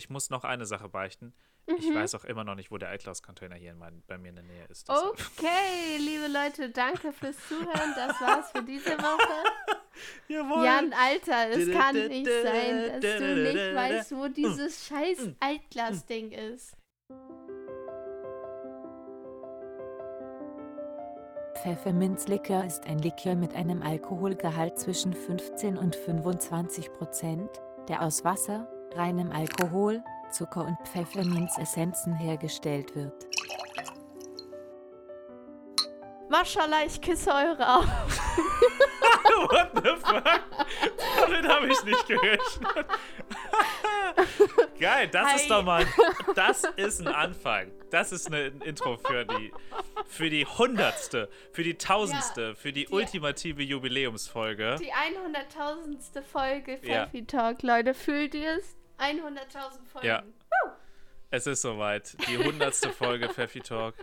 ich 0.00 0.08
muss 0.10 0.30
noch 0.30 0.44
eine 0.44 0.64
Sache 0.64 0.88
beichten. 0.88 1.34
Ich 1.66 1.88
Mhm. 1.90 1.94
weiß 1.96 2.14
auch 2.14 2.24
immer 2.24 2.42
noch 2.42 2.54
nicht, 2.54 2.70
wo 2.70 2.78
der 2.78 2.92
iClaus-Container 2.94 3.54
hier 3.54 3.72
in 3.72 3.78
mein, 3.78 4.02
bei 4.06 4.16
mir 4.18 4.30
in 4.30 4.36
der 4.36 4.44
Nähe 4.44 4.64
ist. 4.70 4.88
deshalb- 4.88 5.10
Okay, 5.36 5.96
liebe 5.98 6.26
Leute, 6.26 6.70
danke 6.70 7.12
fürs 7.12 7.36
Zuhören. 7.48 7.92
Das 7.94 8.18
war's 8.20 8.50
für 8.50 8.62
diese 8.62 8.96
Woche. 8.98 9.44
Jawohl. 10.28 10.64
Jan, 10.64 10.92
Alter, 10.94 11.50
es 11.50 11.70
kann 11.70 11.94
nicht 12.08 12.26
sein, 12.42 13.00
dass 13.00 13.18
du 13.18 13.42
nicht 13.42 13.74
weißt, 13.74 14.12
wo 14.16 14.28
dieses 14.28 14.86
scheiß 14.86 15.28
Altglas-Ding 15.38 16.32
ist. 16.32 16.74
Pfefferminzlikör 21.62 22.64
ist 22.64 22.86
ein 22.86 22.98
Likör 23.00 23.34
mit 23.34 23.54
einem 23.54 23.82
Alkoholgehalt 23.82 24.78
zwischen 24.78 25.12
15 25.12 25.76
und 25.76 25.94
25 25.94 26.92
Prozent, 26.92 27.50
der 27.88 28.02
aus 28.02 28.24
Wasser, 28.24 28.66
reinem 28.96 29.30
Alkohol, 29.32 30.02
Zucker 30.30 30.64
und 30.64 30.76
Pfefferminzessenzen 30.88 32.14
hergestellt 32.14 32.94
wird. 32.94 33.26
Maschallah, 36.28 36.84
ich 36.86 37.00
küsse 37.00 37.30
eure 37.30 37.68
Augen. 37.76 37.88
What 39.50 39.70
the 39.74 39.90
fuck? 40.00 40.24
Damit 41.20 41.48
habe 41.48 41.66
ich 41.72 41.84
nicht 41.84 42.06
gerechnet. 42.06 42.86
Geil, 44.80 45.08
das 45.08 45.26
Hi. 45.28 45.36
ist 45.36 45.50
doch 45.50 45.64
mal. 45.64 45.84
Das 46.36 46.62
ist 46.76 47.00
ein 47.00 47.08
Anfang. 47.08 47.72
Das 47.90 48.12
ist 48.12 48.28
eine, 48.28 48.44
ein 48.46 48.60
Intro 48.60 48.96
für 48.96 49.24
die, 49.24 49.52
für 50.06 50.30
die 50.30 50.46
hundertste, 50.46 51.28
für 51.52 51.64
die 51.64 51.76
tausendste, 51.76 52.54
für 52.54 52.72
die, 52.72 52.84
die- 52.86 52.92
ultimative 52.92 53.62
Jubiläumsfolge. 53.62 54.76
Die 54.80 54.92
100.000. 54.92 56.22
Folge 56.22 56.78
Ja. 56.82 57.06
Pfeffi 57.06 57.26
Talk, 57.26 57.62
Leute. 57.62 57.92
Fühlt 57.94 58.34
ihr 58.34 58.56
es? 58.58 58.76
100.000 59.00 59.84
Folgen. 59.86 60.06
Ja. 60.06 60.22
Es 61.30 61.46
ist 61.46 61.62
soweit. 61.62 62.16
Die 62.28 62.38
hundertste 62.38 62.90
Folge 62.90 63.28
Pfeffi 63.28 63.60
Talk. 63.60 63.94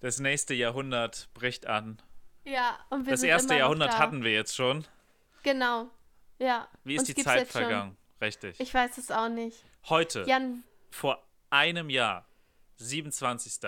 Das 0.00 0.18
nächste 0.20 0.54
Jahrhundert 0.54 1.28
bricht 1.34 1.66
an. 1.66 2.00
Ja, 2.44 2.78
und 2.90 3.06
wir 3.06 3.12
Das 3.12 3.20
sind 3.20 3.30
erste 3.30 3.54
immer 3.54 3.58
Jahrhundert 3.60 3.92
da. 3.94 3.98
hatten 3.98 4.22
wir 4.24 4.32
jetzt 4.32 4.54
schon. 4.54 4.84
Genau. 5.42 5.90
Ja. 6.38 6.68
Wie 6.84 6.94
ist 6.94 7.00
Uns 7.00 7.08
die 7.08 7.14
gibt's 7.14 7.30
Zeit 7.30 7.40
jetzt 7.40 7.52
schon. 7.52 7.62
vergangen? 7.62 7.96
Richtig. 8.20 8.58
Ich 8.60 8.72
weiß 8.74 8.98
es 8.98 9.10
auch 9.10 9.28
nicht. 9.28 9.64
Heute, 9.88 10.24
Jan, 10.26 10.64
vor 10.90 11.22
einem 11.50 11.90
Jahr, 11.90 12.26
27. 12.76 13.60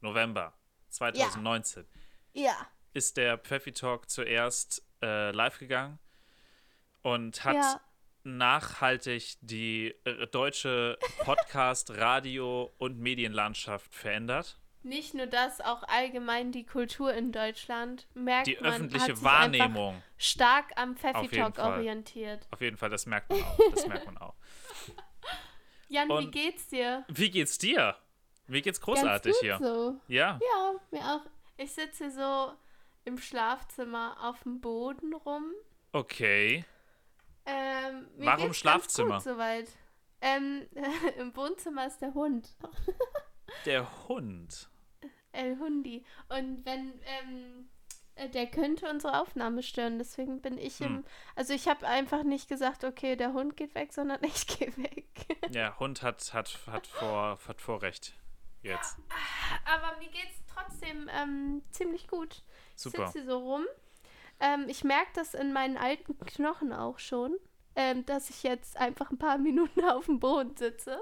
November 0.00 0.52
2019, 0.90 1.86
ja. 2.34 2.54
ist 2.94 3.16
der 3.16 3.38
Pfeffi 3.38 3.72
Talk 3.72 4.08
zuerst 4.10 4.82
äh, 5.02 5.30
live 5.30 5.58
gegangen 5.58 5.98
und 7.02 7.44
hat 7.44 7.54
Ja. 7.56 7.80
Nachhaltig 8.24 9.36
die 9.40 9.94
äh, 10.04 10.26
deutsche 10.28 10.98
Podcast, 11.24 11.90
Radio 11.96 12.72
und 12.78 12.98
Medienlandschaft 12.98 13.94
verändert. 13.94 14.58
Nicht 14.82 15.12
nur 15.12 15.26
das, 15.26 15.60
auch 15.60 15.82
allgemein 15.84 16.52
die 16.52 16.64
Kultur 16.64 17.12
in 17.12 17.32
Deutschland. 17.32 18.06
Merkt 18.14 18.46
Die 18.46 18.56
man, 18.60 18.72
öffentliche 18.72 19.08
hat 19.08 19.16
sich 19.16 19.24
Wahrnehmung. 19.24 20.02
stark 20.16 20.72
am 20.76 20.96
Pfeffi 20.96 21.28
Talk 21.28 21.56
Fall. 21.56 21.72
orientiert. 21.78 22.46
Auf 22.50 22.60
jeden 22.62 22.78
Fall, 22.78 22.88
das 22.88 23.04
merkt 23.04 23.28
man 23.30 23.42
auch. 23.42 23.58
Das 23.74 23.86
merkt 23.86 24.06
man 24.06 24.16
auch. 24.18 24.34
Jan, 25.88 26.08
wie 26.08 26.12
Und- 26.12 26.32
geht's 26.32 26.68
dir? 26.68 27.04
Wie 27.08 27.30
geht's 27.30 27.58
dir? 27.58 27.96
Mir 28.46 28.62
geht's 28.62 28.80
großartig 28.80 29.36
hier. 29.40 29.58
so. 29.58 30.00
Ja. 30.08 30.38
Ja, 30.42 30.72
mir 30.90 31.00
auch. 31.04 31.26
Ich 31.56 31.72
sitze 31.72 32.10
so 32.10 32.52
im 33.04 33.18
Schlafzimmer 33.18 34.16
auf 34.22 34.42
dem 34.44 34.60
Boden 34.60 35.12
rum. 35.14 35.52
Okay. 35.92 36.64
Ähm, 37.46 38.08
Warum 38.16 38.52
Schlafzimmer? 38.54 39.16
Gut 39.16 39.24
soweit. 39.24 39.68
Ähm, 40.20 40.66
Im 41.18 41.34
Wohnzimmer 41.36 41.86
ist 41.86 41.98
der 42.00 42.14
Hund. 42.14 42.54
Der 43.66 44.06
Hund. 44.08 44.68
El 45.32 45.58
Hundi. 45.58 46.04
Und 46.28 46.64
wenn, 46.64 47.00
ähm, 47.04 47.68
äh, 48.14 48.28
der 48.28 48.46
könnte 48.46 48.88
unsere 48.88 49.20
Aufnahme 49.20 49.62
stören. 49.62 49.98
Deswegen 49.98 50.40
bin 50.40 50.58
ich 50.58 50.78
Hm. 50.78 50.86
im. 50.86 51.04
Also 51.34 51.52
ich 51.52 51.66
habe 51.68 51.86
einfach 51.86 52.22
nicht 52.22 52.48
gesagt, 52.48 52.84
okay, 52.84 53.16
der 53.16 53.32
Hund 53.32 53.56
geht 53.56 53.74
weg, 53.74 53.92
sondern 53.92 54.22
ich 54.24 54.46
gehe 54.46 54.76
weg. 54.76 55.08
Ja, 55.50 55.78
Hund 55.78 56.02
hat, 56.02 56.32
hat, 56.32 56.58
hat, 56.66 56.86
vor, 56.86 57.38
hat 57.46 57.60
Vorrecht. 57.60 58.14
Jetzt. 58.62 58.98
Aber 59.64 59.96
mir 59.98 60.08
geht's 60.10 60.42
trotzdem 60.46 61.08
ähm, 61.12 61.62
ziemlich 61.70 62.06
gut. 62.08 62.42
Super. 62.76 63.06
Ich 63.06 63.10
sitze 63.12 63.26
so 63.26 63.38
rum. 63.38 63.64
Ähm, 64.40 64.66
ich 64.68 64.84
merke 64.84 65.10
das 65.14 65.34
in 65.34 65.52
meinen 65.52 65.76
alten 65.76 66.18
Knochen 66.18 66.72
auch 66.72 66.98
schon, 66.98 67.36
ähm, 67.76 68.04
dass 68.06 68.30
ich 68.30 68.42
jetzt 68.42 68.76
einfach 68.76 69.10
ein 69.10 69.18
paar 69.18 69.38
Minuten 69.48 69.84
auf 69.84 70.06
dem 70.06 70.18
Boden 70.20 70.56
sitze. 70.56 71.00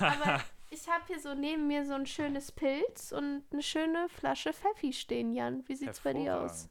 Aber 0.00 0.42
ich 0.70 0.88
habe 0.88 1.04
hier 1.06 1.20
so 1.20 1.34
neben 1.34 1.66
mir 1.68 1.84
so 1.86 1.94
ein 1.94 2.06
schönes 2.06 2.50
Pilz 2.52 3.12
und 3.12 3.44
eine 3.52 3.62
schöne 3.62 4.08
Flasche 4.08 4.52
Pfeffi 4.52 4.92
stehen, 4.92 5.32
Jan. 5.32 5.66
Wie 5.68 5.76
sieht's 5.76 6.00
bei 6.00 6.12
dir 6.12 6.40
aus? 6.40 6.68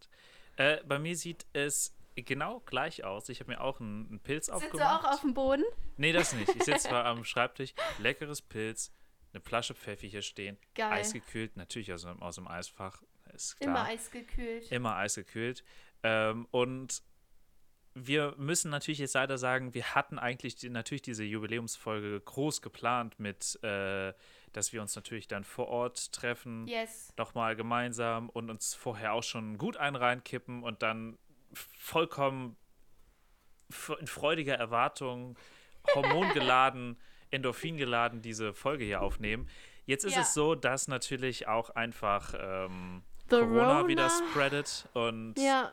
Äh, 0.57 0.83
bei 0.85 0.99
mir 0.99 1.15
sieht 1.15 1.45
es 1.53 1.95
genau 2.15 2.59
gleich 2.65 3.03
aus. 3.05 3.29
Ich 3.29 3.39
habe 3.39 3.51
mir 3.51 3.61
auch 3.61 3.79
einen, 3.79 4.07
einen 4.09 4.19
Pilz 4.19 4.47
Sitzt 4.47 4.59
du 4.61 4.65
aufgemacht. 4.65 5.05
auch 5.05 5.11
auf 5.13 5.21
dem 5.21 5.33
Boden? 5.33 5.63
Nee, 5.97 6.11
das 6.11 6.33
nicht. 6.33 6.53
Ich 6.55 6.63
sitze 6.63 6.89
zwar 6.89 7.05
am 7.05 7.23
Schreibtisch, 7.23 7.73
leckeres 7.99 8.41
Pilz, 8.41 8.91
eine 9.33 9.41
Flasche 9.41 9.73
Pfeffi 9.73 10.09
hier 10.09 10.21
stehen, 10.21 10.57
Geil. 10.75 10.91
eisgekühlt, 10.91 11.55
natürlich 11.55 11.93
aus, 11.93 12.01
dem- 12.01 12.21
aus 12.21 12.35
dem 12.35 12.49
Eisfach, 12.49 13.01
ist 13.33 13.57
klar. 13.61 13.69
Immer 13.69 13.83
eisgekühlt. 13.85 14.69
Immer 14.73 14.95
eisgekühlt. 14.97 15.63
Ähm, 16.03 16.47
und 16.51 17.03
wir 17.93 18.35
müssen 18.37 18.71
natürlich 18.71 18.99
jetzt 18.99 19.15
leider 19.15 19.37
sagen, 19.37 19.73
wir 19.73 19.95
hatten 19.95 20.17
eigentlich 20.17 20.55
die, 20.55 20.69
natürlich 20.69 21.01
diese 21.01 21.25
Jubiläumsfolge 21.25 22.21
groß 22.21 22.61
geplant 22.61 23.19
mit, 23.19 23.61
äh, 23.63 24.13
dass 24.53 24.71
wir 24.71 24.81
uns 24.81 24.95
natürlich 24.95 25.27
dann 25.27 25.43
vor 25.43 25.67
Ort 25.67 26.13
treffen, 26.13 26.67
Yes. 26.67 27.13
nochmal 27.17 27.55
gemeinsam 27.57 28.29
und 28.29 28.49
uns 28.49 28.73
vorher 28.73 29.11
auch 29.13 29.23
schon 29.23 29.57
gut 29.57 29.75
einen 29.75 29.97
reinkippen 29.97 30.63
und 30.63 30.81
dann 30.81 31.17
vollkommen 31.53 32.55
in 33.99 34.07
freudiger 34.07 34.55
Erwartung, 34.55 35.37
hormongeladen, 35.93 36.97
endorphingeladen 37.31 38.21
diese 38.21 38.53
Folge 38.53 38.83
hier 38.85 39.01
aufnehmen. 39.01 39.49
Jetzt 39.85 40.05
ist 40.05 40.15
Ja. 40.15 40.21
es 40.21 40.33
so, 40.33 40.55
dass 40.55 40.87
natürlich 40.87 41.47
auch 41.47 41.69
einfach 41.71 42.33
ähm, 42.37 43.03
The 43.31 43.39
Corona 43.39 43.77
Rona. 43.79 43.87
wieder 43.87 44.09
spreadet 44.09 44.87
und, 44.93 45.35
Ja, 45.37 45.71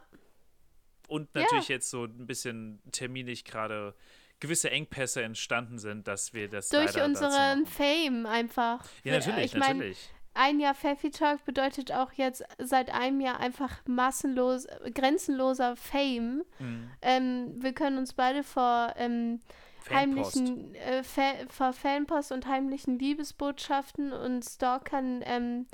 und 1.08 1.28
Ja. 1.34 1.42
natürlich 1.42 1.68
jetzt 1.68 1.90
so 1.90 2.04
ein 2.04 2.26
bisschen 2.26 2.80
terminlich 2.92 3.44
gerade 3.44 3.94
gewisse 4.40 4.70
Engpässe 4.70 5.22
entstanden 5.22 5.78
sind, 5.78 6.06
dass 6.06 6.32
wir 6.32 6.48
das 6.48 6.68
durch 6.68 7.00
unseren. 7.02 7.66
Fame 7.66 8.24
einfach. 8.26 8.84
Ja, 9.04 9.14
natürlich, 9.18 9.46
ich 9.46 9.56
mein, 9.58 9.78
natürlich. 9.78 10.10
ein 10.34 10.60
Jahr 10.60 10.74
Pfeffi 10.74 11.10
Talk 11.10 11.44
bedeutet 11.44 11.90
auch 11.90 12.12
jetzt 12.12 12.44
seit 12.58 12.90
einem 12.94 13.20
Jahr 13.20 13.40
einfach 13.40 13.80
massenlos, 13.86 14.66
grenzenloser 14.94 15.74
Fame. 15.74 16.44
Mhm. 16.60 16.90
Ähm, 17.02 17.54
wir 17.62 17.72
können 17.72 17.98
uns 17.98 18.12
beide 18.12 18.44
vor 18.44 18.92
ähm, 18.96 19.40
Fanpost. 19.80 20.36
heimlichen 20.36 20.74
äh, 20.76 21.02
Fa 21.02 21.32
vor 21.48 21.72
Fanpost 21.72 22.30
und 22.30 22.46
heimlichen 22.46 22.98
Liebesbotschaften 22.98 24.12
und 24.12 24.44
Stalkern 24.44 25.22
ähm, 25.24 25.66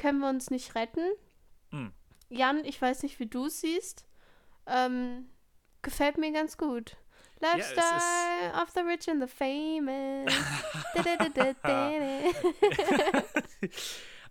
können 0.00 0.18
wir 0.20 0.28
uns 0.28 0.50
nicht 0.50 0.74
retten. 0.74 1.10
Mhm. 1.70 1.92
Jan, 2.28 2.64
ich 2.64 2.80
weiß 2.80 3.02
nicht, 3.02 3.18
wie 3.20 3.26
du 3.26 3.46
es 3.46 3.60
siehst. 3.60 4.06
Ähm, 4.66 5.28
gefällt 5.82 6.18
mir 6.18 6.32
ganz 6.32 6.56
gut. 6.56 6.96
es 7.36 7.42
Lifestyle 7.42 8.62
of 8.62 8.70
the 8.70 8.80
rich 8.80 9.08
and 9.08 9.22
the 9.22 9.28
famous. 9.28 10.32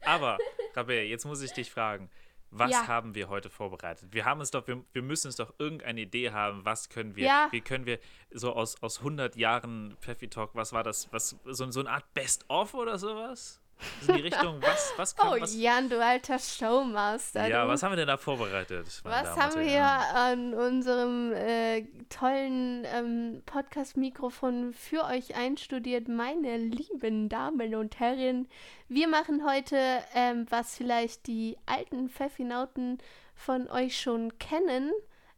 Aber, 0.05 0.37
Rabea, 0.75 1.03
jetzt 1.03 1.25
muss 1.25 1.41
ich 1.41 1.51
dich 1.51 1.71
fragen, 1.71 2.09
was 2.51 2.71
Ja. 2.71 2.87
haben 2.87 3.15
wir 3.15 3.29
heute 3.29 3.49
vorbereitet? 3.49 4.09
Wir 4.11 4.25
haben 4.25 4.41
es 4.41 4.51
doch, 4.51 4.65
wir, 4.67 4.83
wir 4.93 5.01
müssen 5.01 5.27
es 5.27 5.35
doch 5.35 5.53
irgendeine 5.59 6.01
Idee 6.01 6.31
haben, 6.31 6.65
was 6.65 6.89
können 6.89 7.15
wir, 7.15 7.25
Ja. 7.25 7.47
wie 7.51 7.61
können 7.61 7.85
wir 7.85 7.99
so 8.31 8.53
aus, 8.53 8.81
aus 8.81 8.99
100 8.99 9.35
Jahren 9.35 9.95
Pfeffi 9.99 10.29
Talk, 10.29 10.55
was 10.55 10.73
war 10.73 10.83
das, 10.83 11.11
was, 11.11 11.35
so, 11.45 11.69
so 11.69 11.79
eine 11.81 11.91
Art 11.91 12.11
Best-of 12.13 12.73
oder 12.73 12.97
sowas? 12.97 13.61
In 14.07 14.15
die 14.15 14.21
Richtung, 14.21 14.61
was, 14.61 14.93
was 14.97 15.15
kann, 15.15 15.27
Oh, 15.29 15.41
was, 15.41 15.55
Jan, 15.55 15.89
du 15.89 16.03
alter 16.03 16.37
Showmaster. 16.39 17.47
ja, 17.47 17.63
du. 17.63 17.69
was 17.69 17.81
haben 17.83 17.91
wir 17.93 17.97
denn 17.97 18.07
da 18.07 18.17
vorbereitet? 18.17 18.85
Was 19.03 19.37
haben 19.37 19.55
wir 19.59 19.71
Herren? 19.71 20.53
an 20.53 20.53
unserem 20.53 21.31
äh, 21.33 21.85
tollen 22.09 22.85
ähm, 22.85 23.41
Podcast-Mikrofon 23.45 24.73
für 24.73 25.05
euch 25.05 25.35
einstudiert, 25.35 26.07
meine 26.07 26.57
lieben 26.57 27.29
Damen 27.29 27.75
und 27.75 27.99
Herren? 27.99 28.47
Wir 28.87 29.07
machen 29.07 29.45
heute, 29.47 29.77
ähm, 30.13 30.45
was 30.49 30.75
vielleicht 30.75 31.27
die 31.27 31.57
alten 31.65 32.09
Pfeffinauten 32.09 32.97
von 33.35 33.69
euch 33.69 33.99
schon 34.01 34.37
kennen. 34.39 34.91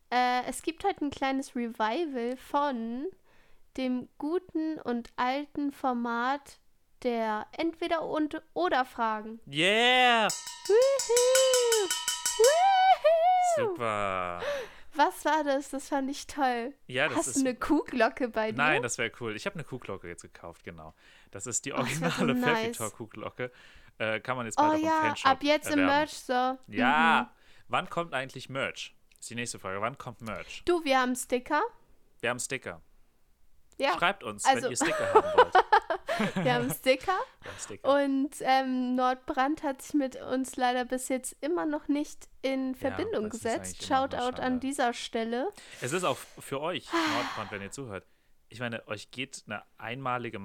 Äh, 0.10 0.44
es 0.48 0.64
gibt 0.64 0.84
heute 0.84 1.06
ein 1.06 1.12
kleines 1.12 1.56
Revival 1.56 2.36
von 2.38 3.06
dem 3.78 4.10
guten 4.18 4.80
und 4.82 5.10
alten 5.16 5.72
Format 5.72 6.60
der 7.04 7.48
Entweder- 7.58 8.04
und 8.04 8.42
Oder-Fragen. 8.54 9.40
Yeah! 9.52 10.28
Woohoo! 10.68 11.90
Woohoo! 12.38 13.68
Super. 13.70 14.42
Was 14.94 15.24
war 15.26 15.44
das? 15.44 15.70
Das 15.70 15.88
fand 15.88 16.10
ich 16.10 16.28
toll. 16.28 16.74
Ja, 16.88 17.08
das 17.08 17.18
Hast 17.20 17.28
ist. 17.28 17.36
du 17.38 17.40
eine 17.42 17.56
Kuhglocke 17.56 18.28
bei 18.28 18.52
dir? 18.52 18.58
Nein, 18.58 18.82
das 18.84 18.98
wäre 18.98 19.12
cool. 19.22 19.36
Ich 19.36 19.46
habe 19.46 19.56
eine 19.56 19.64
Kuhglocke 19.64 20.08
jetzt 20.08 20.22
gekauft, 20.24 20.64
genau. 20.64 20.94
Das 21.32 21.48
ist 21.48 21.66
die 21.66 21.72
Oh, 21.74 21.78
das 21.78 22.02
wär 22.02 22.12
so 22.12 22.24
originale 22.24 22.68
nice. 22.68 22.78
Talk 22.78 22.94
Kuhglocke. 22.98 23.52
Äh, 23.98 24.20
kann 24.20 24.36
man 24.36 24.46
jetzt 24.46 24.60
oh 24.60 24.64
bald 24.64 24.74
auch 24.74 24.78
im 24.80 24.86
ja, 24.86 25.02
Fanshop 25.02 25.32
ab 25.32 25.44
jetzt 25.44 25.68
im 25.68 25.80
erwerben. 25.80 25.98
Merch 25.98 26.12
so. 26.14 26.58
Ja. 26.68 27.30
Mhm. 27.32 27.38
Wann 27.70 27.90
kommt 27.90 28.14
eigentlich 28.14 28.50
Merch? 28.50 28.94
Ist 29.20 29.30
die 29.30 29.36
nächste 29.36 29.60
Frage. 29.60 29.80
Wann 29.80 29.98
kommt 29.98 30.22
Merch? 30.22 30.64
Du, 30.66 30.84
wir 30.84 31.00
haben 31.00 31.16
Sticker. 31.16 31.62
Wir 32.20 32.30
haben 32.30 32.40
Sticker. 32.40 32.82
Ja, 33.78 33.98
Schreibt 33.98 34.24
uns, 34.24 34.44
also- 34.46 34.64
wenn 34.64 34.72
ihr 34.72 34.78
Sticker 34.78 35.14
haben 35.14 35.38
wollt. 35.38 35.54
wir 36.36 36.54
haben 36.54 36.70
Sticker. 36.72 37.12
Haben 37.44 37.60
Sticker. 37.60 38.04
Und 38.04 38.32
ähm, 38.42 38.96
Nordbrand 38.96 39.64
hat 39.64 39.82
sich 39.82 39.94
mit 39.94 40.16
uns 40.16 40.56
leider 40.56 40.86
bis 40.86 41.08
jetzt 41.10 41.36
immer 41.42 41.66
noch 41.66 41.88
nicht 41.88 42.28
in 42.42 42.76
Verbindung 42.76 43.26
ist 43.26 43.32
gesetzt. 43.32 43.84
Shoutout 43.86 44.42
an 44.42 44.60
dieser 44.60 44.94
Stelle. 44.94 45.52
Es 45.82 45.92
ist 45.94 46.04
auch 46.04 46.18
für 46.18 46.62
euch, 46.62 46.88
Nordbrand, 46.92 47.52
wenn 47.52 47.62
ihr 47.62 47.72
zuhört. 47.72 48.06
Ich 48.50 48.60
meine, 48.60 48.86
euch 48.88 49.12
geht 49.12 49.44
eine 49.48 49.64
einmalige 49.78 50.40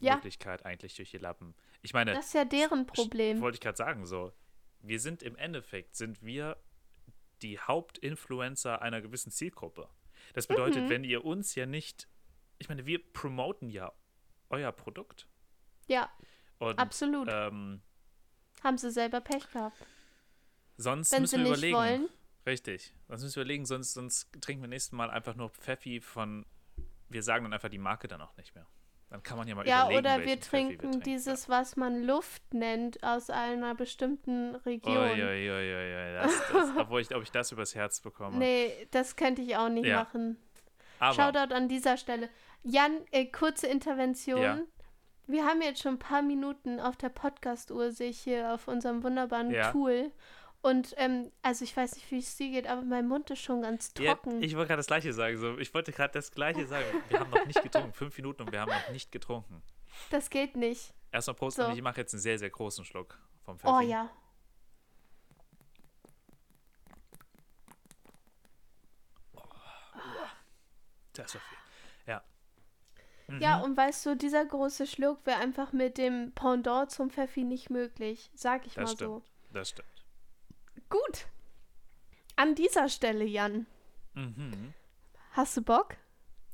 Marketing-Möglichkeit 0.00 0.60
Ja. 0.60 0.66
eigentlich 0.66 0.94
durch 0.96 1.10
die 1.10 1.18
Lappen. 1.18 1.54
Ich 1.82 1.92
meine, 1.94 2.12
Das 2.14 2.26
ist 2.26 2.34
ja 2.34 2.44
deren 2.44 2.86
Problem. 2.86 3.40
wollte 3.40 3.56
ich 3.56 3.60
gerade 3.60 3.76
sagen, 3.76 4.06
so. 4.06 4.32
Wir 4.80 5.00
sind 5.00 5.22
im 5.22 5.34
Endeffekt, 5.36 5.96
sind 5.96 6.22
wir 6.22 6.56
die 7.42 7.58
Hauptinfluencer 7.58 8.80
einer 8.82 9.00
gewissen 9.00 9.30
Zielgruppe. 9.32 9.88
Das 10.34 10.46
bedeutet, 10.46 10.84
Mhm. 10.84 10.88
wenn 10.90 11.04
ihr 11.04 11.24
uns 11.24 11.54
ja 11.54 11.66
nicht, 11.66 12.08
ich 12.58 12.68
meine, 12.68 12.86
wir 12.86 13.00
promoten 13.12 13.70
ja 13.70 13.92
euer 14.50 14.72
Produkt. 14.72 15.26
Ja, 15.86 16.10
Und, 16.58 16.78
absolut. 16.78 17.28
Ähm, 17.30 17.80
haben 18.62 18.78
sie 18.78 18.90
selber 18.90 19.20
Pech 19.20 19.50
gehabt. 19.50 19.76
sonst 20.76 21.12
Wenn 21.12 21.22
müssen 21.22 21.38
sie 21.38 21.44
wir 21.44 21.48
überlegen. 21.52 21.76
wollen. 21.76 22.08
Richtig. 22.46 22.94
Sonst 23.08 23.22
müssen 23.22 23.36
wir 23.36 23.42
überlegen, 23.42 23.66
sonst, 23.66 23.92
sonst 23.94 24.28
trinken 24.40 24.62
wir 24.62 24.68
nächstes 24.68 24.92
Mal 24.92 25.10
einfach 25.10 25.34
nur 25.34 25.50
Pfeffi 25.50 26.00
von. 26.00 26.46
Wir 27.10 27.22
sagen 27.22 27.44
dann 27.44 27.52
einfach 27.52 27.68
die 27.68 27.78
Marke 27.78 28.08
dann 28.08 28.20
auch 28.20 28.36
nicht 28.36 28.54
mehr. 28.54 28.66
Dann 29.10 29.22
kann 29.22 29.38
man 29.38 29.48
ja 29.48 29.54
mal 29.54 29.66
Ja, 29.66 29.82
überlegen, 29.84 29.98
oder 30.00 30.18
wir 30.18 30.26
welchen 30.26 30.42
Pfeffi 30.42 30.50
trinken 30.50 30.78
trinken. 30.90 31.00
dieses, 31.00 31.48
was 31.48 31.76
man 31.76 32.02
Luft 32.02 32.42
nennt, 32.52 33.02
aus 33.02 33.30
einer 33.30 33.74
bestimmten 33.74 34.54
Region. 34.56 34.96
Uiuiuiui, 34.98 36.12
das, 36.14 36.32
das, 36.52 36.76
obwohl 36.76 37.00
ich, 37.00 37.14
ob 37.14 37.22
ich 37.22 37.30
das 37.30 37.50
übers 37.52 37.74
Herz 37.74 38.00
bekomme. 38.00 38.36
Nee, 38.36 38.86
das 38.90 39.16
könnte 39.16 39.40
ich 39.40 39.56
auch 39.56 39.70
nicht 39.70 39.86
Ja. 39.86 40.00
machen. 40.04 40.36
Aber 40.98 41.14
Shoutout 41.14 41.54
an 41.54 41.68
dieser 41.68 41.96
Stelle. 41.96 42.28
Jan, 42.62 43.00
äh, 43.12 43.26
kurze 43.26 43.66
Intervention. 43.66 44.40
Ja. 44.42 44.58
Wir 45.26 45.44
haben 45.44 45.60
jetzt 45.62 45.82
schon 45.82 45.94
ein 45.94 45.98
paar 45.98 46.22
Minuten 46.22 46.80
auf 46.80 46.96
der 46.96 47.10
Podcast-Uhr, 47.10 47.92
sehe 47.92 48.10
ich 48.10 48.20
hier 48.20 48.52
auf 48.54 48.66
unserem 48.68 49.02
wunderbaren 49.02 49.50
Ja. 49.50 49.70
Tool. 49.72 50.10
Und, 50.60 50.94
ähm, 50.96 51.30
also 51.42 51.64
ich 51.64 51.76
weiß 51.76 51.94
nicht, 51.94 52.10
wie 52.10 52.18
es 52.18 52.36
dir 52.36 52.50
geht, 52.50 52.66
aber 52.66 52.82
mein 52.82 53.06
Mund 53.06 53.30
ist 53.30 53.40
schon 53.40 53.62
ganz 53.62 53.92
ja, 53.98 54.14
trocken. 54.14 54.42
ich 54.42 54.56
wollte 54.56 54.68
gerade 54.68 54.78
das 54.80 54.86
Gleiche 54.88 55.12
sagen. 55.12 55.36
So. 55.36 55.56
Ich 55.58 55.72
wollte 55.72 55.92
gerade 55.92 56.12
das 56.12 56.32
Gleiche 56.32 56.66
sagen. 56.66 56.84
Wir 57.08 57.20
haben 57.20 57.30
noch 57.30 57.46
nicht 57.46 57.62
getrunken. 57.62 57.92
Fünf 57.92 58.16
Minuten 58.16 58.42
und 58.42 58.52
wir 58.52 58.60
haben 58.60 58.72
noch 58.72 58.90
nicht 58.90 59.12
getrunken. 59.12 59.62
das 60.10 60.30
geht 60.30 60.56
nicht. 60.56 60.92
Erstmal 61.12 61.36
posten 61.36 61.62
So. 61.62 61.68
und 61.68 61.76
ich 61.76 61.82
mache 61.82 62.00
jetzt 62.00 62.12
einen 62.12 62.20
sehr, 62.20 62.38
sehr 62.38 62.50
großen 62.50 62.84
Schluck 62.84 63.18
vom 63.44 63.58
Pfeffi. 63.58 63.72
Oh 63.72 63.80
ja. 63.80 64.10
Das 71.12 71.26
ist 71.26 71.32
so 71.32 71.38
viel. 71.38 71.58
Ja. 72.06 72.22
Ja, 73.40 73.60
und 73.60 73.76
weißt 73.76 74.06
du, 74.06 74.16
dieser 74.16 74.44
große 74.44 74.86
Schluck 74.86 75.24
wäre 75.26 75.38
einfach 75.38 75.72
mit 75.72 75.98
dem 75.98 76.32
Pendant 76.32 76.90
zum 76.90 77.10
Pfeffi 77.10 77.44
nicht 77.44 77.68
möglich. 77.70 78.30
Sag 78.34 78.66
ich 78.66 78.74
Das 78.74 78.84
mal 78.84 78.94
stimmt. 78.96 79.10
so. 79.10 79.22
Das 79.52 79.68
stimmt. 79.70 79.88
Gut. 80.88 81.26
An 82.36 82.54
dieser 82.54 82.88
Stelle, 82.88 83.24
Jan, 83.24 83.66
Mhm. 84.14 84.72
hast 85.32 85.56
du 85.56 85.62
Bock? 85.62 85.96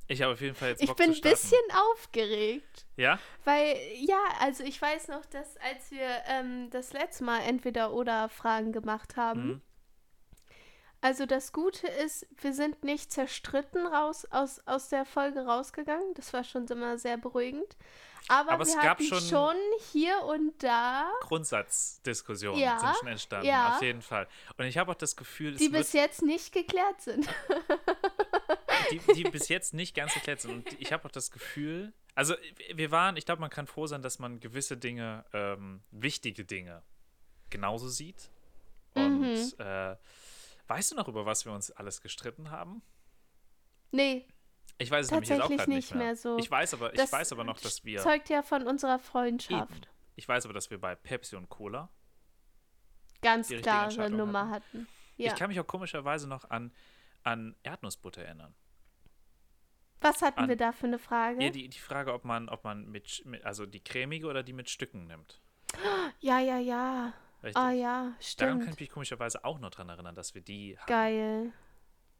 Ich 0.07 0.21
habe 0.21 0.33
auf 0.35 0.41
jeden 0.41 0.55
Fall 0.55 0.71
jetzt 0.71 0.83
Ich 0.83 0.89
Bock 0.89 0.97
bin 0.99 1.15
zu 1.15 1.21
ein 1.21 1.31
bisschen 1.31 1.59
aufgeregt. 1.93 2.85
Ja? 2.97 3.19
Weil, 3.45 3.77
ja, 3.97 4.19
also 4.41 4.63
ich 4.65 4.81
weiß 4.83 5.09
noch, 5.09 5.25
dass 5.27 5.57
als 5.59 5.91
wir 5.91 6.23
ähm, 6.27 6.69
das 6.71 6.93
letzte 6.93 7.25
Mal 7.25 7.41
entweder 7.43 7.93
oder 7.93 8.29
Fragen 8.29 8.73
gemacht 8.73 9.17
haben, 9.17 9.47
Mhm. 9.47 9.63
Also 11.05 11.27
das 11.27 11.53
Gute 11.53 11.87
ist, 11.87 12.27
wir 12.41 12.55
sind 12.55 12.83
nicht 12.83 13.13
zerstritten 13.13 13.87
raus 13.87 14.25
aus, 14.31 14.61
aus 14.67 14.89
der 14.89 15.05
Folge 15.05 15.41
rausgegangen. 15.45 16.15
Das 16.15 16.33
war 16.33 16.45
schon 16.45 16.67
immer 16.69 16.97
sehr 16.97 17.19
beruhigend. 17.19 17.77
Aber, 18.29 18.53
Aber 18.53 18.63
es 18.63 18.71
wir 18.71 18.77
gab 18.77 18.93
hatten 18.99 19.05
schon- 19.05 19.21
schon 19.21 19.57
hier 19.93 20.19
und 20.23 20.55
da, 20.63 21.13
Grundsatzdiskussionen 21.21 22.59
Ja, 22.59 22.79
sind 22.79 22.97
schon 22.97 23.09
entstanden, 23.09 23.47
ja. 23.47 23.75
auf 23.77 23.83
jeden 23.83 24.01
Fall. 24.01 24.27
Und 24.57 24.65
ich 24.65 24.79
habe 24.79 24.91
auch 24.93 24.97
das 24.97 25.15
Gefühl, 25.15 25.55
die 25.57 25.69
bis 25.69 25.93
jetzt 25.93 26.23
nicht 26.23 26.51
geklärt 26.55 27.03
sind. 27.03 27.29
die, 28.91 29.01
die 29.15 29.25
bis 29.25 29.49
jetzt 29.49 29.75
nicht 29.75 29.95
ganz 29.95 30.15
erklärt 30.17 30.41
sind. 30.41 30.53
Und 30.55 30.81
ich 30.81 30.91
habe 30.93 31.05
auch 31.07 31.11
das 31.13 31.31
Gefühl, 31.31 31.93
also 32.15 32.35
wir 32.75 32.91
waren, 32.91 33.19
ich 33.19 33.27
glaube, 33.27 33.43
man 33.43 33.51
kann 33.51 33.67
froh 33.67 33.87
sein, 33.87 34.01
dass 34.01 34.19
man 34.19 34.41
gewisse 34.41 34.79
Dinge, 34.79 35.27
ähm, 35.35 35.83
wichtige 35.91 36.47
Dinge, 36.47 36.83
genauso 37.51 37.89
sieht. 37.89 38.31
Und 38.95 39.21
Mhm. 39.21 39.53
äh, 39.59 39.97
weißt 40.69 40.93
du 40.93 40.97
noch, 40.97 41.09
über 41.09 41.27
was 41.27 41.45
wir 41.45 41.53
uns 41.53 41.71
alles 41.71 42.01
gestritten 42.01 42.51
haben? 42.51 42.83
nee, 43.91 44.27
Ich 44.79 44.91
weiß 44.91 45.07
es 45.07 45.13
nämlich 45.13 45.29
jetzt 45.29 45.41
auch 45.43 45.49
gerade 45.49 45.71
nicht 45.71 45.77
nicht 45.77 45.95
mehr. 45.95 46.05
mehr 46.07 46.17
so. 46.17 46.37
Ich 46.39 46.51
weiß 46.51 46.75
aber, 46.75 46.93
ich 46.93 46.99
das 46.99 47.13
weiß 47.13 47.33
aber 47.33 47.45
noch, 47.45 47.61
dass 47.61 47.85
wir. 47.85 48.01
zeugt 48.01 48.29
ja 48.29 48.43
von 48.43 48.67
unserer 48.67 48.99
Freundschaft. 48.99 49.71
Eben. 49.73 49.87
Ich 50.17 50.27
weiß 50.29 50.45
aber, 50.47 50.55
dass 50.55 50.71
wir 50.71 50.81
bei 50.81 50.95
Pepsi 50.97 51.37
und 51.37 51.49
Cola. 51.49 51.89
Ganz 53.23 53.49
klare 53.49 54.11
Nummer 54.11 54.51
hatten. 54.51 54.87
Ja. 55.17 55.33
Ich 55.33 55.39
kann 55.39 55.49
mich 55.49 55.59
auch 55.61 55.67
komischerweise 55.67 56.29
noch 56.29 56.51
an, 56.51 56.73
an 57.23 57.55
Erdnussbutter 57.63 58.23
erinnern. 58.23 58.55
Was 60.01 60.21
hatten 60.23 60.41
an- 60.41 60.49
wir 60.49 60.57
da 60.57 60.73
für 60.73 60.87
eine 60.87 60.99
Frage? 60.99 61.43
Ja, 61.43 61.51
die, 61.51 61.69
die 61.69 61.79
Frage, 61.79 62.13
ob 62.13 62.25
man, 62.25 62.49
ob 62.49 62.65
man 62.65 62.91
mit, 62.91 63.25
also 63.45 63.65
die 63.67 63.83
cremige 63.83 64.27
oder 64.27 64.43
die 64.43 64.53
mit 64.53 64.69
Stücken 64.69 65.07
nimmt. 65.07 65.41
ja, 66.21 66.41
ja, 66.41 66.59
ja. 66.59 67.13
Richtig? 67.45 67.57
Ah 67.57 67.71
ja, 67.73 67.93
Daran 68.03 68.17
stimmt. 68.21 68.65
kann 68.65 68.73
ich 68.75 68.81
mich 68.81 68.91
komischerweise 68.91 69.45
auch 69.45 69.59
noch 69.59 69.71
dran 69.71 69.89
erinnern, 69.89 70.15
dass 70.15 70.35
wir 70.35 70.41
die 70.43 70.79
hatten. 70.79 70.89
Geil. 70.91 71.53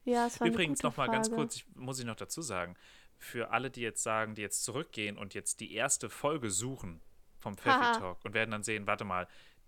Ja, 0.05 0.27
es 0.27 0.39
war 0.41 0.47
Übrigens 0.47 0.81
eine 0.85 0.91
gute 0.91 1.01
noch 1.01 1.07
mal 1.09 1.11
ganz 1.11 1.31
kurz, 1.31 1.57
ich, 1.57 1.67
muss 1.75 1.99
ich 1.99 2.05
noch 2.05 2.17
dazu 2.17 2.43
sagen, 2.43 2.77
für 3.19 3.51
alle, 3.51 3.71
die 3.71 3.81
jetzt 3.81 4.03
sagen, 4.03 4.35
die 4.35 4.43
jetzt 4.43 4.65
zurückgehen 4.65 5.17
und 5.17 5.33
jetzt 5.35 5.61
die 5.61 5.73
erste 5.73 6.11
Folge 6.11 6.51
suchen 6.51 7.01
vom 7.39 7.57
Pfeffi. 7.57 7.99
Talk 7.99 8.23
und 8.25 8.35
werden 8.35 8.51
dann 8.51 8.63
sehen, 8.63 8.87
warte 8.87 9.05
mal, 9.05 9.27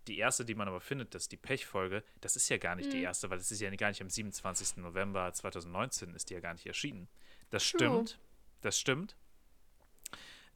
die 0.08 0.19
erste, 0.19 0.44
die 0.44 0.55
man 0.55 0.69
aber 0.69 0.81
findet, 0.81 1.14
das 1.14 1.23
ist 1.23 1.32
die 1.32 1.37
Pechfolge, 1.37 2.05
das 2.20 2.37
ist 2.37 2.49
ja 2.49 2.58
gar 2.58 2.76
nicht 2.76 2.93
die 2.93 2.99
Mhm. 2.99 3.05
erste, 3.05 3.31
weil 3.31 3.38
das 3.38 3.50
ist 3.50 3.61
ja 3.61 3.70
gar 3.75 3.88
nicht 3.88 4.03
am 4.03 4.11
27. 4.11 4.76
November 4.82 5.32
2019 5.32 6.14
ist 6.14 6.31
die 6.31 6.35
ja 6.35 6.41
gar 6.41 6.53
nicht 6.53 6.67
erschienen. 6.67 7.08
Das 7.50 7.62
True. 7.69 7.79
stimmt, 7.81 8.19
das 8.61 8.79
stimmt. 8.79 9.17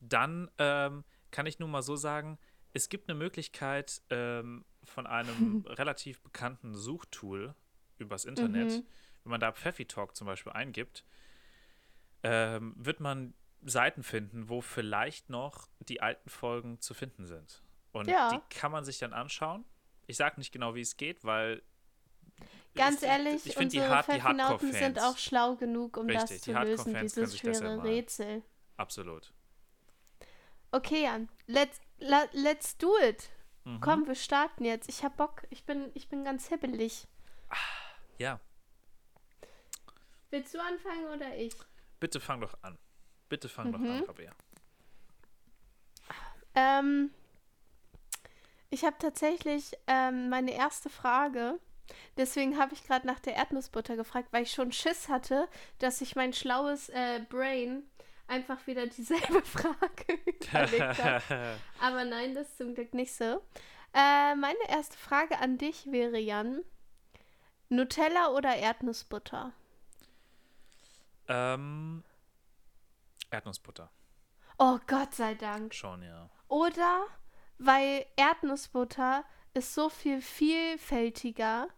Dann 0.00 0.50
ähm, 0.58 1.04
kann 1.30 1.46
ich 1.46 1.58
nur 1.58 1.68
mal 1.68 1.82
so 1.82 1.96
sagen, 1.96 2.38
es 2.72 2.88
gibt 2.88 3.08
eine 3.08 3.18
Möglichkeit 3.18 4.00
ähm, 4.10 4.64
von 4.84 5.06
einem 5.06 5.64
relativ 5.66 6.20
bekannten 6.22 6.74
Suchtool 6.74 7.54
übers 7.98 8.24
Internet, 8.24 8.70
Mhm. 8.70 8.86
wenn 9.24 9.30
man 9.30 9.40
da 9.40 9.52
Pfeffi 9.52 9.84
Talk 9.86 10.16
zum 10.16 10.26
Beispiel 10.26 10.52
eingibt, 10.52 11.04
ähm, 12.22 12.74
wird 12.78 13.00
man 13.00 13.34
Seiten 13.62 14.02
finden, 14.02 14.48
wo 14.48 14.60
vielleicht 14.62 15.28
noch 15.28 15.68
die 15.80 16.00
alten 16.00 16.30
Folgen 16.30 16.80
zu 16.80 16.94
finden 16.94 17.26
sind. 17.26 17.62
Und 17.92 18.06
Ja. 18.08 18.30
die 18.30 18.56
kann 18.58 18.72
man 18.72 18.84
sich 18.84 18.98
dann 18.98 19.12
anschauen. 19.12 19.64
Ich 20.06 20.16
sage 20.16 20.38
nicht 20.38 20.52
genau, 20.52 20.74
wie 20.74 20.80
es 20.80 20.96
geht, 20.96 21.24
weil 21.24 21.62
Ganz 22.74 23.02
ich- 23.02 23.08
ehrlich, 23.08 23.46
ich 23.46 23.54
finde 23.54 23.70
die, 23.72 23.78
unsere 23.78 23.94
Hard, 23.96 24.06
Pfeffinauten 24.06 24.72
sind 24.72 24.98
auch 25.00 25.18
schlau 25.18 25.56
genug, 25.56 25.96
um 25.96 26.08
das 26.08 26.24
Richtig, 26.30 26.42
zu 26.42 26.52
die 26.52 26.58
lösen, 26.58 26.94
dieses 26.94 27.30
das 27.32 27.38
schwere 27.38 27.82
Rätsel. 27.82 28.42
Absolut. 28.76 29.32
Okay, 30.72 31.02
Jan, 31.02 31.28
let's, 31.46 31.80
let's 32.00 32.76
do 32.76 32.96
it. 32.98 33.30
Mhm. 33.64 33.80
Komm, 33.80 34.06
wir 34.06 34.14
starten 34.14 34.64
jetzt. 34.64 34.88
Ich 34.88 35.04
hab 35.04 35.16
Bock. 35.16 35.42
Ich 35.50 35.64
bin, 35.64 35.90
ich 35.94 36.08
bin 36.08 36.24
ganz 36.24 36.48
hibbelig. 36.48 37.06
Ja, 38.18 38.38
Willst 40.30 40.54
du 40.54 40.60
anfangen 40.62 41.06
oder 41.14 41.36
ich? 41.36 41.54
bitte 41.98 42.20
fang 42.20 42.40
doch 42.40 42.54
an. 42.62 42.78
Bitte 43.28 43.48
fang 43.48 43.72
doch 43.72 43.78
Mhm. 43.80 43.90
an, 43.90 44.04
Rabea. 44.04 44.32
Ähm, 46.54 47.10
ich 48.70 48.84
habe 48.84 48.96
tatsächlich 48.98 49.72
ähm, 49.86 50.28
meine 50.28 50.52
erste 50.52 50.88
Frage. 50.90 51.58
Deswegen 52.16 52.58
habe 52.58 52.74
ich 52.74 52.84
gerade 52.86 53.06
nach 53.06 53.18
der 53.18 53.34
Erdnussbutter 53.34 53.96
gefragt, 53.96 54.28
weil 54.30 54.44
ich 54.44 54.52
schon 54.52 54.70
Schiss 54.72 55.08
hatte, 55.08 55.48
dass 55.80 55.98
sich 55.98 56.14
mein 56.14 56.32
schlaues 56.32 56.88
äh, 56.90 57.20
Brain 57.28 57.82
einfach 58.30 58.66
wieder 58.66 58.86
dieselbe 58.86 59.42
Frage 59.44 60.18
überlegt 60.24 61.02
hat. 61.04 61.22
Aber 61.80 62.04
nein, 62.04 62.34
das 62.34 62.48
ist 62.48 62.58
zum 62.58 62.74
Glück 62.74 62.94
nicht 62.94 63.12
so. 63.14 63.42
Äh, 63.92 64.34
meine 64.36 64.68
erste 64.68 64.96
Frage 64.96 65.38
an 65.38 65.58
dich 65.58 65.90
wäre, 65.90 66.18
Jan. 66.18 66.62
Nutella 67.68 68.28
oder 68.30 68.56
Erdnussbutter? 68.56 69.52
ähm, 71.28 72.02
Erdnussbutter. 73.30 73.90
Oh 74.58 74.78
Gott 74.86 75.14
sei 75.14 75.34
Dank. 75.34 75.72
Schon, 75.74 76.02
ja. 76.02 76.28
Oder 76.48 77.06
weil 77.58 78.04
Erdnussbutter 78.16 79.24
ist 79.54 79.74
so 79.74 79.88
viel 79.88 80.20
vielfältiger 80.20 81.68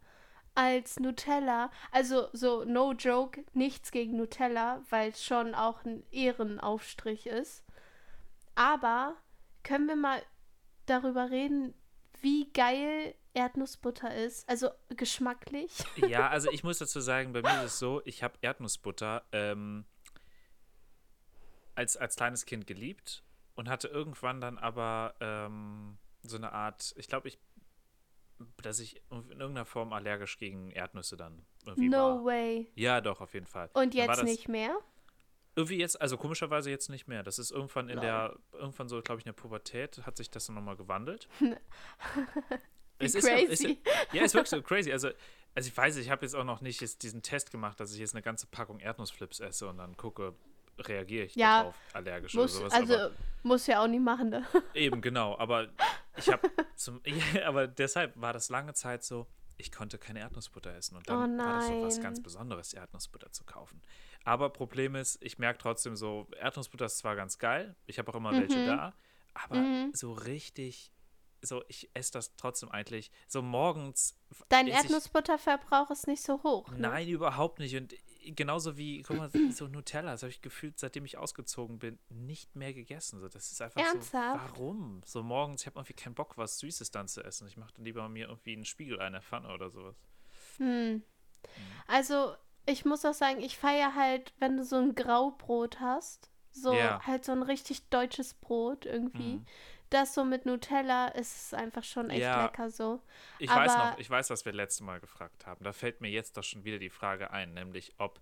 als 0.55 0.99
Nutella. 1.01 1.71
Also 1.91 2.29
so 2.33 2.65
no 2.65 2.93
joke, 2.93 3.45
nichts 3.55 3.91
gegen 3.91 4.17
Nutella, 4.17 4.83
weil 4.91 5.11
es 5.11 5.25
schon 5.25 5.55
auch 5.55 5.85
ein 5.85 6.03
Ehrenaufstrich 6.11 7.27
ist. 7.27 7.65
Aber 8.55 9.17
können 9.63 9.87
wir 9.87 9.97
mal 9.97 10.23
darüber 10.87 11.31
reden, 11.31 11.75
wie 12.21 12.51
geil 12.53 13.15
Erdnussbutter 13.35 14.15
ist? 14.15 14.49
Also 14.49 14.71
geschmacklich. 14.89 15.73
Ja, 15.97 16.29
also 16.29 16.51
ich 16.51 16.65
muss 16.65 16.79
dazu 16.79 17.01
sagen, 17.01 17.33
bei 17.33 17.43
mir 17.43 17.65
ist 17.65 17.75
es 17.75 17.79
so, 17.79 18.03
ich 18.05 18.23
habe 18.23 18.39
Erdnussbutter 18.43 19.25
ähm, 19.33 19.85
als, 21.75 21.97
als 21.97 22.17
kleines 22.17 22.45
Kind 22.45 22.67
geliebt 22.67 23.23
und 23.55 23.69
hatte 23.69 23.89
irgendwann 23.89 24.41
dann 24.41 24.59
aber 24.59 25.15
ähm, 25.21 25.99
so 26.23 26.37
eine 26.37 26.53
Art, 26.53 26.95
ich 26.97 27.09
glaube, 27.09 27.29
ich, 27.29 27.39
dass 28.63 28.79
ich 28.81 28.97
in 29.11 29.19
irgendeiner 29.31 29.65
Form 29.65 29.93
allergisch 29.93 30.39
gegen 30.39 30.71
Erdnüsse 30.71 31.17
dann 31.17 31.45
irgendwie 31.67 31.89
No 31.89 31.97
war. 32.19 32.25
way. 32.25 32.71
Ja, 32.75 33.01
doch, 33.01 33.21
auf 33.21 33.35
jeden 33.35 33.47
Fall. 33.47 33.71
Und 33.75 33.95
jetzt 33.95 34.23
nicht 34.25 34.49
mehr? 34.49 34.77
Irgendwie 35.55 35.77
jetzt, 35.79 36.01
also 36.01 36.17
komischerweise 36.17 36.71
jetzt 36.71 36.89
nicht 36.89 37.09
mehr. 37.09 37.23
Das 37.23 37.39
ist 37.39 37.51
irgendwann 37.51 37.89
in 37.91 37.97
Lol. 37.97 38.05
der, 38.07 38.37
irgendwann 38.53 38.89
so, 38.89 39.03
glaube 39.03 39.21
ich, 39.21 39.27
in 39.27 39.31
der 39.35 39.41
Pubertät 39.41 40.01
hat 40.07 40.17
sich 40.17 40.31
das 40.31 40.47
dann 40.47 40.55
nochmal 40.57 40.77
gewandelt. 40.77 41.29
Es 42.99 43.15
ist 43.17 43.27
ja- 43.27 43.35
ist 43.35 43.63
crazy. 43.65 43.79
Ja, 44.13 44.23
es 44.23 44.33
wirkt 44.35 44.47
so 44.49 44.63
crazy. 44.63 44.93
Also, 44.93 45.09
also 45.57 45.69
ich 45.69 45.77
weiß, 45.77 45.97
ich 45.97 46.09
habe 46.09 46.25
jetzt 46.25 46.35
auch 46.35 46.45
noch 46.45 46.61
nicht 46.61 46.81
jetzt 46.81 47.03
diesen 47.03 47.21
Test 47.21 47.51
gemacht, 47.51 47.81
dass 47.81 47.93
ich 47.93 47.99
jetzt 47.99 48.15
eine 48.15 48.23
ganze 48.23 48.47
Packung 48.47 48.79
Erdnussflips 48.79 49.41
esse 49.41 49.67
und 49.69 49.79
dann 49.79 49.97
gucke, 49.97 50.35
reagiere 50.79 51.25
ich 51.25 51.35
Ja, 51.35 51.61
darauf 51.63 51.75
allergisch 51.95 52.35
Muss, 52.35 52.57
oder 52.61 52.71
sowas. 52.71 52.73
also 52.81 52.95
aber 52.95 53.15
muss 53.43 53.67
ja 53.67 53.83
auch 53.83 53.89
nicht 53.89 54.03
machen. 54.05 54.31
Ne? 54.31 54.47
eben, 54.75 55.01
genau. 55.01 55.37
Aber 55.37 55.69
ich 56.17 56.29
habe 56.31 56.51
zum, 56.77 57.01
ja, 57.07 57.47
aber 57.47 57.67
deshalb 57.67 58.21
war 58.21 58.33
das 58.33 58.49
lange 58.49 58.75
Zeit 58.75 59.05
so, 59.05 59.27
ich 59.57 59.71
konnte 59.71 59.99
keine 59.99 60.21
Erdnussbutter 60.21 60.75
essen. 60.75 60.97
Und 60.97 61.09
dann 61.09 61.41
Oh 61.41 61.45
war 61.45 61.53
das 61.55 61.69
so 61.69 61.83
was 61.83 62.01
ganz 62.01 62.21
Besonderes, 62.23 62.73
Erdnussbutter 62.73 63.31
zu 63.33 63.45
kaufen. 63.45 63.81
Aber 64.25 64.51
Problem 64.51 64.95
ist, 64.95 65.23
ich 65.23 65.39
merke 65.39 65.59
trotzdem 65.59 65.95
so, 65.97 66.27
Erdnussbutter 66.39 66.87
ist 66.87 66.99
zwar 66.99 67.17
ganz 67.17 67.39
geil, 67.39 67.77
ich 67.87 67.99
habe 67.99 68.11
auch 68.11 68.17
immer 68.17 68.33
welche 68.33 68.59
Mhm. 68.61 68.65
da, 68.65 68.95
aber 69.35 69.57
Mhm. 69.63 69.91
so 69.93 70.13
richtig, 70.13 70.93
so 71.43 71.63
ich 71.69 71.91
esse 71.95 72.13
das 72.13 72.35
trotzdem 72.37 72.71
eigentlich. 72.71 73.11
So 73.29 73.43
morgens 73.43 74.17
Dein 74.49 74.69
Erdnussbutterverbrauch 74.69 75.91
ist 75.91 76.07
nicht 76.07 76.23
so 76.23 76.43
hoch. 76.43 76.69
Ne? 76.71 76.79
Nein, 76.79 77.09
überhaupt 77.09 77.59
nicht. 77.59 77.77
Und 77.77 77.95
genauso 78.25 78.77
wie, 78.77 79.03
guck 79.03 79.17
mal, 79.17 79.31
so 79.51 79.69
Nutella, 79.69 80.13
das 80.13 80.23
habe 80.23 80.31
ich 80.31 80.43
gefühlt, 80.43 80.79
seitdem 80.79 81.05
ich 81.05 81.19
ausgezogen 81.19 81.79
bin, 81.79 81.99
nicht 82.09 82.55
mehr 82.57 82.73
gegessen. 82.73 83.21
So, 83.21 83.29
das 83.29 83.51
ist 83.51 83.61
einfach 83.61 83.81
Ernsthaft? 83.81 84.51
so, 84.51 84.57
warum? 84.57 85.03
So 85.05 85.23
morgens, 85.23 85.63
ich 85.63 85.67
habe 85.67 85.79
irgendwie 85.79 85.95
keinen 85.95 86.15
Bock, 86.15 86.39
was 86.39 86.59
Süßes 86.59 86.91
dann 86.91 87.09
zu 87.09 87.23
essen. 87.23 87.47
Ich 87.49 87.57
mache 87.57 87.73
dann 87.75 87.85
lieber 87.85 88.09
mir 88.09 88.29
irgendwie 88.29 88.53
einen 88.53 88.65
Spiegel 88.65 89.01
einer 89.01 89.23
Pfanne 89.23 89.53
oder 89.53 89.71
sowas. 89.71 89.97
Hm. 90.59 91.03
Also, 91.87 92.35
ich 92.67 92.85
muss 92.85 93.05
auch 93.05 93.15
sagen, 93.15 93.41
ich 93.41 93.59
feiere 93.59 93.95
halt, 93.95 94.33
wenn 94.39 94.57
du 94.57 94.65
so 94.65 94.77
ein 94.77 94.95
Graubrot 94.95 95.81
hast. 95.81 96.31
So 96.53 96.75
Ja. 96.75 97.01
halt 97.07 97.25
so 97.25 97.33
ein 97.33 97.43
richtig 97.43 97.89
deutsches 97.89 98.35
Brot 98.35 98.85
irgendwie. 98.85 99.37
Mhm. 99.37 99.47
Das 99.93 100.15
so 100.15 100.25
mit 100.25 100.47
Nutella 100.47 101.09
ist 101.09 101.37
es 101.37 101.55
einfach 101.55 101.85
schon 101.85 102.09
echt 102.09 102.21
Ja. 102.23 102.45
lecker 102.45 102.71
so. 102.71 103.03
Ich 103.39 103.51
weiß 103.51 103.73
Aber- 103.73 103.91
noch, 103.91 103.99
ich 103.99 104.09
weiß, 104.09 104.31
was 104.31 104.45
wir 104.47 104.53
letztes 104.53 104.81
Mal 104.81 105.01
gefragt 105.01 105.45
haben. 105.47 105.63
Da 105.65 105.73
fällt 105.73 106.01
mir 106.01 106.09
jetzt 106.11 106.37
doch 106.37 106.43
schon 106.45 106.65
wieder 106.65 106.79
die 106.79 106.89
Frage 106.91 107.31
ein, 107.31 107.53
nämlich 107.53 107.95
ob 107.99 108.21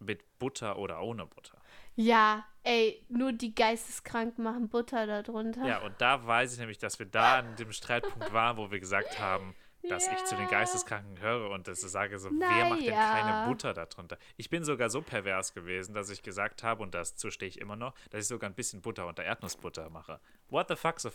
mit 0.00 0.38
Butter 0.38 0.78
oder 0.78 1.00
ohne 1.02 1.26
Butter. 1.26 1.60
Ja, 1.94 2.44
ey, 2.62 3.04
nur 3.08 3.32
die 3.32 3.54
Geisteskranken 3.54 4.42
machen 4.44 4.68
Butter 4.68 5.06
da 5.06 5.22
drunter. 5.22 5.64
Ja, 5.66 5.78
und 5.82 6.00
da 6.00 6.24
weiß 6.26 6.52
ich 6.52 6.58
nämlich, 6.58 6.78
dass 6.78 6.98
wir 6.98 7.06
da 7.06 7.38
an 7.40 7.56
dem 7.56 7.72
Streitpunkt 7.72 8.32
waren, 8.32 8.56
wo 8.56 8.70
wir 8.70 8.78
gesagt 8.80 9.18
haben, 9.18 9.54
dass 9.82 10.06
ich 10.08 10.24
zu 10.24 10.34
den 10.36 10.44
Ja. 10.44 10.50
Geisteskranken 10.50 11.20
höre 11.20 11.50
und 11.50 11.68
dass 11.68 11.82
ich 11.82 11.90
sage 11.90 12.18
so, 12.18 12.30
wer 12.30 12.64
macht 12.66 12.80
denn 12.82 12.94
Naja. 12.94 13.12
keine 13.12 13.46
Butter 13.48 13.74
darunter? 13.74 14.18
Ich 14.36 14.50
bin 14.50 14.64
sogar 14.64 14.90
so 14.90 15.02
pervers 15.02 15.54
gewesen, 15.54 15.94
dass 15.94 16.10
ich 16.10 16.22
gesagt 16.22 16.62
habe, 16.62 16.82
und 16.82 16.94
dazu 16.94 17.30
stehe 17.30 17.48
ich 17.48 17.60
immer 17.60 17.76
noch, 17.76 17.94
dass 18.10 18.22
ich 18.22 18.28
sogar 18.28 18.50
ein 18.50 18.54
bisschen 18.54 18.82
Butter 18.82 19.06
unter 19.06 19.24
Erdnussbutter 19.24 19.88
mache. 19.90 20.20
What 20.50 20.68
the 20.68 20.76
fuck? 20.76 21.00
So 21.00 21.10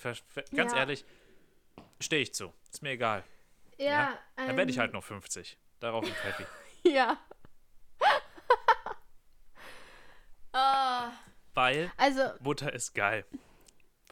ganz 0.56 0.72
Ja. 0.72 0.78
ehrlich, 0.80 1.06
stehe 2.00 2.22
ich 2.22 2.34
zu. 2.34 2.54
Ist 2.72 2.82
mir 2.82 2.92
egal. 2.92 3.24
Ja, 3.78 4.18
Dann 4.36 4.56
werde 4.56 4.70
ich 4.72 4.78
ähm, 4.78 4.82
halt 4.82 4.94
noch 4.94 5.04
50. 5.04 5.58
Darauf 5.80 6.04
bin 6.04 6.14
ich 6.14 6.24
happy. 6.24 6.46
Ja. 6.90 7.18
Ah, 10.56 11.12
Weil 11.54 11.92
also, 11.98 12.22
Butter 12.40 12.74
ist 12.74 12.94
geil. 12.94 13.26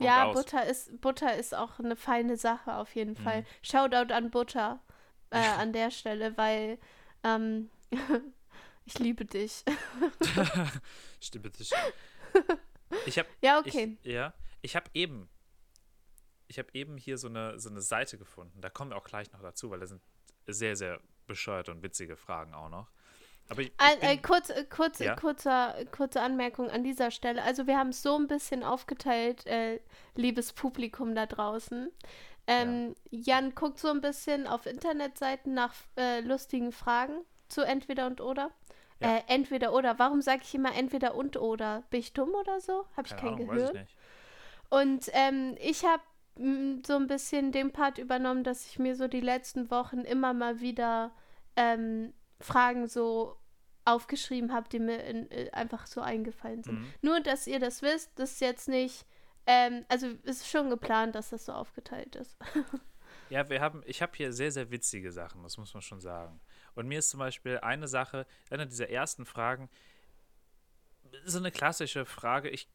Punkt 0.01 0.15
ja, 0.15 0.25
aus. 0.25 0.35
Butter 0.35 0.65
ist, 0.65 1.01
Butter 1.01 1.35
ist 1.35 1.55
auch 1.55 1.79
eine 1.79 1.95
feine 1.95 2.37
Sache 2.37 2.75
auf 2.75 2.93
jeden 2.95 3.11
Mhm. 3.13 3.23
Fall. 3.23 3.45
Shoutout 3.61 4.13
an 4.13 4.29
Butter 4.31 4.79
äh, 5.29 5.37
an 5.37 5.73
der 5.73 5.91
Stelle, 5.91 6.35
weil 6.37 6.77
ähm, 7.23 7.69
ich 8.85 8.99
liebe 8.99 9.25
dich. 9.25 9.63
Stimmt 11.21 11.43
bitte. 11.43 11.63
Ich 13.05 13.17
habe 13.17 13.29
ja, 13.41 13.59
okay. 13.59 13.97
Ich, 14.03 14.11
ja, 14.11 14.33
ich 14.61 14.75
habe 14.75 14.89
eben, 14.93 15.29
ich 16.47 16.59
habe 16.59 16.69
eben 16.73 16.97
hier 16.97 17.17
so 17.17 17.27
eine, 17.27 17.59
so 17.59 17.69
eine 17.69 17.81
Seite 17.81 18.17
gefunden. 18.17 18.59
Da 18.61 18.69
kommen 18.69 18.91
wir 18.91 18.97
auch 18.97 19.03
gleich 19.03 19.31
noch 19.31 19.41
dazu, 19.41 19.69
weil 19.71 19.79
da 19.79 19.87
sind 19.87 20.01
sehr, 20.47 20.75
sehr 20.75 20.99
bescheuerte 21.27 21.71
und 21.71 21.83
witzige 21.83 22.17
Fragen 22.17 22.53
auch 22.53 22.69
noch. 22.69 22.91
Aber 23.51 23.61
ich, 23.61 23.67
ich 23.67 23.73
Ein, 23.77 23.99
bin, 23.99 24.09
äh, 24.09 24.17
kurz, 24.17 24.49
äh, 24.49 24.63
kurz, 24.63 24.99
Ja? 24.99 25.15
kurzer, 25.15 25.75
kurze 25.91 26.21
Anmerkung 26.21 26.69
an 26.69 26.83
dieser 26.83 27.11
Stelle. 27.11 27.43
Also 27.43 27.67
wir 27.67 27.77
haben 27.77 27.89
es 27.89 28.01
so 28.01 28.15
ein 28.15 28.27
bisschen 28.27 28.63
aufgeteilt, 28.63 29.45
äh, 29.45 29.81
liebes 30.15 30.53
Publikum 30.53 31.15
da 31.15 31.25
draußen. 31.25 31.91
Ähm, 32.47 32.95
Jan 33.09 33.53
guckt 33.53 33.79
so 33.79 33.89
ein 33.89 34.01
bisschen 34.01 34.47
auf 34.47 34.65
Internetseiten 34.65 35.53
nach 35.53 35.73
äh, 35.97 36.21
lustigen 36.21 36.71
Fragen 36.71 37.21
zu 37.49 37.61
entweder 37.61 38.07
und 38.07 38.21
oder. 38.21 38.51
Ja. 39.01 39.17
Äh, 39.17 39.21
entweder 39.27 39.73
oder. 39.73 39.99
Warum 39.99 40.21
sage 40.21 40.41
ich 40.43 40.55
immer 40.55 40.73
entweder 40.73 41.15
und 41.15 41.35
oder? 41.35 41.83
Bin 41.89 41.99
ich 41.99 42.13
dumm 42.13 42.33
oder 42.33 42.61
so? 42.61 42.85
Habe 42.95 43.07
ich 43.07 43.15
keine 43.17 43.37
kein 43.37 43.49
Ahnung, 43.49 43.55
Gehör? 43.55 43.75
ich. 43.75 43.95
Und 44.69 45.09
ähm, 45.11 45.55
ich 45.59 45.83
habe 45.83 46.01
so 46.87 46.95
ein 46.95 47.07
bisschen 47.07 47.51
den 47.51 47.71
Part 47.73 47.97
übernommen, 47.97 48.43
dass 48.43 48.65
ich 48.65 48.79
mir 48.79 48.95
so 48.95 49.07
die 49.09 49.19
letzten 49.19 49.69
Wochen 49.69 49.99
immer 49.99 50.33
mal 50.33 50.61
wieder 50.61 51.11
ähm, 51.57 52.13
Fragen 52.39 52.87
so 52.87 53.37
aufgeschrieben 53.85 54.53
habe, 54.53 54.69
die 54.69 54.79
mir 54.79 55.03
in, 55.03 55.29
äh, 55.31 55.49
einfach 55.51 55.87
so 55.87 56.01
eingefallen 56.01 56.63
sind. 56.63 56.79
Mhm. 56.79 56.93
Nur, 57.01 57.19
dass 57.21 57.47
ihr 57.47 57.59
das 57.59 57.81
wisst, 57.81 58.11
das 58.15 58.33
ist 58.33 58.41
jetzt 58.41 58.67
nicht, 58.67 59.05
ähm, 59.47 59.85
also 59.89 60.07
es 60.23 60.41
ist 60.41 60.49
schon 60.49 60.69
geplant, 60.69 61.15
dass 61.15 61.29
das 61.29 61.45
so 61.45 61.53
aufgeteilt 61.53 62.15
ist. 62.15 62.37
Ja, 63.29 63.49
wir 63.49 63.61
haben, 63.61 63.81
ich 63.85 64.01
habe 64.01 64.11
hier 64.15 64.33
sehr, 64.33 64.51
sehr 64.51 64.71
witzige 64.71 65.09
Sachen, 65.09 65.41
das 65.41 65.57
muss 65.57 65.73
man 65.73 65.81
schon 65.81 66.01
sagen. 66.01 66.41
Und 66.75 66.89
mir 66.89 66.99
ist 66.99 67.09
zum 67.09 67.19
Beispiel 67.19 67.59
eine 67.59 67.87
Sache, 67.87 68.27
eine 68.49 68.67
dieser 68.67 68.89
ersten 68.89 69.25
Fragen, 69.25 69.69
so 71.23 71.37
eine 71.37 71.49
klassische 71.49 72.05
Frage, 72.05 72.49
ich, 72.49 72.67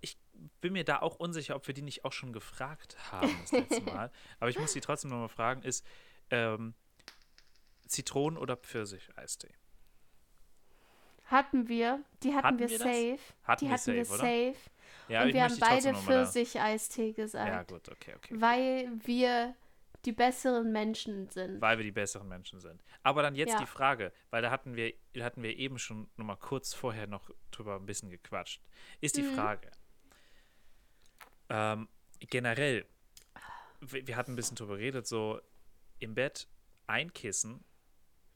ich 0.00 0.16
bin 0.62 0.72
mir 0.72 0.84
da 0.84 1.00
auch 1.00 1.16
unsicher, 1.16 1.56
ob 1.56 1.66
wir 1.66 1.74
die 1.74 1.82
nicht 1.82 2.06
auch 2.06 2.12
schon 2.12 2.32
gefragt 2.32 2.96
haben 3.12 3.36
das 3.42 3.52
letzte 3.52 3.80
Mal. 3.92 4.10
Aber 4.40 4.48
ich 4.48 4.58
muss 4.58 4.72
sie 4.72 4.80
trotzdem 4.80 5.10
nochmal 5.10 5.28
fragen, 5.28 5.62
ist 5.62 5.84
ähm, 6.30 6.74
Zitronen- 7.86 8.38
oder 8.38 8.56
Pfirsich-Eistee? 8.56 9.52
Hatten 11.28 11.68
wir, 11.68 12.02
die 12.22 12.34
hatten, 12.34 12.46
Hatten 12.46 12.58
wir, 12.58 12.68
wir 12.68 12.78
safe. 12.78 13.18
Hatten 13.44 13.64
die 13.64 13.70
wir 13.70 13.74
hatten 13.74 13.92
wir 13.94 14.04
safe, 14.04 14.22
oder? 14.22 14.52
safe. 14.54 14.70
Ja, 15.08 15.22
Und 15.22 15.32
wir 15.32 15.42
haben 15.44 15.56
beide 15.58 15.94
Pfirsich-Eistee 15.94 17.12
gesagt. 17.12 17.48
Ja, 17.48 17.62
gut, 17.62 17.88
okay, 17.90 18.14
okay. 18.16 18.34
Weil 18.38 18.90
wir 19.04 19.54
die 20.04 20.12
besseren 20.12 20.70
Menschen 20.72 21.28
sind. 21.30 21.60
Weil 21.60 21.78
wir 21.78 21.84
die 21.84 21.92
besseren 21.92 22.28
Menschen 22.28 22.60
sind. 22.60 22.82
Aber 23.02 23.22
dann 23.22 23.34
jetzt 23.34 23.52
Ja. 23.54 23.58
die 23.58 23.66
Frage, 23.66 24.12
weil 24.30 24.42
da 24.42 24.50
hatten 24.50 24.74
wir, 24.76 24.92
da 25.14 25.24
hatten 25.24 25.42
wir 25.42 25.56
eben 25.56 25.78
schon 25.78 26.08
noch 26.16 26.24
mal 26.26 26.36
kurz 26.36 26.72
vorher 26.74 27.06
noch 27.06 27.30
drüber 27.50 27.76
ein 27.76 27.86
bisschen 27.86 28.10
gequatscht. 28.10 28.62
Ist 29.00 29.16
die 29.16 29.22
Mhm. 29.22 29.34
Frage, 29.34 29.70
ähm, 31.48 31.88
generell, 32.20 32.86
wir, 33.80 34.06
wir 34.06 34.16
hatten 34.16 34.32
ein 34.32 34.36
bisschen 34.36 34.56
drüber 34.56 34.76
geredet, 34.76 35.06
so 35.06 35.40
im 35.98 36.14
Bett 36.14 36.48
ein 36.86 37.12
Kissen 37.12 37.64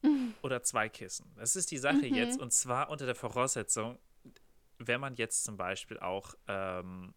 oder 0.43 0.63
zwei 0.63 0.89
Kissen. 0.89 1.33
Das 1.37 1.57
ist 1.57 1.71
die 1.71 1.79
Sache 1.79 1.97
Mhm. 2.09 2.15
jetzt 2.15 2.41
und 2.41 2.53
zwar 2.53 2.89
unter 2.91 3.07
der 3.07 3.15
Voraussetzung, 3.15 3.99
wenn 4.79 5.01
man 5.01 5.15
jetzt 5.17 5.45
zum 5.45 5.57
Beispiel 5.57 5.99
auch, 6.01 6.35
ähm, 6.49 7.15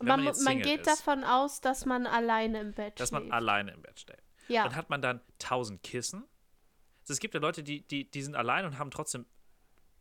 man, 0.00 0.24
Man, 0.24 0.34
man 0.44 0.60
geht 0.60 0.80
ist, 0.80 0.86
davon 0.86 1.24
aus, 1.24 1.60
dass 1.60 1.86
man 1.86 2.06
alleine 2.06 2.60
im 2.60 2.72
Bett 2.74 3.00
dass 3.00 3.12
man 3.12 3.32
alleine 3.32 3.72
im 3.72 3.80
Bett 3.82 3.98
steht. 4.00 4.22
Ja. 4.48 4.64
Dann 4.64 4.76
hat 4.76 4.90
man 4.90 5.00
dann 5.00 5.20
1000 5.42 5.82
Kissen. 5.82 6.24
Also 7.02 7.12
es 7.14 7.18
gibt 7.20 7.34
ja 7.34 7.40
Leute, 7.40 7.62
die, 7.62 7.80
die, 7.82 8.10
die 8.10 8.22
sind 8.22 8.34
allein 8.36 8.64
und 8.66 8.78
haben 8.78 8.90
trotzdem, 8.90 9.24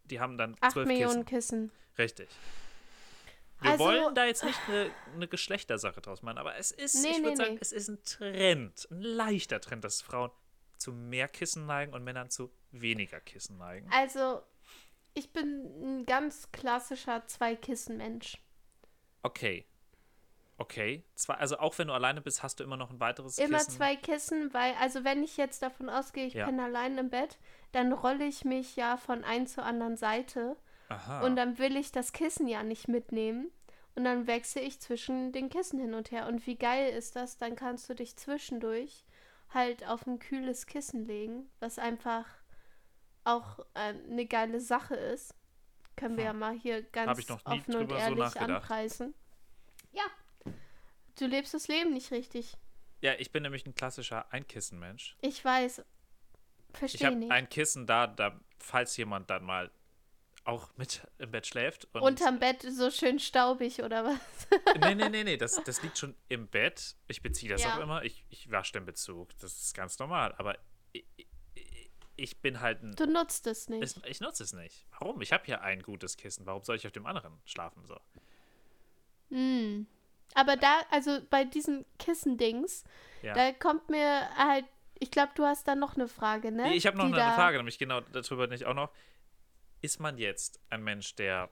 die 0.06 0.20
haben 0.20 0.38
dann 0.38 0.56
8 0.60 0.74
12 0.74 0.88
Millionen 0.88 1.26
Kissen. 1.26 1.70
Kissen. 1.70 1.72
Richtig. 1.98 2.30
Wir 3.62 3.72
Also- 3.72 3.86
wollen 3.86 4.14
da 4.16 4.26
jetzt 4.26 4.44
nicht 4.44 4.60
eine, 4.68 4.92
eine 5.14 5.28
Geschlechtersache 5.30 6.02
draus 6.02 6.22
machen, 6.22 6.38
aber 6.40 6.56
es 6.58 6.72
ist, 6.72 6.96
Nee, 7.02 7.10
ich 7.12 7.18
würde 7.20 7.30
nee, 7.30 7.36
sagen, 7.38 7.54
nee. 7.54 7.60
es 7.62 7.72
ist 7.72 7.88
ein 7.88 8.04
Trend, 8.04 8.88
ein 8.92 9.02
leichter 9.02 9.62
Trend, 9.62 9.84
dass 9.86 10.02
Frauen 10.02 10.30
zu 10.86 10.94
mehr 10.94 11.28
Kissen 11.28 11.66
neigen 11.66 11.94
und 11.94 12.04
Männern 12.04 12.30
zu 12.30 12.52
weniger 12.72 13.20
Kissen 13.20 13.58
neigen. 13.58 13.90
Also, 13.92 14.42
ich 15.16 15.32
bin 15.34 15.66
ein 16.02 16.06
ganz 16.06 16.52
klassischer 16.52 17.26
Zwei-Kissen-Mensch. 17.26 18.38
Okay. 19.24 19.66
Okay. 20.58 21.04
Zwei, 21.16 21.34
also 21.36 21.58
auch 21.58 21.78
wenn 21.80 21.88
du 21.88 21.94
alleine 21.94 22.22
bist, 22.22 22.44
hast 22.44 22.60
du 22.60 22.64
immer 22.64 22.78
noch 22.78 22.92
ein 22.92 23.00
weiteres 23.00 23.38
Immer 23.40 23.58
Kissen. 23.58 23.72
zwei 23.74 23.96
Kissen, 23.96 24.54
weil, 24.54 24.74
also 24.80 25.04
wenn 25.04 25.24
ich 25.24 25.38
jetzt 25.38 25.62
davon 25.62 25.90
ausgehe, 25.90 26.28
ich 26.28 26.34
Ja. 26.36 26.46
bin 26.46 26.60
allein 26.60 26.98
im 26.98 27.10
Bett, 27.10 27.38
dann 27.72 27.92
rolle 27.92 28.26
ich 28.26 28.46
mich 28.46 28.76
ja 28.76 28.96
von 28.98 29.24
ein 29.24 29.48
zur 29.48 29.66
anderen 29.66 29.98
Seite 29.98 30.56
Aha. 30.90 31.26
und 31.26 31.36
dann 31.36 31.58
will 31.58 31.76
ich 31.76 31.92
das 31.92 32.14
Kissen 32.14 32.48
ja 32.48 32.64
nicht 32.64 32.88
mitnehmen. 32.88 33.52
Und 33.96 34.04
dann 34.04 34.28
wechsle 34.28 34.62
ich 34.62 34.82
zwischen 34.82 35.32
den 35.32 35.48
Kissen 35.50 35.80
hin 35.80 35.94
und 35.94 36.12
her. 36.12 36.28
Und 36.28 36.46
wie 36.46 36.58
geil 36.58 36.94
ist 36.94 37.16
das? 37.16 37.38
Dann 37.38 37.56
kannst 37.56 37.90
du 37.90 37.96
dich 37.96 38.18
zwischendurch 38.18 39.05
halt 39.54 39.86
auf 39.88 40.06
ein 40.08 40.20
kühles 40.20 40.66
Kissen 40.66 41.06
legen, 41.06 41.50
was 41.60 41.80
einfach 41.80 42.26
auch 43.24 43.60
äh, 43.74 43.94
eine 44.10 44.26
geile 44.26 44.60
Sache 44.60 44.96
ist. 44.96 45.34
Können 45.96 46.18
wir 46.18 46.26
Hm. 46.26 46.28
ja 46.28 46.34
mal 46.34 46.54
hier 46.58 46.84
ganz 46.84 47.18
ich 47.20 47.30
offen 47.32 47.76
und 47.76 47.90
so 47.90 47.96
ehrlich 47.96 48.20
nachgedacht. 48.20 48.50
anpreisen. 48.50 49.14
Ja. 49.92 50.04
Du 51.18 51.26
lebst 51.28 51.54
das 51.54 51.68
Leben 51.70 51.94
nicht 51.94 52.12
richtig. 52.12 52.58
ja, 53.02 53.14
ich 53.18 53.32
bin 53.32 53.44
nämlich 53.44 53.66
ein 53.66 53.76
klassischer 53.76 54.32
Einkissenmensch. 54.34 55.16
Ich 55.22 55.44
weiß. 55.46 55.80
Ich 56.74 56.78
Verstehe 56.78 57.08
habe 57.08 57.16
nicht. 57.18 57.32
ein 57.32 57.48
Kissen 57.48 57.88
da, 57.88 58.08
da, 58.08 58.38
falls 58.60 58.98
jemand 58.98 59.30
dann 59.30 59.46
mal 59.46 59.72
auch 60.46 60.70
mit 60.78 61.02
im 61.18 61.32
Bett 61.32 61.48
schläft. 61.48 61.88
Und 61.94 62.02
Unterm 62.02 62.40
Bett 62.40 62.62
so 62.62 62.90
schön 62.92 63.20
staubig 63.20 63.82
oder 63.82 64.06
was? 64.06 64.20
nee, 64.80 64.96
nee, 64.96 65.10
nee, 65.10 65.24
nee, 65.24 65.38
das, 65.38 65.62
das 65.64 65.82
liegt 65.82 65.98
schon 65.98 66.16
im 66.30 66.48
Bett. 66.48 66.96
Ich 67.08 67.22
beziehe 67.22 67.52
das 67.52 67.64
Ja. 67.64 67.76
auch 67.76 67.80
immer. 67.82 68.04
Ich, 68.04 68.24
ich 68.30 68.50
wasche 68.52 68.74
den 68.74 68.86
Bezug. 68.86 69.38
Das 69.40 69.60
ist 69.60 69.74
ganz 69.76 69.98
normal. 70.00 70.34
Aber 70.38 70.56
ich, 70.94 71.04
ich, 72.16 72.38
bin 72.42 72.62
halt 72.62 72.84
ein. 72.84 72.96
Du 72.96 73.08
nutzt 73.08 73.48
es 73.48 73.70
nicht. 73.70 73.84
Es, 73.84 74.00
ich 74.06 74.22
nutze 74.22 74.44
es 74.44 74.54
nicht. 74.54 74.86
Warum? 75.00 75.20
Ich 75.22 75.34
habe 75.34 75.44
ja 75.48 75.62
ein 75.62 75.82
gutes 75.82 76.16
Kissen. 76.16 76.46
Warum 76.46 76.64
soll 76.64 76.76
ich 76.76 76.86
auf 76.86 76.94
dem 76.94 77.08
anderen 77.08 77.34
schlafen? 77.46 77.84
So. 77.88 78.00
Hm. 79.30 79.88
Aber 80.36 80.58
da, 80.58 80.82
also 80.92 81.20
bei 81.30 81.44
diesen 81.44 81.86
Kissendings, 81.98 82.84
Ja. 83.22 83.34
da 83.34 83.52
kommt 83.54 83.90
mir 83.90 84.30
halt, 84.38 84.66
ich 85.00 85.10
glaube, 85.12 85.32
du 85.36 85.44
hast 85.44 85.68
da 85.68 85.76
noch 85.76 85.96
eine 85.96 86.08
Frage, 86.08 86.52
ne? 86.52 86.74
ich 86.76 86.86
habe 86.86 86.98
noch 86.98 87.06
Die 87.06 87.14
eine 87.14 87.22
da- 87.22 87.34
Frage, 87.34 87.58
nämlich 87.58 87.78
genau 87.80 88.02
darüber 88.02 88.48
nicht 88.48 88.66
auch 88.66 88.74
noch. 88.74 88.92
Ist 89.86 90.00
man 90.00 90.18
jetzt 90.18 90.60
ein 90.72 90.84
Mensch, 90.84 91.14
der 91.16 91.52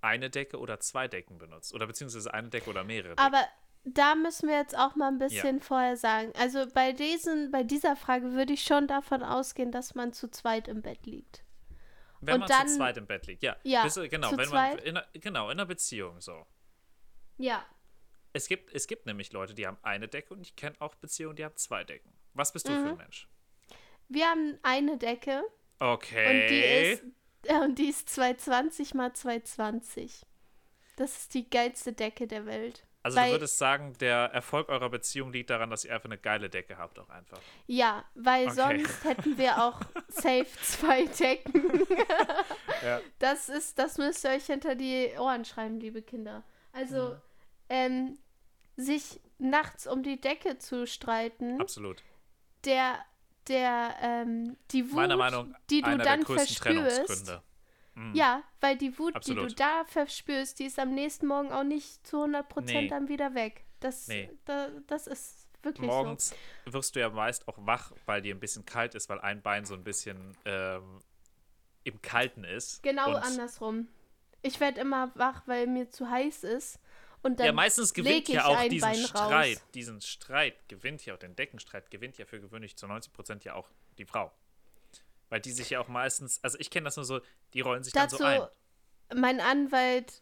eine 0.00 0.30
Decke 0.30 0.58
oder 0.60 0.78
zwei 0.78 1.08
Decken 1.08 1.36
benutzt? 1.38 1.74
Oder 1.74 1.88
beziehungsweise 1.88 2.32
eine 2.32 2.48
Decke 2.48 2.70
oder 2.70 2.84
mehrere 2.84 3.16
Decken? 3.16 3.20
Aber 3.20 3.44
da 3.84 4.14
müssen 4.14 4.48
wir 4.48 4.56
jetzt 4.56 4.78
auch 4.78 4.94
mal 4.94 5.08
ein 5.08 5.18
bisschen 5.18 5.58
vorher 5.60 5.96
sagen. 5.96 6.32
Also 6.38 6.64
bei 6.72 6.92
diesen, 6.92 7.50
bei 7.50 7.64
dieser 7.64 7.96
Frage 7.96 8.34
würde 8.34 8.52
ich 8.52 8.62
schon 8.62 8.86
davon 8.86 9.24
ausgehen, 9.24 9.72
dass 9.72 9.96
man 9.96 10.12
zu 10.12 10.30
zweit 10.30 10.68
im 10.68 10.80
Bett 10.82 11.04
liegt. 11.06 11.42
wenn 12.20 12.34
und 12.34 12.40
man 12.42 12.48
dann- 12.50 12.68
zu 12.68 12.76
zweit 12.76 12.96
im 12.98 13.06
Bett 13.08 13.26
liegt. 13.26 13.42
Ja, 13.42 13.56
Ja, 13.64 13.84
du- 13.88 14.08
genau, 14.08 14.30
zu 14.30 14.36
wenn 14.38 14.48
man 14.50 14.78
in 14.78 14.96
einer, 14.96 15.08
genau, 15.14 15.46
in 15.46 15.58
einer 15.58 15.66
Beziehung 15.66 16.20
so. 16.20 16.46
Ja. 17.36 17.66
Es 18.32 18.46
gibt, 18.46 18.72
es 18.72 18.86
gibt 18.86 19.06
nämlich 19.06 19.32
Leute, 19.32 19.54
die 19.54 19.66
haben 19.66 19.78
eine 19.82 20.06
Decke 20.06 20.32
und 20.34 20.40
ich 20.42 20.54
kenne 20.54 20.76
auch 20.78 20.94
Beziehungen, 20.94 21.34
die 21.34 21.44
haben 21.44 21.56
zwei 21.56 21.82
Decken. 21.82 22.12
Was 22.32 22.52
bist 22.52 22.68
du 22.68 22.70
Mhm. 22.72 22.84
für 22.84 22.90
ein 22.90 22.96
Mensch? 22.96 23.28
Wir 24.08 24.26
haben 24.28 24.56
eine 24.62 24.98
Decke 24.98 25.42
Okay. 25.92 26.26
und 26.42 26.48
die 26.50 26.62
ist, 26.92 27.02
äh, 27.50 27.64
und 27.64 27.78
die 27.78 27.88
ist 27.88 28.08
220 28.08 28.94
mal 28.94 29.12
220. 29.12 30.22
Das 30.96 31.16
ist 31.18 31.34
die 31.34 31.48
geilste 31.48 31.92
Decke 31.92 32.26
der 32.26 32.46
Welt. 32.46 32.86
also 33.02 33.16
weil- 33.18 33.26
du 33.30 33.32
würdest 33.36 33.58
sagen, 33.58 33.94
der 33.98 34.16
Erfolg 34.32 34.68
eurer 34.68 34.88
Beziehung 34.90 35.32
liegt 35.32 35.50
daran, 35.50 35.70
dass 35.70 35.84
ihr 35.84 35.92
einfach 35.92 36.04
eine 36.08 36.18
geile 36.18 36.48
Decke 36.50 36.78
habt, 36.78 36.98
auch 37.00 37.08
einfach. 37.08 37.40
Ja, 37.66 38.04
weil 38.14 38.46
Okay. 38.48 38.54
sonst 38.54 39.04
hätten 39.04 39.38
wir 39.38 39.64
auch 39.64 39.80
safe 40.08 40.46
zwei 40.62 41.04
Decken. 41.06 41.82
Ja. 42.84 43.00
Das 43.20 43.48
ist, 43.48 43.78
das 43.78 43.96
müsst 43.96 44.24
ihr 44.24 44.30
euch 44.32 44.46
hinter 44.46 44.74
die 44.74 45.12
Ohren 45.16 45.44
schreiben, 45.44 45.78
liebe 45.78 46.02
Kinder. 46.02 46.42
Also, 46.72 47.10
Mhm. 47.10 47.20
ähm, 47.68 48.18
sich 48.76 49.20
nachts 49.38 49.86
um 49.86 50.02
die 50.02 50.20
Decke 50.20 50.58
zu 50.58 50.84
streiten, 50.88 51.60
Absolut. 51.60 52.02
der, 52.64 52.98
der, 53.48 53.94
ähm, 54.00 54.56
die 54.70 54.86
Wut, 54.88 54.96
Meiner 54.96 55.16
Meinung 55.16 55.54
die 55.70 55.82
du 55.82 55.96
dann 55.98 56.24
verspürst. 56.24 57.40
Mhm. 57.94 58.14
ja, 58.14 58.42
weil 58.60 58.76
die 58.78 58.98
Wut, 58.98 59.12
die 59.12 59.16
Absolut. 59.16 59.50
du 59.50 59.54
da 59.54 59.84
verspürst, 59.86 60.58
die 60.58 60.64
ist 60.64 60.78
am 60.78 60.94
nächsten 60.94 61.26
Morgen 61.26 61.52
auch 61.52 61.64
nicht 61.64 62.06
zu 62.06 62.24
100% 62.24 62.62
Nee. 62.64 62.88
dann 62.88 63.08
wieder 63.08 63.34
weg. 63.34 63.64
Das, 63.80 64.08
Nee. 64.08 64.30
da, 64.46 64.68
das 64.86 65.06
ist 65.06 65.48
wirklich 65.62 65.86
Morgens 65.86 66.34
wirst 66.64 66.96
du 66.96 67.00
ja 67.00 67.10
meist 67.10 67.46
auch 67.48 67.58
wach, 67.58 67.92
weil 68.06 68.22
dir 68.22 68.34
ein 68.34 68.40
bisschen 68.40 68.64
kalt 68.64 68.94
ist, 68.94 69.08
weil 69.08 69.20
ein 69.20 69.42
Bein 69.42 69.64
so 69.64 69.74
ein 69.74 69.84
bisschen 69.84 70.36
ähm, 70.44 71.00
im 71.84 72.00
Kalten 72.00 72.44
ist. 72.44 72.76
so. 72.76 72.82
Genau 72.82 73.14
andersrum. 73.14 73.88
Ich 74.42 74.58
werde 74.58 74.80
immer 74.80 75.12
wach, 75.14 75.42
weil 75.46 75.66
mir 75.66 75.90
zu 75.90 76.08
heiß 76.08 76.44
ist. 76.44 76.80
Und 77.22 77.38
dann 77.38 77.46
Ja, 77.46 77.52
meistens 77.52 77.94
gewinnt 77.94 78.28
ja 78.28 78.46
auch 78.46 78.60
diesen 78.68 78.80
Bein 78.90 78.96
Streit. 78.96 79.56
raus. 79.56 79.64
Diesen 79.74 80.00
Streit 80.00 80.68
gewinnt 80.68 81.04
ja 81.06 81.14
auch 81.14 81.18
den 81.18 81.36
Deckenstreit, 81.36 81.90
gewinnt 81.90 82.18
ja 82.18 82.24
für 82.26 82.40
gewöhnlich 82.40 82.76
zu 82.76 82.86
90% 82.86 83.44
ja 83.44 83.54
auch 83.54 83.68
die 83.98 84.04
Frau. 84.04 84.32
Weil 85.28 85.40
die 85.40 85.52
sich 85.52 85.70
ja 85.70 85.80
auch 85.80 85.88
meistens, 85.88 86.42
also 86.42 86.58
ich 86.58 86.68
kenne 86.70 86.84
das 86.84 86.96
nur 86.96 87.04
so, 87.04 87.20
die 87.54 87.60
rollen 87.60 87.82
sich 87.84 87.92
Dazu, 87.92 88.18
dann 88.18 88.40
so 88.40 88.48
ein. 89.14 89.20
mein 89.20 89.40
Anwalt, 89.40 90.20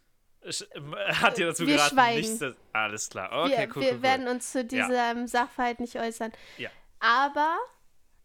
ähm, 0.75 0.95
Hat 0.95 1.37
dir 1.37 1.47
dazu 1.47 1.67
wir 1.67 1.77
geraten, 1.77 1.95
schweigen. 1.95 2.21
nichts. 2.39 2.45
Alles 2.73 3.09
klar. 3.09 3.45
Okay, 3.45 3.51
wir, 3.59 3.69
cool, 3.77 3.83
wir 3.83 3.89
cool, 3.89 3.95
cool. 3.97 4.03
werden 4.03 4.29
uns 4.29 4.53
zu 4.53 4.65
diesem 4.65 5.27
Sachverhalt 5.27 5.81
nicht 5.81 5.97
äußern. 5.97 6.33
Ja. 6.59 6.71
Aber, 7.01 7.59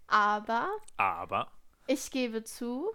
aber, 0.08 0.70
Aber, 0.98 1.52
ich 1.88 2.12
gebe 2.12 2.44
zu, 2.44 2.92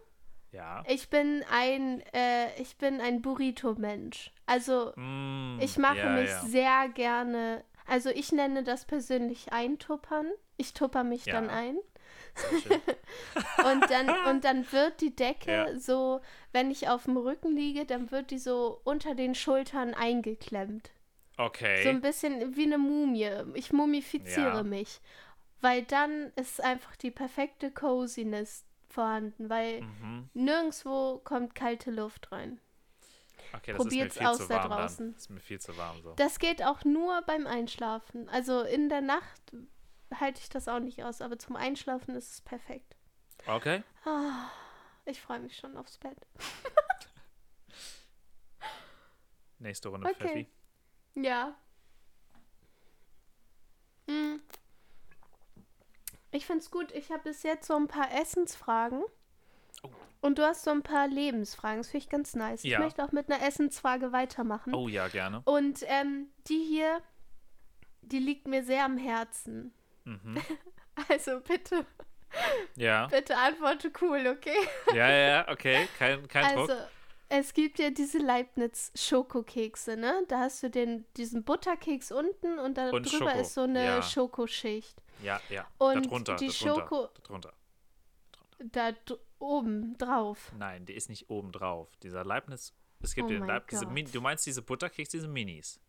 ja. 0.52 0.82
ich 0.88 1.08
bin 1.10 1.44
ein, 1.50 2.00
äh, 2.12 2.54
ich 2.60 2.76
bin 2.76 3.00
ein 3.00 3.22
Burrito-Mensch. 3.22 4.32
Also, 4.46 4.92
Mm, 4.96 5.58
ich 5.60 5.78
mache 5.78 5.98
ja, 5.98 6.10
mich 6.10 6.30
ja. 6.30 6.40
sehr 6.42 6.88
gerne, 6.94 7.64
also 7.86 8.10
ich 8.10 8.32
nenne 8.32 8.62
das 8.62 8.84
persönlich 8.84 9.52
eintuppern. 9.52 10.26
Ich 10.56 10.74
tupper 10.74 11.04
mich 11.04 11.26
Ja. 11.26 11.34
dann 11.34 11.50
ein. 11.50 11.76
Und 13.64 13.90
dann, 13.90 14.08
und 14.28 14.44
dann 14.44 14.70
wird 14.72 15.00
die 15.00 15.14
Decke 15.14 15.74
so, 15.78 16.20
wenn 16.52 16.70
ich 16.70 16.88
auf 16.88 17.04
dem 17.04 17.16
Rücken 17.16 17.54
liege, 17.56 17.84
dann 17.84 18.10
wird 18.10 18.30
die 18.30 18.38
so 18.38 18.80
unter 18.84 19.14
den 19.14 19.34
Schultern 19.34 19.94
eingeklemmt. 19.94 20.90
Okay. 21.36 21.82
So 21.82 21.88
ein 21.88 22.00
bisschen 22.00 22.56
wie 22.56 22.64
eine 22.64 22.78
Mumie. 22.78 23.30
Ich 23.54 23.72
mumifiziere 23.72 24.64
mich. 24.64 25.00
Weil 25.60 25.82
dann 25.82 26.32
ist 26.36 26.62
einfach 26.62 26.96
die 26.96 27.10
perfekte 27.10 27.70
Coziness 27.70 28.64
vorhanden, 28.92 29.48
weil 29.48 29.82
mhm. 29.82 30.30
nirgendwo 30.34 31.18
kommt 31.18 31.54
kalte 31.54 31.90
Luft 31.90 32.32
rein. 32.32 32.60
Okay, 33.52 33.72
das 33.72 33.82
probiert's 33.82 34.16
ist 34.16 34.20
mir 34.20 34.26
viel 34.26 34.34
aus 34.34 34.38
zu 34.38 34.48
da 34.48 34.56
warm 34.56 34.70
draußen. 34.70 35.06
dann. 35.06 35.14
Das 35.14 35.22
ist 35.22 35.30
mir 35.30 35.40
viel 35.40 35.60
zu 35.60 35.76
warm 35.76 36.02
so. 36.02 36.12
Das 36.14 36.38
geht 36.38 36.62
auch 36.62 36.84
nur 36.84 37.22
beim 37.22 37.46
Einschlafen. 37.46 38.28
Also 38.28 38.62
in 38.62 38.88
der 38.88 39.00
Nacht 39.00 39.52
halte 40.14 40.40
ich 40.40 40.48
das 40.48 40.68
auch 40.68 40.80
nicht 40.80 41.02
aus, 41.02 41.20
aber 41.20 41.38
zum 41.38 41.56
Einschlafen 41.56 42.14
ist 42.14 42.32
es 42.32 42.40
perfekt. 42.40 42.96
Okay. 43.46 43.82
Ah, 44.04 44.50
ich 45.04 45.20
freue 45.20 45.40
mich 45.40 45.56
schon 45.56 45.76
aufs 45.76 45.98
Bett. 45.98 46.18
Nächste 49.58 49.88
Runde 49.88 50.08
Okay. 50.08 50.16
Pfeffi. 50.16 50.48
Ja. 51.14 51.54
Hm. 54.06 54.40
Ich 56.32 56.46
find's 56.46 56.70
gut. 56.70 56.92
Ich 56.92 57.10
habe 57.10 57.22
bis 57.24 57.42
jetzt 57.42 57.66
so 57.66 57.74
ein 57.76 57.88
paar 57.88 58.12
Essensfragen. 58.12 59.02
Oh. 59.82 59.88
Und 60.20 60.38
du 60.38 60.42
hast 60.44 60.64
so 60.64 60.70
ein 60.70 60.82
paar 60.82 61.08
Lebensfragen. 61.08 61.78
Das 61.78 61.88
finde 61.88 62.04
ich 62.04 62.10
ganz 62.10 62.34
nice. 62.34 62.62
Ja. 62.62 62.78
Ich 62.78 62.84
möchte 62.84 63.02
auch 63.04 63.12
mit 63.12 63.30
einer 63.30 63.42
Essensfrage 63.46 64.12
weitermachen. 64.12 64.74
Oh 64.74 64.88
ja, 64.88 65.08
gerne. 65.08 65.42
Und 65.44 65.82
ähm, 65.86 66.26
die 66.48 66.62
hier, 66.62 67.00
die 68.02 68.18
liegt 68.18 68.46
mir 68.46 68.62
sehr 68.64 68.84
am 68.84 68.96
Herzen. 68.98 69.72
Mhm. 70.04 70.38
Also 71.08 71.40
bitte, 71.40 71.86
Ja. 72.76 73.06
bitte 73.06 73.34
antworte 73.34 73.90
cool, 74.02 74.26
okay? 74.26 74.54
Ja, 74.88 75.08
ja, 75.08 75.16
ja, 75.28 75.48
okay. 75.48 75.88
Kein, 75.98 76.28
kein 76.28 76.44
Also, 76.44 76.66
Druck. 76.74 76.88
es 77.30 77.54
gibt 77.54 77.78
ja 77.78 77.88
diese 77.88 78.18
Leibniz-Schokokekse, 78.18 79.96
ne? 79.96 80.22
Da 80.28 80.40
hast 80.40 80.62
du 80.62 80.68
den, 80.68 81.06
diesen 81.16 81.42
Butterkeks 81.44 82.12
unten 82.12 82.58
und 82.58 82.76
da 82.76 82.90
Und 82.90 83.06
ist 83.06 83.54
so 83.54 83.62
eine 83.62 83.84
ja. 83.84 84.02
Schokoschicht. 84.02 85.00
Ja, 85.22 85.40
ja. 85.48 85.66
und 85.78 86.06
darunter, 86.06 86.36
die 86.36 86.48
darunter, 86.48 86.86
Schoko- 86.86 87.10
darunter. 87.22 87.52
Da 88.58 88.92
oben 89.38 89.96
drauf. 89.96 90.52
Nein, 90.58 90.84
die 90.86 90.92
ist 90.94 91.08
nicht 91.08 91.30
oben 91.30 91.50
drauf. 91.52 91.88
Dieser 92.02 92.24
Leibniz. 92.24 92.74
Es 93.02 93.14
gibt 93.14 93.26
Oh 93.26 93.30
den 93.30 93.40
mein 93.40 93.48
Leib, 93.48 93.68
diese 93.68 93.84
Gott. 93.86 93.94
Min 93.94 94.10
Du 94.12 94.20
meinst 94.20 94.46
diese 94.46 94.60
Butterkeks, 94.60 95.10
diese 95.10 95.28
Minis? 95.28 95.80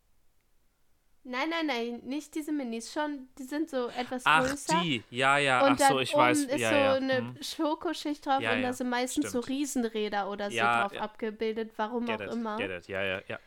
Nein, 1.24 1.50
nein, 1.50 1.68
nein, 1.68 2.00
nicht 2.04 2.34
diese 2.34 2.52
Minis. 2.52 2.92
Schon, 2.92 3.28
die 3.38 3.44
sind 3.44 3.70
so 3.70 3.90
etwas 3.90 4.24
Ach, 4.26 4.48
größer. 4.48 4.82
die. 4.82 5.04
Ja, 5.12 5.38
ja. 5.38 5.68
Und 5.68 5.80
Ach 5.80 5.90
so, 5.90 6.00
ich 6.00 6.16
weiß. 6.16 6.46
ist 6.46 6.58
ja, 6.58 6.70
so 6.70 6.76
ja. 6.76 6.94
eine 6.94 7.18
hm. 7.18 7.38
Schokoschicht 7.44 8.26
drauf 8.26 8.42
Ja, 8.42 8.54
und 8.54 8.64
da 8.64 8.74
sind 8.74 8.90
meistens 8.90 9.32
so 9.32 9.42
stimmt. 9.42 9.60
Riesenräder 9.60 10.30
oder 10.32 10.50
so 10.50 10.58
drauf 10.58 10.94
abgebildet, 10.94 11.74
warum 11.76 12.06
Get 12.06 12.22
auch 12.22 12.26
it, 12.26 12.34
immer. 12.34 12.58
get 12.58 12.72
it. 12.72 12.88
Ja, 12.88 13.04
ja, 13.04 13.22
ja. 13.28 13.40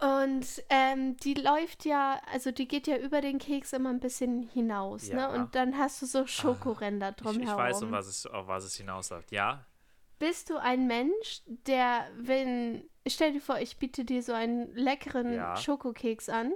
Und 0.00 0.46
ähm, 0.68 1.16
die 1.16 1.34
läuft 1.34 1.84
ja, 1.84 2.20
also 2.32 2.52
die 2.52 2.68
geht 2.68 2.86
ja 2.86 2.96
über 2.98 3.20
den 3.20 3.38
Keks 3.38 3.72
immer 3.72 3.90
ein 3.90 4.00
bisschen 4.00 4.42
hinaus, 4.42 5.08
Ja. 5.08 5.16
ne? 5.16 5.30
Und 5.40 5.54
dann 5.54 5.76
hast 5.76 6.00
du 6.02 6.06
so 6.06 6.26
Schokoränder 6.26 7.10
Ich, 7.10 7.16
drumherum. 7.16 7.42
ich 7.48 7.56
weiß, 7.56 7.82
um 7.82 7.90
was 7.92 8.06
es, 8.06 8.26
auf 8.26 8.46
was 8.46 8.64
es 8.64 8.76
hinausläuft. 8.76 9.32
Ja. 9.32 9.64
bist 10.20 10.50
du 10.50 10.56
ein 10.58 10.86
Mensch, 10.86 11.42
der, 11.46 12.06
wenn, 12.16 12.88
stell 13.06 13.32
dir 13.32 13.40
vor, 13.40 13.58
ich 13.60 13.78
biete 13.78 14.04
dir 14.04 14.22
so 14.22 14.32
einen 14.32 14.72
leckeren 14.74 15.32
Ja. 15.32 15.56
Schokokeks 15.56 16.28
an, 16.28 16.52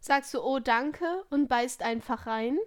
sagst 0.00 0.32
du, 0.34 0.40
oh 0.42 0.58
danke 0.58 1.24
und 1.30 1.48
beißt 1.48 1.82
einfach 1.82 2.26
rein? 2.26 2.58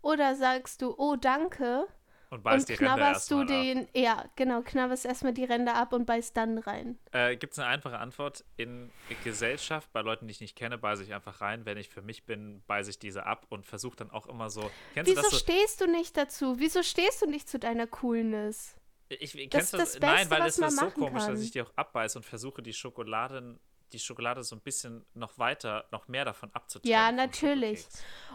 Oder 0.00 0.34
sagst 0.34 0.82
du, 0.82 0.94
oh 0.98 1.14
danke 1.16 1.86
Und 2.32 2.42
beißt 2.44 2.70
und 2.70 2.78
die 2.78 2.82
Ränder 2.82 2.94
knabberst 2.96 3.30
du 3.30 3.40
erstmal 3.40 3.58
ab. 3.58 3.62
den, 3.92 4.02
ja, 4.02 4.24
genau, 4.36 4.62
knabberst 4.62 5.04
erstmal 5.04 5.34
die 5.34 5.44
Ränder 5.44 5.74
ab 5.74 5.92
und 5.92 6.06
beißt 6.06 6.34
dann 6.34 6.56
rein. 6.56 6.98
Äh, 7.12 7.36
Gibt 7.36 7.52
es 7.52 7.58
eine 7.58 7.68
einfache 7.68 7.98
Antwort? 7.98 8.42
In 8.56 8.90
Gesellschaft, 9.22 9.92
bei 9.92 10.00
Leuten, 10.00 10.26
die 10.28 10.30
ich 10.30 10.40
nicht 10.40 10.56
kenne, 10.56 10.78
beiße 10.78 11.02
ich 11.02 11.12
einfach 11.12 11.42
rein. 11.42 11.66
Wenn 11.66 11.76
ich 11.76 11.90
für 11.90 12.00
mich 12.00 12.24
bin, 12.24 12.62
beiße 12.66 12.88
ich 12.88 12.98
diese 12.98 13.26
ab 13.26 13.44
und 13.50 13.66
versuche 13.66 13.96
dann 13.96 14.10
auch 14.10 14.26
immer 14.26 14.48
so. 14.48 14.70
Kennst 14.94 15.10
Wieso 15.10 15.20
du 15.20 15.28
das 15.30 15.40
stehst 15.40 15.82
du 15.82 15.86
nicht 15.86 16.16
dazu? 16.16 16.58
Wieso 16.58 16.82
stehst 16.82 17.20
du 17.20 17.26
nicht 17.26 17.50
zu 17.50 17.58
deiner 17.58 17.86
Coolness? 17.86 18.76
Ich, 19.10 19.32
Das 19.32 19.40
kennst 19.50 19.74
ist 19.74 19.80
das 19.80 20.00
Nein, 20.00 20.14
Beste, 20.16 20.30
weil 20.30 20.40
was 20.40 20.58
es 20.58 20.66
ist 20.72 20.80
so 20.80 20.90
komisch, 20.90 21.24
kann. 21.24 21.34
dass 21.34 21.42
ich 21.42 21.50
die 21.50 21.60
auch 21.60 21.72
abbeiße 21.76 22.18
und 22.18 22.24
versuche, 22.24 22.62
die 22.62 22.72
Schokolade, 22.72 23.58
die 23.92 23.98
Schokolade 23.98 24.42
so 24.42 24.56
ein 24.56 24.60
bisschen 24.60 25.04
noch 25.14 25.38
weiter, 25.38 25.86
noch 25.90 26.08
mehr 26.08 26.24
davon 26.24 26.50
abzutrennen. 26.52 26.92
Ja, 26.92 27.12
natürlich. 27.12 27.86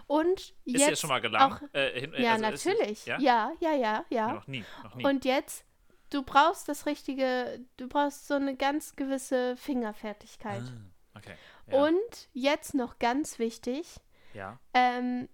Und 0.07 0.39
Ist 0.39 0.55
jetzt 0.65 0.87
dir 0.89 0.95
schon 0.95 1.09
mal 1.09 1.21
gelangt? 1.21 1.61
Äh, 1.73 1.99
hin- 1.99 2.13
ja, 2.17 2.33
also 2.33 2.45
ist 2.47 2.65
natürlich. 2.65 3.05
ja? 3.05 3.19
ja, 3.19 3.51
ja, 3.59 3.73
ja, 3.73 4.05
ja. 4.09 4.33
Noch 4.33 4.47
nie, 4.47 4.63
noch 4.83 4.95
nie. 4.95 5.05
Und 5.05 5.25
jetzt, 5.25 5.65
du 6.11 6.23
brauchst 6.23 6.69
das 6.69 6.85
richtige, 6.85 7.59
du 7.77 7.87
brauchst 7.87 8.27
so 8.27 8.35
eine 8.35 8.55
ganz 8.55 8.95
gewisse 8.95 9.57
Fingerfertigkeit. 9.57 10.61
Ah, 10.63 11.17
okay. 11.17 11.33
Ja. 11.71 11.83
Und 11.83 12.29
jetzt 12.33 12.73
noch 12.73 12.99
ganz 12.99 13.39
wichtig, 13.39 13.97
ja, 14.33 14.59
ähm, 14.73 15.27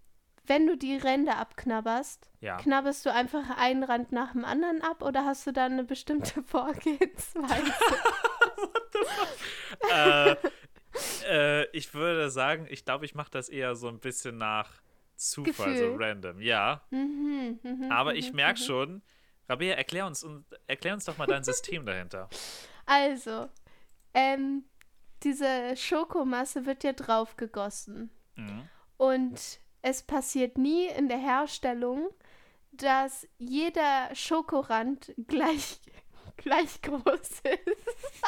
wenn 0.45 0.67
du 0.67 0.75
die 0.75 0.97
Ränder 0.97 1.37
abknabberst, 1.37 2.29
ja. 2.41 2.57
knabberst 2.57 3.05
du 3.05 3.13
einfach 3.13 3.57
einen 3.57 3.83
Rand 3.83 4.11
nach 4.11 4.33
dem 4.33 4.43
anderen 4.43 4.81
ab 4.81 5.01
oder 5.01 5.23
hast 5.25 5.47
du 5.47 5.53
da 5.53 5.65
eine 5.65 5.83
bestimmte 5.83 6.41
Vorgehensweise? 6.43 7.73
äh, 9.91 10.35
äh, 11.27 11.67
ich 11.71 11.93
würde 11.93 12.29
sagen, 12.29 12.67
ich 12.69 12.85
glaube, 12.85 13.05
ich 13.05 13.15
mache 13.15 13.31
das 13.31 13.49
eher 13.49 13.75
so 13.75 13.87
ein 13.87 13.99
bisschen 13.99 14.37
nach 14.37 14.81
Zufall, 15.15 15.75
so 15.75 15.91
Gefühl. 15.91 16.03
random. 16.03 16.41
Ja, 16.41 16.85
mhm, 16.89 17.59
mhm, 17.63 17.91
aber 17.91 18.15
ich 18.15 18.31
mhm, 18.31 18.35
merke 18.37 18.59
schon, 18.59 19.01
Rabea, 19.49 19.75
erklär 19.75 20.05
uns, 20.05 20.23
und- 20.23 20.45
erklär 20.67 20.93
uns 20.93 21.05
doch 21.05 21.17
mal 21.17 21.27
dein 21.27 21.43
System 21.43 21.85
dahinter. 21.85 22.29
Also, 22.85 23.49
ähm, 24.13 24.63
diese 25.23 25.75
Schokomasse 25.77 26.65
wird 26.65 26.83
ja 26.83 26.93
drauf 26.93 27.35
gegossen. 27.37 28.09
Mhm. 28.35 28.69
Und 28.97 29.59
es 29.81 30.03
passiert 30.03 30.57
nie 30.57 30.87
in 30.87 31.07
der 31.09 31.17
Herstellung, 31.19 32.09
dass 32.71 33.27
jeder 33.37 34.09
Schokorand 34.15 35.13
gleich, 35.27 35.79
gleich 36.37 36.81
groß 36.81 37.19
ist. 37.21 38.23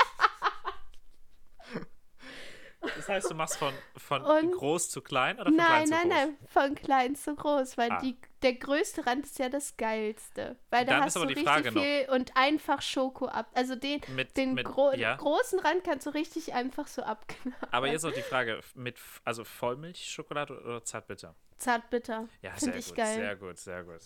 Das 2.81 3.09
heißt, 3.09 3.31
du 3.31 3.33
machst 3.35 3.57
von, 3.57 3.73
von 3.97 4.21
Und- 4.21 4.51
groß 4.51 4.89
zu 4.91 5.01
klein 5.01 5.37
oder 5.37 5.45
von 5.45 5.55
Nein, 5.55 5.65
klein 5.67 5.85
zu 5.87 5.91
nein, 5.91 6.01
groß? 6.01 6.09
nein, 6.11 6.37
von 6.49 6.75
klein 6.75 7.15
zu 7.15 7.35
groß, 7.35 7.77
weil 7.79 7.91
Ah. 7.91 7.99
die, 8.01 8.15
der 8.43 8.53
größte 8.53 9.07
Rand 9.07 9.25
ist 9.25 9.39
ja 9.39 9.49
das 9.49 9.75
geilste. 9.75 10.59
Weil 10.69 10.85
da 10.85 10.93
Dann 10.93 11.01
hast 11.01 11.15
ist 11.15 11.17
aber 11.17 11.25
du 11.25 11.33
die 11.33 11.39
richtig 11.39 11.51
Frage 11.51 11.71
noch. 11.71 11.81
viel 11.81 12.07
und 12.11 12.37
einfach 12.37 12.83
Schoko 12.83 13.25
ab. 13.25 13.49
Also 13.55 13.75
den, 13.75 14.01
Mit, 14.09 14.37
den 14.37 14.53
mit, 14.53 14.65
gro 14.67 14.91
ja, 14.93 15.15
großen 15.15 15.59
Rand 15.61 15.83
kannst 15.83 16.05
du 16.05 16.11
richtig 16.11 16.53
einfach 16.53 16.85
so 16.85 17.01
abknabbern. 17.01 17.69
aber 17.71 17.87
jetzt 17.87 18.03
noch 18.03 18.13
die 18.13 18.21
Frage, 18.21 18.59
mit, 18.75 18.99
also 19.23 19.43
Vollmilchschokolade 19.43 20.61
oder 20.61 20.83
Zartbitter? 20.83 21.33
Zartbitter. 21.57 22.27
Ja, 22.43 22.51
Finde 22.51 22.73
sehr 22.73 22.75
ich 22.79 22.87
gut, 22.89 22.97
geil. 22.97 23.15
sehr 23.15 23.35
gut, 23.35 23.57
sehr 23.57 23.83
gut. 23.83 24.01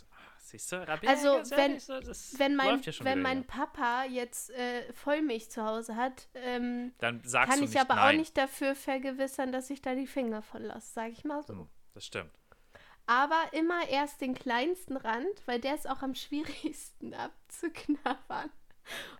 Siehst 0.49 0.71
du, 0.71 0.77
Rabea, 0.87 1.11
Also, 1.11 1.43
wenn- 1.51 1.59
ehrlich, 1.77 1.83
so, 1.85 1.93
Wenn 2.39 2.55
mein, 2.55 2.67
läuft 2.69 2.85
ja 2.87 2.91
schon 2.91 3.05
wenn 3.05 3.21
mein. 3.21 3.45
Papa 3.45 4.05
jetzt 4.05 4.49
äh, 4.49 4.91
Vollmilch 4.93 5.51
zu 5.51 5.63
Hause 5.63 5.95
hat, 5.95 6.27
ähm, 6.33 6.91
Dann 6.97 7.21
sagst 7.23 7.51
kann 7.51 7.59
du 7.59 7.65
ich 7.65 7.71
nicht 7.73 7.79
aber 7.81 7.93
nein. 7.95 8.15
auch 8.15 8.19
nicht 8.19 8.35
dafür 8.35 8.73
vergewissern, 8.73 9.51
dass 9.51 9.69
ich 9.69 9.81
da 9.83 9.93
die 9.93 10.07
Finger 10.07 10.41
von 10.41 10.63
lasse, 10.63 10.91
sage 10.91 11.11
ich 11.11 11.23
mal 11.23 11.43
so. 11.43 11.53
Hm, 11.53 11.69
das 11.93 12.05
stimmt. 12.05 12.31
Aber 13.05 13.39
immer 13.51 13.87
erst 13.89 14.21
den 14.21 14.33
kleinsten 14.33 14.97
Rand, 14.97 15.27
weil 15.45 15.59
der 15.59 15.75
ist 15.75 15.87
auch 15.87 16.01
am 16.01 16.15
schwierigsten 16.15 17.13
abzuknabbern. 17.13 18.49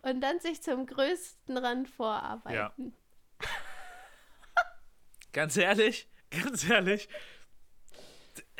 Und 0.02 0.22
dann 0.22 0.39
sich 0.39 0.63
zum 0.63 0.88
größten 0.88 1.58
Rand 1.58 1.89
vorarbeiten. 1.89 2.96
Ganz 5.32 5.58
ehrlich, 5.58 6.08
ganz 6.32 6.68
ehrlich, 6.68 7.08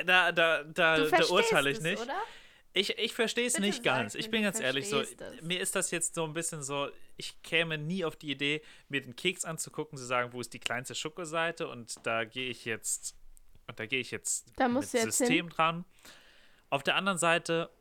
da, 0.06 0.32
da, 0.32 0.64
da, 0.64 0.98
da 1.00 1.26
urteile 1.30 1.72
ich 1.72 1.78
es, 1.78 1.84
nicht. 1.84 2.02
oder? 2.02 2.14
Ich, 2.74 2.98
ich 3.00 3.14
verstehe 3.14 3.48
es 3.48 3.58
nicht 3.58 3.84
ganz. 3.84 4.14
mir, 4.14 4.20
Ich 4.20 4.30
bin 4.30 4.44
ganz 4.44 4.60
ehrlich, 4.60 4.90
so, 4.90 5.02
mir 5.42 5.60
ist 5.60 5.76
das 5.76 5.90
jetzt 5.92 6.14
so 6.14 6.24
ein 6.24 6.34
bisschen 6.34 6.62
so, 6.62 6.90
ich 7.18 7.42
käme 7.42 7.78
nie 7.78 8.06
auf 8.06 8.16
die 8.16 8.32
Idee, 8.32 8.62
mir 8.90 9.02
den 9.02 9.16
Keks 9.16 9.44
anzugucken, 9.44 9.98
zu 9.98 10.06
sagen, 10.06 10.34
wo 10.34 10.42
ist 10.42 10.54
die 10.54 10.60
kleinste 10.60 10.94
Schokoseite 10.94 11.68
und 11.68 12.06
da 12.06 12.26
gehe 12.26 12.50
ich 12.50 12.66
jetzt, 12.66 13.16
und 13.68 13.80
da 13.80 13.86
gehe 13.86 14.00
ich 14.00 14.12
jetzt 14.12 14.54
Da 14.56 14.68
mit 14.68 14.82
jetzt 14.94 15.18
System 15.18 15.50
dran. 15.50 15.84
Auf 16.70 16.84
der 16.84 16.96
anderen 16.96 17.18
Seite, 17.18 17.72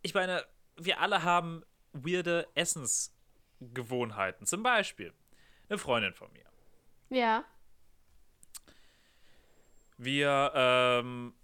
ich 0.00 0.14
meine, 0.14 0.46
wir 0.76 1.00
alle 1.00 1.22
haben 1.22 1.62
weirde 1.92 2.48
Essensgewohnheiten. 2.54 4.46
Zum 4.46 4.62
Beispiel 4.62 5.12
eine 5.68 5.78
Freundin 5.78 6.14
von 6.14 6.32
mir. 6.32 6.46
Ja. 7.10 7.44
Wir 9.98 10.52
ähm, 10.54 11.34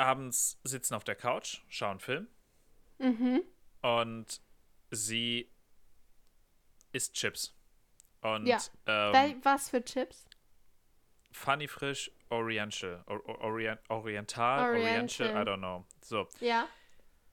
abends 0.00 0.58
sitzen 0.64 0.94
auf 0.94 1.04
der 1.04 1.14
Couch, 1.14 1.60
schauen 1.68 2.00
Film 2.00 2.26
Mhm. 2.98 3.42
und 3.82 4.40
sie 4.90 5.50
isst 6.92 7.14
Chips. 7.14 7.54
Und 8.22 8.46
Ja. 8.46 8.58
ähm, 8.86 9.40
Was 9.44 9.70
für 9.70 9.84
Chips? 9.84 10.26
Funny 11.32 11.68
Frisch 11.68 12.10
Oriental. 12.28 13.02
Or, 13.06 13.24
or, 13.28 13.40
Orient, 13.40 13.80
Oriental, 13.88 14.70
Oriental. 14.70 15.28
I 15.28 15.48
don't 15.48 15.58
know. 15.58 15.86
So. 16.02 16.28
Ja. 16.40 16.66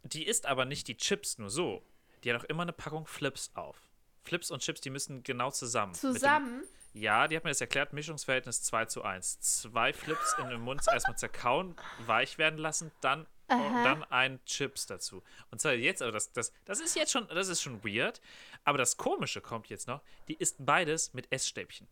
Die 0.03 0.25
isst 0.25 0.45
aber 0.45 0.65
nicht 0.65 0.87
die 0.87 0.95
Chips 0.97 1.37
nur 1.39 1.49
so. 1.49 1.83
Die 2.23 2.31
hat 2.31 2.39
auch 2.41 2.45
immer 2.45 2.63
eine 2.63 2.73
Packung 2.73 3.05
Flips 3.07 3.51
auf. 3.55 3.81
Flips 4.23 4.51
und 4.51 4.61
Chips, 4.61 4.81
die 4.81 4.89
müssen 4.89 5.23
genau 5.23 5.51
zusammen. 5.51 5.93
Zusammen? 5.93 6.63
Ja, 6.93 7.27
die 7.27 7.35
hat 7.35 7.43
mir 7.43 7.51
das 7.51 7.61
erklärt, 7.61 7.93
Mischungsverhältnis 7.93 8.63
2 8.63 8.85
zu 8.85 9.03
1. 9.03 9.39
Zwei 9.39 9.93
Flips 9.93 10.35
in 10.39 10.49
den 10.49 10.61
Mund 10.61 10.81
erstmal 10.91 11.17
zerkauen, 11.17 11.75
weich 12.05 12.37
werden 12.37 12.57
lassen, 12.57 12.91
dann, 13.01 13.27
Aha. 13.47 13.83
dann 13.83 14.03
ein 14.05 14.43
Chips 14.45 14.87
dazu. 14.87 15.23
Und 15.51 15.61
zwar 15.61 15.73
jetzt, 15.73 16.01
aber 16.01 16.11
das, 16.11 16.31
das, 16.33 16.51
das 16.65 16.79
ist 16.79 16.95
jetzt 16.95 17.11
schon, 17.11 17.27
das 17.27 17.49
ist 17.49 17.61
schon 17.61 17.83
weird. 17.83 18.21
Aber 18.63 18.77
das 18.77 18.97
Komische 18.97 19.41
kommt 19.41 19.67
jetzt 19.69 19.87
noch, 19.87 20.01
die 20.27 20.35
isst 20.35 20.57
beides 20.59 21.13
mit 21.13 21.31
Essstäbchen. 21.31 21.87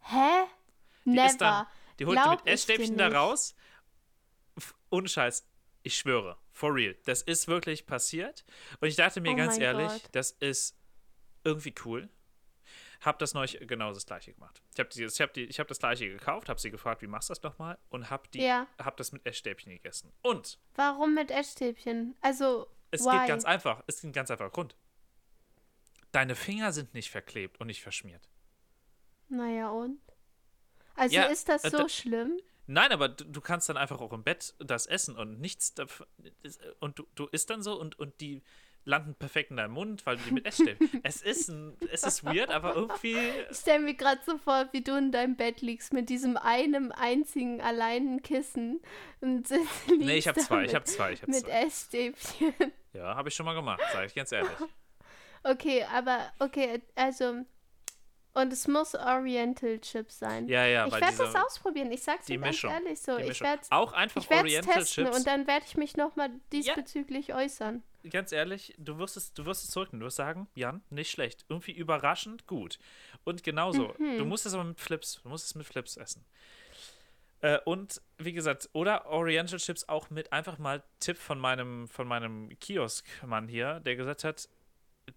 Hä? 0.00 0.44
Die 1.04 1.10
Never. 1.10 1.36
dann, 1.38 1.66
die 1.98 2.06
holt 2.06 2.18
die 2.18 2.22
Glaub 2.22 2.30
mit 2.30 2.40
ich 2.40 2.44
dir 2.44 2.52
Essstäbchen 2.52 2.96
da 2.98 3.08
raus. 3.08 3.54
Ohne 4.90 5.08
Scheiß, 5.08 5.46
ich 5.82 5.96
schwöre, 5.96 6.38
for 6.52 6.74
real. 6.74 6.96
Das 7.04 7.22
ist 7.22 7.46
wirklich 7.46 7.86
passiert. 7.86 8.44
Und 8.80 8.88
ich 8.88 8.96
dachte 8.96 9.20
mir 9.20 9.32
Oh 9.32 9.36
ganz 9.36 9.58
ehrlich, 9.58 9.88
Gott. 9.88 10.08
das 10.12 10.30
ist 10.32 10.76
irgendwie 11.44 11.74
cool. 11.84 12.08
Hab 13.00 13.18
das 13.18 13.34
neulich 13.34 13.58
genau 13.66 13.92
das 13.92 14.06
gleiche 14.06 14.32
gemacht. 14.32 14.62
Ich 14.72 14.78
habe 14.80 14.88
ich 14.94 15.20
hab 15.20 15.32
die, 15.34 15.44
ich 15.44 15.60
hab 15.60 15.68
das 15.68 15.78
gleiche 15.78 16.08
gekauft, 16.08 16.48
habe 16.48 16.60
sie 16.60 16.70
gefragt, 16.70 17.02
wie 17.02 17.06
machst 17.06 17.28
du 17.28 17.34
das 17.34 17.42
nochmal? 17.42 17.78
Und 17.90 18.10
hab, 18.10 18.30
die, 18.32 18.40
Ja. 18.42 18.66
hab 18.78 18.96
das 18.96 19.12
mit 19.12 19.24
Essstäbchen 19.26 19.72
gegessen. 19.72 20.12
Und 20.22 20.58
Warum 20.74 21.14
mit 21.14 21.30
Essstäbchen? 21.30 22.16
Also, 22.20 22.68
es 22.90 23.04
why? 23.04 23.18
geht 23.18 23.28
ganz 23.28 23.44
einfach. 23.44 23.82
Es 23.86 23.96
ist 23.96 24.04
ein 24.04 24.12
ganz 24.12 24.30
einfacher 24.30 24.50
Grund. 24.50 24.76
Deine 26.12 26.34
Finger 26.36 26.72
sind 26.72 26.94
nicht 26.94 27.10
verklebt 27.10 27.60
und 27.60 27.66
nicht 27.66 27.82
verschmiert. 27.82 28.28
Naja, 29.28 29.70
und? 29.70 30.00
Also 30.94 31.14
Ja, 31.16 31.24
ist 31.24 31.48
das 31.48 31.64
äh, 31.64 31.70
so 31.70 31.78
da- 31.78 31.88
schlimm? 31.88 32.38
Nein, 32.66 32.92
aber 32.92 33.08
du, 33.10 33.24
du 33.24 33.40
kannst 33.42 33.68
dann 33.68 33.76
einfach 33.76 34.00
auch 34.00 34.12
im 34.12 34.22
Bett 34.22 34.54
das 34.58 34.86
essen 34.86 35.16
und 35.18 35.38
nichts 35.40 35.74
und 36.80 36.98
du, 36.98 37.06
du 37.14 37.26
isst 37.26 37.50
dann 37.50 37.62
so 37.62 37.78
und, 37.78 37.98
und 37.98 38.18
die 38.22 38.42
landen 38.84 39.14
perfekt 39.14 39.50
in 39.50 39.56
deinem 39.56 39.72
Mund, 39.72 40.04
weil 40.06 40.16
du 40.16 40.24
die 40.24 40.32
mit 40.32 40.46
Essstäbchen. 40.46 41.00
es 41.02 41.22
ist 41.22 41.48
ein, 41.48 41.76
es 41.90 42.02
ist 42.02 42.24
weird, 42.24 42.50
aber 42.50 42.74
irgendwie 42.74 43.16
Ich 43.50 43.58
stell 43.58 43.80
mir 43.80 43.94
gerade 43.94 44.20
so 44.24 44.38
vor, 44.38 44.68
wie 44.72 44.82
du 44.82 44.96
in 44.96 45.12
deinem 45.12 45.36
Bett 45.36 45.62
liegst 45.62 45.92
mit 45.92 46.08
diesem 46.08 46.36
einem 46.36 46.92
einzigen 46.92 47.60
alleinen 47.60 48.22
Kissen 48.22 48.82
und 49.20 49.48
Nee, 49.98 50.18
ich 50.18 50.28
habe 50.28 50.40
zwei, 50.40 50.62
mit, 50.62 50.70
ich 50.70 50.74
habe 50.74 50.84
zwei, 50.84 51.12
ich 51.12 51.22
habe 51.22 51.32
mit. 51.32 51.48
Essstäbchen. 51.48 52.54
Ja, 52.92 53.16
habe 53.16 53.28
ich 53.28 53.34
schon 53.34 53.44
mal 53.44 53.54
gemacht, 53.54 53.82
sage 53.92 54.06
ich 54.06 54.14
ganz 54.14 54.30
ehrlich. 54.30 54.52
Okay, 55.42 55.84
aber 55.92 56.32
okay, 56.38 56.80
also 56.94 57.44
und 58.34 58.52
es 58.52 58.68
muss 58.68 58.94
Oriental 58.94 59.80
Chips 59.80 60.20
sein. 60.20 60.46
Ja, 60.46 60.64
ja, 60.64 60.86
ich 60.86 60.92
werde 60.92 61.16
das 61.16 61.34
ausprobieren. 61.34 61.90
Ich 61.90 62.02
sag's 62.02 62.26
dir 62.26 62.38
ganz 62.38 62.62
ehrlich 62.62 63.00
so. 63.00 63.18
Ich 63.18 63.40
werde 63.40 63.62
auch 63.70 63.92
einfach 63.92 64.22
ich 64.22 64.30
Oriental 64.30 64.74
testen 64.74 65.06
Chips. 65.06 65.18
und 65.18 65.26
dann 65.26 65.48
werde 65.48 65.64
ich 65.66 65.76
mich 65.76 65.96
nochmal 65.96 66.30
diesbezüglich 66.52 67.34
äußern. 67.34 67.82
Ganz 68.10 68.32
ehrlich, 68.32 68.74
du 68.78 68.98
wirst 68.98 69.16
es, 69.16 69.32
du 69.34 69.44
wirst 69.46 69.64
es 69.64 69.70
zurücknehmen. 69.70 70.00
Du 70.00 70.06
wirst 70.06 70.16
sagen, 70.16 70.48
Jan, 70.54 70.82
nicht 70.90 71.10
schlecht. 71.10 71.44
Irgendwie 71.48 71.72
überraschend 71.72 72.46
gut. 72.46 72.78
Und 73.24 73.42
genauso, 73.42 73.94
Mhm. 73.98 74.18
du 74.18 74.24
musst 74.24 74.46
es 74.46 74.54
aber 74.54 74.64
mit 74.64 74.80
Flips, 74.80 75.20
du 75.22 75.28
musst 75.28 75.44
es 75.46 75.54
mit 75.54 75.66
Flips 75.66 75.96
essen. 75.96 76.24
Äh, 77.40 77.58
und 77.64 78.00
wie 78.18 78.32
gesagt, 78.32 78.70
oder 78.72 79.06
Oriental 79.06 79.58
Chips 79.58 79.88
auch 79.88 80.10
mit 80.10 80.32
einfach 80.32 80.58
mal 80.58 80.82
Tipp 81.00 81.18
von 81.18 81.38
meinem, 81.38 81.88
von 81.88 82.08
meinem 82.08 82.48
Kioskmann 82.58 83.48
hier, 83.48 83.80
der 83.80 83.96
gesagt 83.96 84.24
hat, 84.24 84.48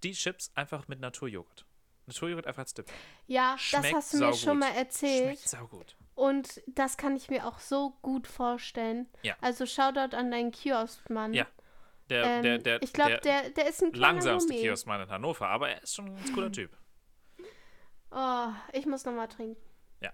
die 0.03 0.11
Chips 0.11 0.51
einfach 0.55 0.87
mit 0.87 0.99
Naturjoghurt. 0.99 1.65
Naturjoghurt 2.05 2.47
einfach 2.47 2.61
als 2.63 2.73
Dip. 2.73 2.85
Ja, 3.27 3.53
das 3.53 3.61
Schmeckt 3.61 3.95
hast 3.95 4.13
du 4.13 4.17
mir 4.17 4.23
saugut. 4.25 4.39
schon 4.39 4.59
mal 4.59 4.71
erzählt. 4.75 5.23
Schmeckt 5.39 5.49
saugut. 5.49 5.95
Und 6.15 6.61
das 6.67 6.97
kann 6.97 7.15
ich 7.15 7.29
mir 7.29 7.45
auch 7.45 7.59
so 7.59 7.91
gut 8.01 8.27
vorstellen. 8.27 9.07
Ja. 9.23 9.35
Also 9.39 9.65
Shoutout 9.65 10.15
an 10.15 10.31
deinen 10.31 10.51
Kioskmann. 10.51 11.33
Ja, 11.33 11.45
Der, 12.09 12.23
Ähm, 12.23 12.43
der, 12.43 12.57
der, 12.59 12.81
ich 12.81 12.93
glaube, 12.93 13.17
der, 13.23 13.49
der 13.49 13.67
ist 13.67 13.83
ein 13.83 13.91
langsamste. 13.93 14.53
Kioskmann 14.53 15.01
in 15.01 15.09
Hannover, 15.09 15.47
aber 15.49 15.69
er 15.69 15.83
ist 15.83 15.95
schon 15.95 16.05
ein 16.05 16.15
ganz 16.15 16.33
cooler 16.33 16.51
Typ. 16.51 16.71
Oh, 18.11 18.47
ich 18.71 18.85
muss 18.85 19.03
noch 19.03 19.13
mal 19.13 19.27
trinken. 19.27 19.61
Ja. 20.01 20.13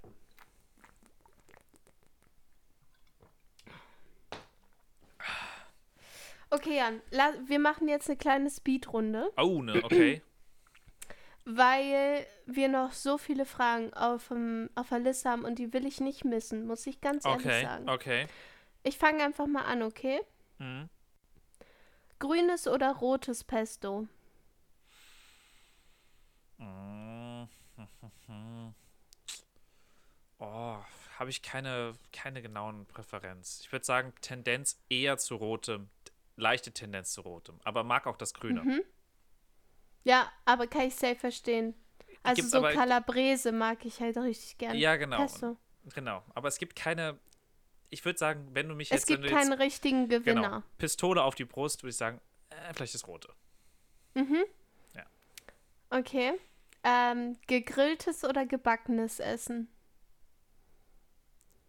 Okay, 6.50 6.78
Jan, 6.78 7.02
wir 7.48 7.60
machen 7.60 7.88
jetzt 7.88 8.08
eine 8.10 8.18
kleine 8.18 8.50
Speedrunde, 8.50 9.32
Oh, 9.38 9.62
ne, 9.64 9.82
okay. 9.84 10.22
weil 11.46 12.26
wir 12.46 12.68
noch 12.68 12.92
so 12.92 13.18
viele 13.18 13.46
Fragen 13.46 13.92
auf, 13.94 14.28
dem, 14.28 14.70
auf 14.76 14.90
der 14.90 15.00
Liste 15.00 15.30
haben 15.30 15.46
und 15.46 15.58
die 15.58 15.74
will 15.74 15.88
ich 15.88 16.00
nicht 16.00 16.26
missen, 16.26 16.68
muss 16.68 16.86
ich 16.86 17.02
ganz 17.02 17.26
ehrlich 17.26 17.46
Okay, 17.46 17.62
sagen. 17.64 17.90
okay. 17.90 18.28
Ich 18.84 18.98
fange 19.00 19.24
einfach 19.24 19.48
mal 19.48 19.64
an, 19.64 19.82
okay? 19.82 20.22
Mhm. 20.60 20.90
Grünes 22.24 22.70
oder 22.70 22.94
rotes 22.94 23.44
Pesto? 23.44 24.08
Oh, 30.40 30.78
habe 31.20 31.30
ich 31.30 31.42
keine, 31.42 31.94
keine 32.12 32.42
genauen 32.42 32.86
Präferenz. 32.86 33.62
Ich 33.62 33.72
würde 33.72 33.86
sagen, 33.86 34.14
Tendenz 34.20 34.78
eher 34.90 35.18
zu 35.18 35.36
rotem, 35.36 35.90
leichte 36.36 36.74
Tendenz 36.74 37.14
zu 37.14 37.22
rotem, 37.22 37.60
aber 37.64 37.84
mag 37.84 38.08
auch 38.08 38.18
das 38.18 38.34
Grüne. 38.34 38.62
Mhm. 38.62 38.84
Ja, 40.04 40.30
aber 40.44 40.68
kann 40.68 40.82
ich 40.82 40.96
safe 40.96 41.16
verstehen. 41.16 41.76
Also 42.24 42.42
Gibt's 42.42 42.52
so 42.52 42.62
Calabrese 42.62 43.54
mag 43.54 43.86
ich 43.86 44.02
halt 44.02 44.18
richtig 44.18 44.58
gern. 44.58 44.76
Ja, 44.76 44.98
genau. 44.98 45.18
Pesto. 45.18 45.56
Genau, 45.94 46.24
aber 46.34 46.50
es 46.50 46.58
gibt 46.58 46.76
keine, 46.76 47.18
ich 47.94 48.04
würde 48.04 48.20
sagen, 48.20 48.48
wenn 48.54 48.68
du 48.68 48.76
mich 48.76 48.92
Es 48.92 49.02
jetzt, 49.02 49.08
gibt 49.08 49.24
wenn 49.24 49.30
du 49.30 49.36
jetzt, 49.36 49.48
keinen 49.48 49.54
richtigen 49.54 50.10
Gewinner. 50.10 50.42
genau, 50.42 50.64
Pistole 50.78 51.24
auf 51.24 51.36
die 51.36 51.46
Brust, 51.46 51.84
würde 51.84 51.92
ich 51.92 51.98
sagen, 51.98 52.20
äh, 52.50 52.74
vielleicht 52.74 52.94
das 52.96 53.08
Rote. 53.08 53.34
Mhm. 54.16 54.44
Ja. 54.96 55.06
Okay. 55.90 56.34
Ähm, 56.84 57.38
gegrilltes 57.48 58.24
oder 58.26 58.46
gebackenes 58.46 59.20
Essen? 59.20 59.70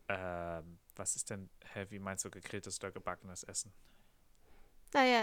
Ähm, 0.09 0.79
was 0.97 1.17
ist 1.17 1.31
denn, 1.31 1.49
hä, 1.73 1.87
wie 1.91 1.99
meinst 1.99 2.25
du 2.25 2.31
gegrilltes 2.31 2.79
oder 2.81 2.91
gebackenes 2.91 3.43
Essen? 3.45 3.73
Naja, 4.93 5.23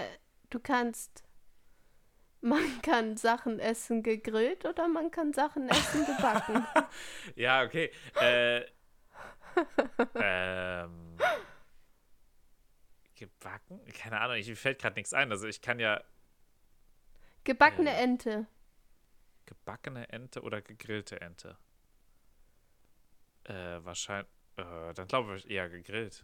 du 0.50 0.60
kannst. 0.60 1.24
Man 2.42 2.64
kann 2.82 3.18
Sachen 3.18 3.60
essen 3.60 4.02
gegrillt 4.02 4.66
oder 4.66 4.88
man 4.88 5.12
kann 5.12 5.34
Sachen 5.34 5.70
essen 5.70 6.06
gebacken. 6.06 6.66
Ja, 7.36 7.64
okay. 7.64 7.92
Äh, 8.20 8.62
ähm, 10.16 11.18
gebacken? 13.16 13.80
Keine 13.94 14.20
Ahnung, 14.20 14.38
ich, 14.38 14.48
mir 14.48 14.56
fällt 14.56 14.80
gerade 14.80 14.96
nichts 14.96 15.14
ein. 15.14 15.32
Also 15.32 15.48
ich 15.48 15.62
kann 15.62 15.80
ja 15.80 16.02
Gebackene 17.44 17.90
Äh. 17.92 18.04
Ente. 18.04 18.46
gebackene 19.46 20.08
Ente 20.10 20.42
oder 20.42 20.62
gegrillte 20.62 21.20
Ente. 21.22 21.58
Äh, 23.46 23.80
wahrscheinlich, 23.84 24.30
äh, 24.58 24.94
dann 24.94 25.08
glaube 25.08 25.36
ich 25.38 25.50
eher 25.50 25.68
gegrillt. 25.70 26.24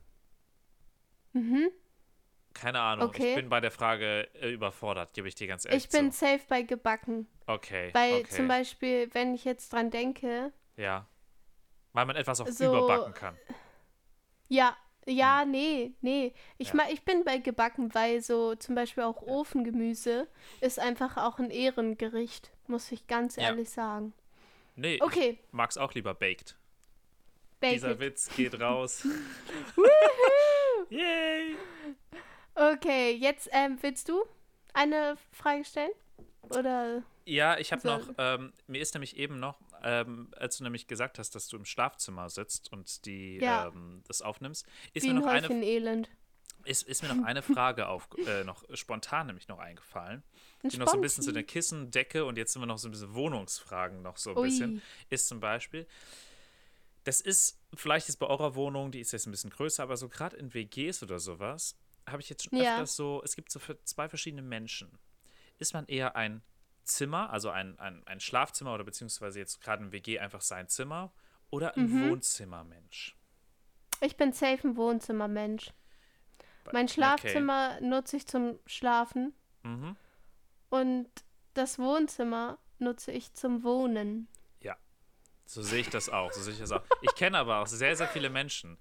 Mhm. 1.34 1.70
Keine 2.54 2.80
Ahnung, 2.80 3.10
Okay. 3.10 3.30
ich 3.32 3.36
bin 3.36 3.50
bei 3.50 3.60
der 3.60 3.72
Frage 3.72 4.30
äh, 4.36 4.50
überfordert, 4.52 5.14
gebe 5.14 5.28
ich 5.28 5.36
dir 5.36 5.48
ganz 5.48 5.66
ehrlich 5.66 5.86
Ich 5.86 5.90
bin 5.90 6.12
zu. 6.12 6.20
safe 6.20 6.44
bei 6.48 6.62
gebacken. 6.62 7.28
Okay, 7.48 7.92
Weil 7.94 8.22
okay. 8.22 8.30
zum 8.36 8.48
Beispiel, 8.48 9.14
wenn 9.14 9.34
ich 9.36 9.44
jetzt 9.46 9.74
dran 9.74 9.90
denke, 9.92 10.52
Ja. 10.76 11.08
Weil 11.98 12.06
man 12.06 12.16
etwas 12.16 12.40
auch 12.40 12.48
So- 12.48 12.66
überbacken 12.78 13.12
kann. 13.16 13.36
ja, 14.50 14.78
ja, 15.08 15.46
nee, 15.46 15.94
nee. 16.02 16.32
Ich, 16.60 16.72
Hm. 16.74 16.80
Ja. 16.80 16.86
ma, 16.86 16.92
ich 16.92 17.02
bin 17.04 17.24
bei 17.24 17.40
gebacken, 17.40 17.96
weil 17.96 18.22
so 18.22 18.54
zum 18.54 18.76
Beispiel 18.76 19.02
auch 19.04 19.24
Ofengemüse 19.24 20.28
ist 20.62 20.78
einfach 20.80 21.18
auch 21.18 21.40
ein 21.40 21.50
Ehrengericht, 21.50 22.52
muss 22.68 22.92
ich 22.92 23.08
ganz 23.08 23.36
Ja. 23.38 23.44
ehrlich 23.46 23.72
sagen. 23.72 24.14
Nee, 24.76 25.00
Okay, 25.02 25.40
ich 25.42 25.54
mag's 25.54 25.76
auch 25.78 25.94
lieber 25.96 26.14
baked. 26.14 26.56
Dieser 27.64 27.88
Bacon. 27.96 28.00
Witz 28.02 28.30
geht 28.36 28.60
raus. 28.62 29.08
Yay! 30.90 31.56
Okay, 32.54 33.12
jetzt 33.16 33.50
ähm, 33.52 33.80
willst 33.82 34.10
du 34.10 34.24
eine 34.74 35.18
Frage 35.32 35.66
stellen? 35.66 35.92
Oder 36.56 37.02
Ja, 37.26 37.58
ich 37.58 37.72
habe 37.72 37.82
So. 37.82 37.88
noch, 37.90 38.10
ähm, 38.20 38.54
mir 38.68 38.82
ist 38.82 38.94
nämlich 38.94 39.18
eben 39.18 39.40
noch, 39.40 39.58
ähm, 39.84 40.32
als 40.36 40.58
du 40.58 40.64
nämlich 40.64 40.88
gesagt 40.88 41.20
hast, 41.20 41.36
dass 41.36 41.48
du 41.48 41.58
im 41.58 41.66
Schlafzimmer 41.66 42.30
sitzt 42.30 42.72
und 42.72 43.06
die 43.06 43.38
Ja. 43.38 43.68
ähm, 43.68 44.04
das 44.08 44.22
aufnimmst, 44.22 44.66
ist 44.94 45.04
wie 45.04 45.08
mir 45.10 45.14
noch 45.20 45.26
eine 45.28 45.48
Elend? 45.64 46.10
ist, 46.66 46.84
ist 46.84 47.02
mir 47.02 47.14
noch 47.14 47.24
eine 47.24 47.42
Frage 47.42 47.88
auf, 47.88 48.10
äh, 48.26 48.44
noch 48.44 48.64
spontan 48.74 49.28
nämlich 49.28 49.48
noch 49.48 49.60
eingefallen, 49.60 50.24
Ein 50.64 50.70
die 50.70 50.78
noch 50.78 50.88
so 50.90 50.98
ein 50.98 51.02
bisschen 51.02 51.24
zu 51.24 51.30
Sponti. 51.30 51.34
der 51.34 51.44
Kissen, 51.44 51.92
Decke 51.92 52.26
und 52.26 52.38
jetzt 52.38 52.54
sind 52.54 52.62
wir 52.62 52.66
noch 52.66 52.78
so 52.78 52.88
ein 52.90 52.92
bisschen 52.92 53.14
Wohnungsfragen 53.14 54.02
noch 54.02 54.18
so 54.18 54.32
ein 54.32 54.38
Ui. 54.38 54.44
bisschen, 54.44 54.82
ist 55.10 55.28
zum 55.28 55.40
Beispiel, 55.40 55.88
das 57.06 57.22
ist, 57.22 57.58
vielleicht 57.74 58.10
ist 58.10 58.18
bei 58.18 58.28
eurer 58.28 58.56
Wohnung, 58.56 58.92
die 58.92 59.00
ist 59.00 59.14
jetzt 59.14 59.28
ein 59.28 59.32
bisschen 59.32 59.50
größer, 59.50 59.82
aber 59.84 59.96
so 59.96 60.10
gerade 60.10 60.36
in 60.36 60.54
WGs 60.54 61.04
oder 61.04 61.20
sowas, 61.20 61.78
habe 62.06 62.22
ich 62.22 62.30
jetzt 62.30 62.44
schon 62.44 62.60
Ja. 62.60 62.72
öfters 62.72 62.96
so, 62.98 63.22
es 63.24 63.36
gibt 63.36 63.50
so 63.52 63.60
für 63.60 63.82
zwei 63.84 64.10
verschiedene 64.10 64.42
Menschen. 64.42 64.98
Ist 65.58 65.74
man 65.74 65.86
eher 65.88 66.16
ein 66.18 66.42
Zimmer, 66.88 67.30
also 67.32 67.50
ein, 67.50 67.78
ein, 67.80 68.06
ein 68.08 68.20
Schlafzimmer 68.20 68.74
oder 68.74 68.84
beziehungsweise 68.84 69.40
jetzt 69.40 69.62
gerade 69.62 69.84
in 69.84 69.92
WG 69.92 70.20
einfach 70.20 70.42
sein 70.42 70.68
Zimmer 70.68 71.12
oder 71.50 71.76
ein 71.76 71.92
Mhm. 71.92 72.02
Wohnzimmermensch? 72.02 73.16
Ich 74.02 74.18
bin 74.18 74.34
safe 74.34 74.68
ein 74.68 74.76
Wohnzimmermensch. 74.76 75.72
Mein 76.72 76.86
Okay. 76.86 76.94
Schlafzimmer 76.94 77.80
nutze 77.82 78.18
ich 78.18 78.28
zum 78.28 78.60
Schlafen 78.66 79.34
Mhm. 79.64 79.96
und 80.70 81.10
das 81.54 81.80
Wohnzimmer 81.80 82.58
nutze 82.80 83.12
ich 83.12 83.34
zum 83.34 83.64
Wohnen. 83.64 84.28
So 85.50 85.62
sehe 85.62 85.80
ich 85.80 85.90
das 85.90 86.10
auch. 86.10 86.34
So 86.34 86.42
sehe 86.42 86.54
ich 86.54 86.60
das 86.60 86.74
auch. 86.74 86.84
Ich 87.02 87.16
kenne 87.16 87.38
aber 87.38 87.62
auch 87.62 87.68
sehr, 87.68 87.96
sehr 87.96 88.10
viele 88.10 88.30
Menschen, 88.30 88.78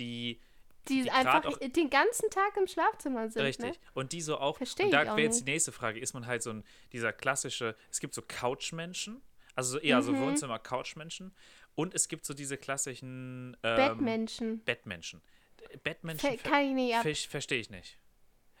die 0.00 0.40
Die, 0.88 1.02
Die 1.02 1.10
einfach 1.10 1.44
auch- 1.44 1.58
den 1.58 1.90
ganzen 1.90 2.28
Tag 2.30 2.56
im 2.56 2.66
Schlafzimmer 2.66 3.30
sind. 3.30 3.42
richtig 3.42 3.72
Ne? 3.72 3.76
und 3.94 4.12
die 4.12 4.20
so 4.20 4.38
auch. 4.38 4.56
Versteh 4.56 4.84
und 4.84 4.90
da 4.90 5.04
wäre 5.04 5.20
jetzt 5.20 5.40
die 5.46 5.50
nächste 5.50 5.70
Frage: 5.72 6.00
Ist 6.00 6.12
man 6.14 6.26
halt 6.26 6.42
so 6.42 6.50
ein 6.50 6.64
dieser 6.92 7.12
klassische? 7.12 7.76
Es 7.90 8.00
gibt 8.00 8.14
so 8.14 8.22
Couchmenschen, 8.22 9.22
also 9.54 9.72
so 9.72 9.78
eher 9.78 10.02
so 10.02 10.12
Mhm. 10.12 10.20
Wohnzimmer-Couchmenschen 10.22 11.32
und 11.76 11.94
es 11.94 12.08
gibt 12.08 12.24
so 12.26 12.34
diese 12.34 12.56
klassischen 12.56 13.56
ähm, 13.62 13.76
Bettmenschen. 13.76 14.64
Bettmenschen. 14.64 15.22
Bettmenschen 15.84 16.38
Ver 16.38 16.50
kann 16.50 16.64
ich 16.66 16.72
nicht 16.74 16.94
ab. 16.96 17.02
ver 17.02 17.14
verstehe 17.14 17.60
ich 17.60 17.70
nicht. 17.70 17.98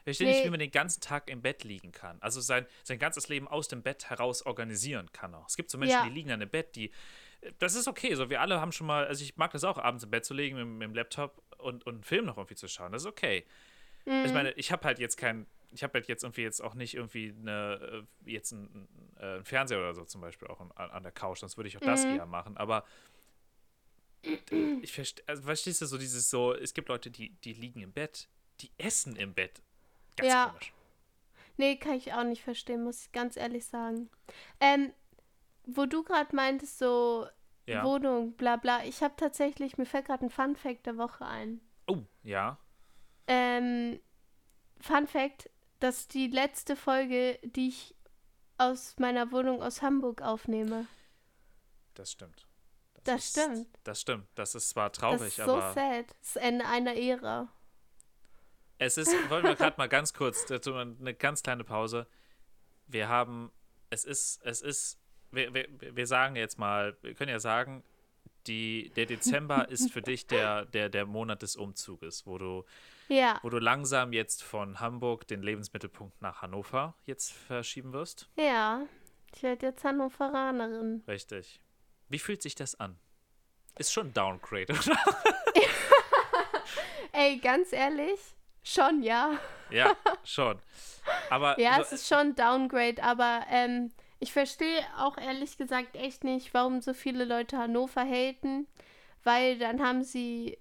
Verstehe 0.04 0.26
Nee. 0.28 0.34
nicht, 0.34 0.44
wie 0.46 0.50
man 0.50 0.58
den 0.58 0.70
ganzen 0.70 1.00
Tag 1.00 1.28
im 1.30 1.42
Bett 1.42 1.62
liegen 1.62 1.92
kann. 1.92 2.18
Also 2.20 2.40
sein, 2.40 2.66
sein 2.82 2.98
ganzes 2.98 3.28
Leben 3.28 3.46
aus 3.46 3.68
dem 3.68 3.82
Bett 3.82 4.10
heraus 4.10 4.42
organisieren 4.44 5.10
kann 5.12 5.32
auch. 5.34 5.46
Es 5.48 5.56
gibt 5.56 5.70
so 5.70 5.78
Menschen, 5.78 5.94
Ja. 5.94 6.04
die 6.04 6.10
liegen 6.10 6.28
dann 6.28 6.40
im 6.40 6.48
Bett, 6.50 6.74
die. 6.74 6.90
Das 7.58 7.74
ist 7.74 7.86
okay. 7.88 8.14
So, 8.14 8.28
wir 8.30 8.40
alle 8.40 8.60
haben 8.60 8.72
schon 8.72 8.86
mal, 8.86 9.06
also 9.06 9.22
ich 9.24 9.36
mag 9.36 9.52
das 9.52 9.62
auch, 9.64 9.78
abends 9.78 10.02
im 10.04 10.10
Bett 10.10 10.24
zu 10.24 10.34
liegen 10.34 10.56
mit, 10.56 10.66
mit 10.66 10.82
dem 10.82 10.94
Laptop 10.94 11.42
und, 11.62 11.86
und 11.86 11.94
einen 11.94 12.04
Film 12.04 12.24
noch 12.26 12.36
irgendwie 12.36 12.54
zu 12.56 12.68
schauen. 12.68 12.92
Das 12.92 13.02
ist 13.02 13.08
okay. 13.08 13.44
Mhm. 14.04 14.24
Ich 14.24 14.32
meine, 14.32 14.52
ich 14.52 14.72
habe 14.72 14.84
halt 14.84 14.98
jetzt 14.98 15.16
kein, 15.16 15.46
ich 15.70 15.82
habe 15.82 15.94
halt 15.94 16.08
jetzt 16.08 16.22
irgendwie 16.24 16.42
jetzt 16.42 16.60
auch 16.60 16.74
nicht 16.74 16.94
irgendwie 16.94 17.34
eine, 17.38 18.04
äh, 18.26 18.30
jetzt 18.30 18.52
einen, 18.52 18.88
äh, 19.18 19.24
einen 19.24 19.44
Fernseher 19.44 19.78
oder 19.78 19.94
so 19.94 20.04
zum 20.04 20.20
Beispiel 20.20 20.48
auch 20.48 20.60
an, 20.60 20.70
an 20.90 21.02
der 21.02 21.12
Couch, 21.12 21.38
sonst 21.38 21.56
würde 21.56 21.68
ich 21.68 21.76
auch 21.76 21.82
das 21.82 22.04
Mhm. 22.04 22.16
eher 22.16 22.26
machen. 22.26 22.56
Aber 22.56 22.84
ich 24.82 24.92
verstehe, 24.92 25.24
also 25.26 25.42
verstehst 25.42 25.80
du 25.80 25.86
so 25.86 25.98
dieses 25.98 26.30
so, 26.30 26.54
es 26.54 26.74
gibt 26.74 26.88
Leute, 26.88 27.10
die, 27.10 27.30
die 27.44 27.52
liegen 27.54 27.80
im 27.80 27.92
Bett, 27.92 28.28
die 28.60 28.70
essen 28.78 29.16
im 29.16 29.34
Bett. 29.34 29.62
Ganz 30.16 30.28
Ja. 30.28 30.48
komisch. 30.48 30.72
Nee, 31.56 31.76
kann 31.76 31.94
ich 31.94 32.12
auch 32.12 32.24
nicht 32.24 32.42
verstehen, 32.42 32.82
muss 32.84 33.06
ich 33.06 33.12
ganz 33.12 33.36
ehrlich 33.36 33.66
sagen. 33.66 34.10
Ähm, 34.60 34.92
wo 35.64 35.86
du 35.86 36.02
gerade 36.02 36.34
meintest, 36.34 36.78
so 36.78 37.26
Ja. 37.66 37.84
Wohnung, 37.84 38.32
bla 38.34 38.56
bla, 38.56 38.84
ich 38.84 39.02
habe 39.02 39.14
tatsächlich, 39.16 39.78
mir 39.78 39.86
fällt 39.86 40.06
gerade 40.06 40.24
ein 40.26 40.30
Fun 40.30 40.56
Fact 40.56 40.86
der 40.86 40.96
Woche 40.98 41.24
ein. 41.24 41.60
Oh, 41.86 41.98
ja. 42.22 42.58
Ähm, 43.28 44.00
Fun 44.80 45.06
Fact, 45.06 45.48
das 45.78 46.00
ist 46.00 46.14
die 46.14 46.26
letzte 46.28 46.74
Folge, 46.76 47.38
die 47.44 47.68
ich 47.68 47.94
aus 48.58 48.96
meiner 48.98 49.30
Wohnung 49.32 49.62
aus 49.62 49.80
Hamburg 49.82 50.22
aufnehme. 50.22 50.86
Das 51.94 52.12
stimmt. 52.12 52.46
Das 53.04 53.24
ist, 53.24 53.30
stimmt. 53.30 53.68
Das 53.84 54.00
stimmt. 54.00 54.28
Das 54.34 54.54
ist 54.54 54.68
zwar 54.70 54.90
Das 54.90 54.98
traurig, 54.98 55.38
ist 55.38 55.44
so 55.44 55.56
aber 55.56 55.72
sad. 55.72 56.06
Das 56.20 56.28
ist 56.28 56.36
Ende 56.36 56.66
einer 56.66 56.94
Ära. 56.96 57.48
es 58.78 58.96
ist, 58.96 59.12
wollen 59.30 59.44
wir 59.44 59.54
gerade 59.56 59.76
mal 59.78 59.88
ganz 59.88 60.12
kurz, 60.14 60.46
dazu 60.46 60.74
eine 60.74 61.14
ganz 61.14 61.42
kleine 61.42 61.64
Pause. 61.64 62.06
Wir 62.86 63.08
haben, 63.08 63.50
es 63.90 64.04
ist, 64.04 64.40
es 64.44 64.62
ist, 64.62 64.98
wir, 65.32 65.52
wir, 65.54 65.66
wir 65.96 66.06
sagen 66.06 66.36
jetzt 66.36 66.58
mal, 66.58 66.96
wir 67.02 67.14
können 67.14 67.30
ja 67.30 67.40
sagen, 67.40 67.82
die, 68.46 68.90
der 68.96 69.06
Dezember 69.06 69.68
ist 69.70 69.90
für 69.92 70.02
dich 70.02 70.26
der, 70.26 70.66
der, 70.66 70.88
der 70.88 71.06
Monat 71.06 71.42
des 71.42 71.56
Umzuges, 71.56 72.26
wo 72.26 72.38
du, 72.38 72.64
Ja, 73.08 73.38
wo 73.42 73.50
du 73.50 73.58
langsam 73.58 74.12
jetzt 74.12 74.42
von 74.42 74.80
Hamburg 74.80 75.26
den 75.26 75.42
Lebensmittelpunkt 75.42 76.20
nach 76.22 76.42
Hannover 76.42 76.94
jetzt 77.06 77.32
verschieben 77.32 77.92
wirst. 77.92 78.28
ja. 78.36 78.82
Ich 79.34 79.42
werde 79.42 79.64
jetzt 79.64 79.82
Hannoveranerin. 79.82 81.02
Richtig. 81.08 81.58
Wie 82.10 82.18
fühlt 82.18 82.42
sich 82.42 82.54
das 82.54 82.78
an? 82.78 82.98
Ist 83.78 83.90
schon 83.90 84.08
ein 84.08 84.12
Downgrade, 84.12 84.74
oder? 84.74 84.98
Ey, 87.12 87.38
ganz 87.38 87.72
ehrlich, 87.72 88.20
schon, 88.62 89.02
ja. 89.02 89.38
ja, 89.70 89.96
schon. 90.22 90.58
Aber 91.30 91.58
Ja, 91.58 91.80
es 91.80 91.92
ist 91.92 92.08
schon 92.08 92.18
ein 92.18 92.34
Downgrade, 92.34 93.02
aber 93.02 93.46
ähm, 93.48 93.90
ich 94.22 94.32
verstehe 94.32 94.80
auch 94.98 95.18
ehrlich 95.18 95.58
gesagt 95.58 95.96
echt 95.96 96.22
nicht, 96.22 96.54
warum 96.54 96.80
so 96.80 96.94
viele 96.94 97.24
Leute 97.24 97.58
Hannover 97.58 98.02
haten, 98.02 98.68
weil 99.24 99.58
dann 99.58 99.82
haben 99.82 100.04
sie 100.04 100.58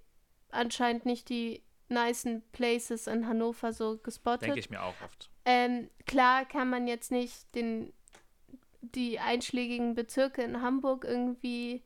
anscheinend 0.50 1.06
nicht 1.06 1.30
die 1.30 1.62
nicen 1.88 2.42
Places 2.54 3.06
in 3.06 3.28
Hannover 3.28 3.72
so 3.72 4.00
gespottet. 4.00 4.48
denke 4.48 4.60
ich 4.60 4.72
mir 4.72 4.82
auch 4.82 4.96
oft. 5.06 5.30
Ähm, 5.46 5.92
klar 6.08 6.46
kann 6.46 6.72
man 6.72 6.88
jetzt 6.88 7.12
nicht 7.12 7.54
den, 7.54 7.94
die 8.82 9.20
einschlägigen 9.20 9.94
Bezirke 9.94 10.42
in 10.42 10.62
Hamburg 10.62 11.06
irgendwie 11.06 11.84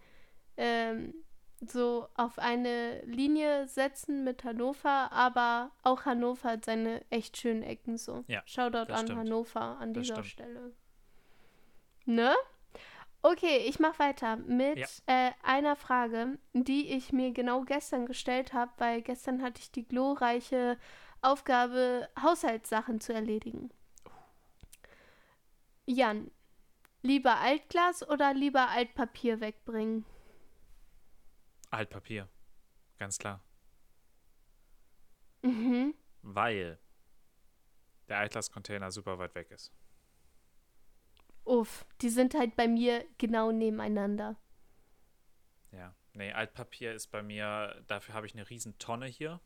ähm, 0.56 1.14
so 1.60 2.08
auf 2.16 2.40
eine 2.40 3.02
Linie 3.06 3.68
setzen 3.68 4.24
mit 4.24 4.46
Hannover, 4.46 5.12
aber 5.12 5.72
auch 5.84 6.06
Hannover 6.06 6.52
hat 6.52 6.64
seine 6.66 7.02
echt 7.10 7.36
schönen 7.36 7.64
Ecken 7.64 7.98
so. 7.98 8.24
Ja, 8.28 8.44
Shoutout 8.46 8.94
an 8.94 9.08
stimmt. 9.08 9.20
Hannover 9.20 9.78
an 9.80 9.94
Das 9.94 10.04
dieser 10.04 10.24
stimmt. 10.24 10.28
Stelle. 10.48 10.74
Ne? 12.06 12.36
Okay, 13.22 13.58
ich 13.68 13.80
mache 13.80 13.98
weiter 14.00 14.36
mit 14.38 14.78
Ja. 14.78 14.88
äh, 15.08 15.32
einer 15.42 15.76
Frage, 15.76 16.38
die 16.54 16.94
ich 16.94 17.12
mir 17.12 17.32
genau 17.32 17.62
gestern 17.62 18.06
gestellt 18.06 18.54
habe, 18.54 18.72
weil 18.78 19.02
gestern 19.02 19.42
hatte 19.42 19.62
ich 19.62 19.72
die 19.72 19.88
glorreiche 19.88 20.78
Aufgabe, 21.22 22.08
Haushaltssachen 22.22 23.02
zu 23.02 23.14
erledigen. 23.14 23.72
Jan, 25.88 26.30
lieber 27.02 27.38
Altglas 27.38 28.08
oder 28.08 28.34
lieber 28.36 28.70
Altpapier 28.70 29.40
wegbringen? 29.40 30.06
Altpapier. 31.72 32.30
Ganz 33.00 33.18
klar. 33.18 33.42
Mhm. 35.42 35.96
Weil 36.22 36.80
der 38.08 38.20
Altglas-Container 38.20 38.92
super 38.92 39.18
weit 39.18 39.34
weg 39.36 39.50
ist. 39.52 39.72
Uff, 41.46 41.86
die 42.02 42.10
sind 42.10 42.34
halt 42.34 42.56
bei 42.56 42.68
mir 42.68 43.06
genau 43.18 43.52
nebeneinander. 43.52 44.36
Ja. 45.72 45.96
Nee, 46.14 46.32
Altpapier 46.32 46.94
ist 46.94 47.12
bei 47.12 47.22
mir, 47.22 47.84
dafür 47.88 48.16
habe 48.16 48.26
ich 48.26 48.34
eine 48.34 48.50
riesen 48.50 48.78
Tonne 48.80 49.06
hier. 49.06 49.40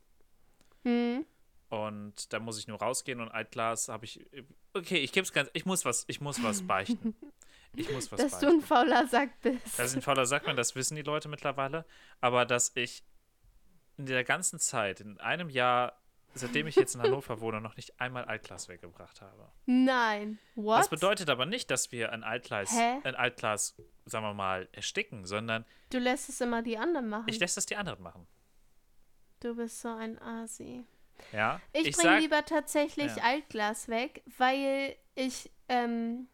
Hm. 0.84 1.26
Und 1.68 2.32
da 2.32 2.40
muss 2.40 2.58
ich 2.58 2.66
nur 2.66 2.78
rausgehen 2.78 3.20
und 3.20 3.28
Altglas 3.28 3.88
habe 3.88 4.04
ich. 4.04 4.26
Okay, 4.72 4.98
ich 4.98 5.12
gebe 5.12 5.24
es 5.24 5.32
ganz. 5.32 5.50
Ich 5.52 5.66
muss 5.66 5.84
was, 5.84 6.04
ich 6.08 6.20
muss 6.20 6.42
was 6.42 6.62
beichten. 6.66 7.14
Ich 7.76 7.90
muss 7.92 8.10
was 8.10 8.20
Dass 8.20 8.40
du 8.40 8.46
beichten. 8.46 8.60
ein 8.60 8.66
fauler 8.66 9.06
Sack 9.06 9.40
bist. 9.40 9.78
Das 9.78 9.86
ist 9.86 9.96
ein 9.96 10.02
fauler 10.02 10.26
Sack, 10.26 10.44
das 10.56 10.74
wissen 10.74 10.96
die 10.96 11.02
Leute 11.02 11.28
mittlerweile. 11.28 11.84
Aber 12.20 12.44
dass 12.44 12.72
ich 12.74 13.04
in 13.96 14.06
der 14.06 14.24
ganzen 14.24 14.58
Zeit, 14.58 15.00
in 15.00 15.20
einem 15.20 15.48
Jahr, 15.48 15.99
seitdem 16.34 16.66
ich 16.66 16.76
jetzt 16.76 16.94
in 16.94 17.02
Hannover 17.02 17.40
wohne, 17.40 17.60
noch 17.60 17.76
nicht 17.76 18.00
einmal 18.00 18.24
Altglas 18.24 18.68
weggebracht 18.68 19.20
habe. 19.20 19.50
Nein. 19.66 20.38
What? 20.54 20.78
Das 20.80 20.88
bedeutet 20.88 21.28
aber 21.30 21.46
nicht, 21.46 21.70
dass 21.70 21.90
wir 21.92 22.12
ein 22.12 22.22
Altglas, 22.24 22.70
Hä? 22.72 23.00
ein 23.04 23.14
Altglas, 23.14 23.74
sagen 24.06 24.24
wir 24.24 24.34
mal, 24.34 24.68
ersticken, 24.72 25.24
sondern 25.26 25.64
Du 25.90 25.98
lässt 25.98 26.28
es 26.28 26.40
immer 26.40 26.62
die 26.62 26.78
anderen 26.78 27.08
machen. 27.08 27.28
ich 27.28 27.38
lasse 27.40 27.56
das 27.56 27.66
die 27.66 27.76
anderen 27.76 28.02
machen. 28.02 28.26
du 29.40 29.54
bist 29.56 29.80
so 29.80 29.88
ein 29.88 30.18
Asi. 30.20 30.84
Ja. 31.32 31.60
Ich, 31.72 31.88
ich 31.88 31.96
bringe 31.96 32.18
lieber 32.20 32.44
tatsächlich 32.44 33.14
Ja. 33.16 33.22
Altglas 33.24 33.88
weg, 33.88 34.22
weil 34.38 34.96
ich 35.14 35.50
ähm, 35.68 36.28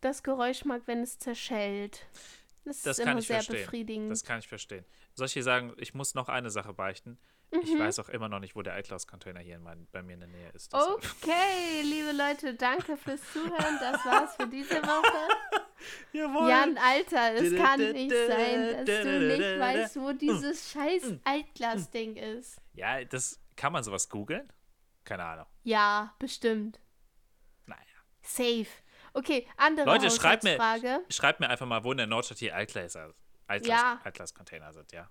das 0.00 0.22
Geräusch 0.22 0.64
mag, 0.64 0.82
wenn 0.86 1.00
es 1.02 1.18
zerschellt. 1.18 2.06
Das, 2.64 2.82
Das 2.82 2.98
ist 2.98 3.04
kann 3.04 3.12
immer 3.12 3.20
ich 3.20 3.26
sehr 3.26 3.36
verstehen. 3.42 3.64
befriedigend. 3.64 4.10
Das 4.10 4.24
kann 4.24 4.38
ich 4.38 4.48
verstehen. 4.48 4.84
Soll 5.14 5.26
ich 5.26 5.32
dir 5.34 5.42
sagen, 5.42 5.74
ich 5.76 5.94
muss 5.94 6.14
noch 6.14 6.28
eine 6.28 6.48
Sache 6.50 6.72
beichten? 6.72 7.18
Mhm. 7.52 7.60
Ich 7.62 7.78
weiß 7.78 7.98
auch 7.98 8.08
immer 8.08 8.28
noch 8.28 8.40
nicht, 8.40 8.56
wo 8.56 8.62
der 8.62 8.72
Altglas-Container 8.74 9.40
hier 9.40 9.56
in 9.56 9.62
mein, 9.62 9.86
bei 9.92 10.02
mir 10.02 10.14
in 10.14 10.20
der 10.20 10.28
Nähe 10.28 10.48
ist. 10.50 10.72
deshalb- 10.72 10.94
Okay, 11.22 11.82
liebe 11.82 12.12
Leute, 12.12 12.54
danke 12.54 12.96
fürs 12.96 13.20
Zuhören. 13.32 13.78
Das 13.80 14.04
war's 14.06 14.34
für 14.36 14.46
diese 14.46 14.82
Woche. 14.82 15.28
Jawohl. 16.12 16.48
Jan, 16.48 16.78
Alter, 16.78 17.34
es 17.34 17.54
kann 17.56 17.80
nicht 17.92 18.10
sein, 18.10 18.86
dass 18.86 19.02
du 19.02 19.20
nicht 19.28 19.58
weißt, 19.60 19.96
wo 20.00 20.12
dieses 20.12 20.70
scheiß 20.72 21.14
Altglas-Ding 21.24 22.16
ist. 22.16 22.58
Ja, 22.74 23.04
das 23.04 23.38
kann 23.56 23.72
man 23.72 23.82
sowas 23.84 24.08
googeln? 24.08 24.50
Keine 25.04 25.24
Ahnung. 25.24 25.46
Ja, 25.64 26.14
bestimmt. 26.18 26.80
Naja. 27.66 27.80
Safe. 28.22 28.66
Okay, 29.12 29.46
andere 29.56 29.84
Leute, 29.86 30.10
schreibt 30.10 30.44
mir, 30.44 30.58
schreibt 31.10 31.40
mir 31.40 31.50
einfach 31.50 31.66
mal, 31.66 31.84
wo 31.84 31.90
in 31.92 31.98
der 31.98 32.06
Nordstadt 32.06 32.38
hier 32.38 32.54
Altgläser, 32.56 33.12
Altglas, 33.46 33.68
Ja. 33.80 34.00
Altglas-Container 34.04 34.72
sind, 34.72 34.92
ja. 34.92 35.10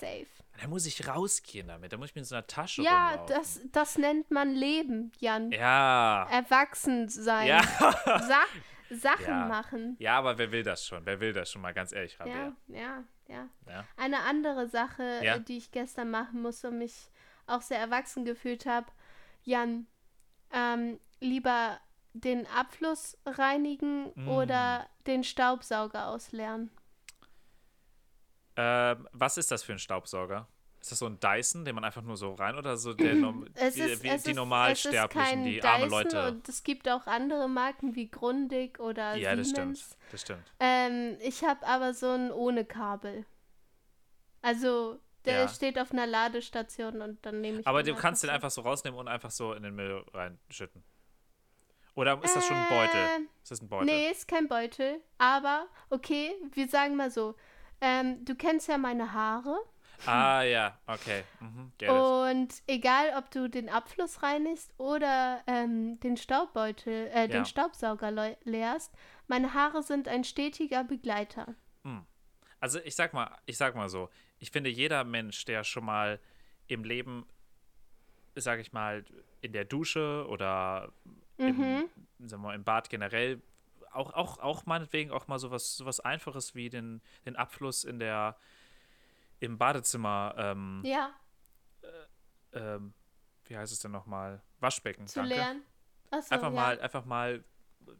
Safe. 0.00 0.26
Da 0.60 0.66
muss 0.68 0.84
ich 0.86 1.06
rausgehen 1.08 1.68
damit. 1.68 1.92
Da 1.92 1.96
muss 1.96 2.10
ich 2.10 2.14
mir 2.14 2.20
in 2.20 2.24
so 2.26 2.34
einer 2.34 2.46
Tasche 2.46 2.82
Ja, 2.82 3.10
rumlaufen. 3.10 3.34
das, 3.36 3.60
das 3.72 3.98
nennt 3.98 4.30
man 4.30 4.54
Leben, 4.54 5.12
Jan. 5.18 5.50
Ja. 5.52 6.28
Erwachsen 6.30 7.08
sein. 7.08 7.46
Ja. 7.46 7.62
Sa 8.04 8.42
Sachen 8.90 9.24
Ja. 9.28 9.46
machen. 9.46 9.96
Ja, 10.00 10.18
aber 10.18 10.36
wer 10.36 10.50
will 10.50 10.62
das 10.64 10.84
schon? 10.86 11.06
Wer 11.06 11.20
will 11.20 11.32
das 11.32 11.50
schon 11.52 11.62
mal 11.62 11.72
ganz 11.72 11.92
ehrlich, 11.92 12.14
Ja, 12.18 12.24
Rabea? 12.24 12.56
ja, 12.68 13.04
ja. 13.28 13.48
Ja. 13.68 13.84
Eine 13.96 14.20
andere 14.22 14.66
Sache, 14.68 15.20
Ja. 15.22 15.36
äh, 15.36 15.40
die 15.40 15.56
ich 15.58 15.70
gestern 15.70 16.10
machen 16.10 16.42
musste 16.42 16.68
und 16.68 16.78
mich 16.78 17.10
auch 17.46 17.62
sehr 17.62 17.78
erwachsen 17.78 18.24
gefühlt 18.24 18.66
habe. 18.66 18.88
Jan, 19.44 19.86
ähm, 20.52 20.98
lieber 21.20 21.78
den 22.12 22.46
Abfluss 22.48 23.16
reinigen 23.24 24.10
Mm. 24.16 24.28
oder 24.28 24.88
den 25.06 25.22
Staubsauger 25.22 26.08
ausleeren? 26.08 26.70
Ähm, 28.62 29.08
was 29.12 29.38
ist 29.38 29.50
das 29.50 29.62
für 29.62 29.72
ein 29.72 29.78
Staubsauger? 29.78 30.46
Ist 30.80 30.92
das 30.92 30.98
so 30.98 31.06
ein 31.06 31.18
Dyson, 31.20 31.64
den 31.64 31.74
man 31.74 31.84
einfach 31.84 32.02
nur 32.02 32.16
so 32.16 32.34
rein 32.34 32.56
oder 32.56 32.76
so 32.76 32.92
der, 32.94 33.14
Es 33.54 33.74
die, 33.74 33.80
ist, 33.80 34.02
die 34.02 34.08
ist, 34.08 34.26
Normalsterblichen, 34.34 35.44
die 35.44 35.60
Dyson 35.60 35.70
arme 35.70 35.86
Leute? 35.86 36.28
und 36.28 36.48
es 36.48 36.62
gibt 36.62 36.88
auch 36.88 37.06
andere 37.06 37.48
Marken 37.48 37.94
wie 37.96 38.10
Grundig 38.10 38.78
oder 38.80 39.14
Ja, 39.16 39.34
das 39.36 39.48
Siemens. 39.50 39.80
stimmt. 39.80 39.98
Das 40.10 40.20
stimmt. 40.22 40.52
Ähm, 40.58 41.16
ich 41.20 41.42
habe 41.44 41.66
aber 41.66 41.94
so 41.94 42.08
einen 42.08 42.32
ohne 42.32 42.64
Kabel. 42.64 43.24
Also, 44.42 44.98
der 45.26 45.40
Ja. 45.42 45.48
steht 45.48 45.78
auf 45.78 45.92
einer 45.92 46.06
Ladestation 46.06 47.02
und 47.02 47.24
dann 47.26 47.40
nehme 47.42 47.60
ich 47.60 47.66
Aber 47.66 47.82
du 47.82 47.94
kannst 47.94 48.22
den 48.22 48.30
einfach 48.30 48.50
so 48.50 48.62
rausnehmen 48.62 48.98
und 48.98 49.08
einfach 49.08 49.30
so 49.30 49.52
in 49.52 49.62
den 49.62 49.74
Müll 49.74 50.02
reinschütten. 50.14 50.82
Oder 51.94 52.22
ist 52.24 52.34
das 52.34 52.46
schon 52.46 52.56
ein 52.56 52.66
Beutel? 52.70 53.00
Äh, 53.00 53.20
Ist 53.42 53.50
das 53.50 53.60
ein 53.60 53.68
Beutel? 53.68 53.86
Nee, 53.86 54.10
ist 54.10 54.26
kein 54.28 54.48
Beutel. 54.48 55.02
Aber, 55.18 55.66
okay, 55.90 56.32
wir 56.52 56.66
sagen 56.68 56.96
mal 56.96 57.10
so. 57.10 57.34
Ähm, 57.80 58.24
du 58.24 58.34
kennst 58.34 58.68
ja 58.68 58.78
meine 58.78 59.12
Haare. 59.12 59.58
Ah, 60.06 60.42
ja, 60.42 60.78
okay. 60.86 61.24
Mhm, 61.40 61.72
it. 61.80 61.88
Und 61.90 62.62
egal, 62.66 63.12
ob 63.18 63.30
du 63.30 63.48
den 63.48 63.68
Abfluss 63.68 64.22
reinigst 64.22 64.72
oder 64.78 65.42
ähm, 65.46 66.00
den 66.00 66.16
Staubbeutel, 66.16 67.08
äh, 67.08 67.22
Ja. 67.22 67.26
den 67.28 67.44
Staubsauger 67.44 68.10
leerst, 68.44 68.94
meine 69.28 69.52
Haare 69.54 69.82
sind 69.82 70.08
ein 70.08 70.24
stetiger 70.24 70.84
Begleiter. 70.84 71.54
Also 72.62 72.78
ich 72.80 72.94
sag 72.94 73.14
mal, 73.14 73.38
ich 73.46 73.56
sag 73.56 73.74
mal 73.74 73.88
so, 73.88 74.10
ich 74.38 74.50
finde 74.50 74.68
jeder 74.68 75.02
Mensch, 75.02 75.46
der 75.46 75.64
schon 75.64 75.84
mal 75.84 76.20
im 76.66 76.84
Leben, 76.84 77.26
sag 78.34 78.60
ich 78.60 78.72
mal, 78.74 79.02
in 79.40 79.52
der 79.54 79.64
Dusche 79.64 80.26
oder 80.28 80.92
Mhm. 81.38 81.88
im, 82.18 82.28
sagen 82.28 82.42
wir 82.42 82.48
mal, 82.48 82.54
im 82.54 82.64
Bad 82.64 82.90
generell, 82.90 83.40
auch, 83.92 84.12
auch, 84.14 84.38
auch 84.38 84.66
meinetwegen 84.66 85.10
auch 85.10 85.26
mal 85.28 85.38
sowas, 85.38 85.76
sowas 85.76 86.00
Einfaches 86.00 86.54
wie 86.54 86.68
den, 86.70 87.02
den 87.26 87.36
Abfluss 87.36 87.84
in 87.84 87.98
der 87.98 88.36
im 89.40 89.56
Badezimmer, 89.58 90.34
ähm, 90.36 90.82
Ja, 90.84 91.12
ähm, 92.52 92.92
wie 93.46 93.56
heißt 93.56 93.72
es 93.72 93.80
denn 93.80 93.90
nochmal? 93.90 94.42
Waschbecken. 94.60 95.06
zu 95.06 95.20
danke. 95.20 95.34
lernen. 95.34 95.62
Achso, 96.10 96.34
einfach 96.34 96.48
ja. 96.48 96.54
mal, 96.54 96.80
einfach 96.80 97.04
mal 97.04 97.44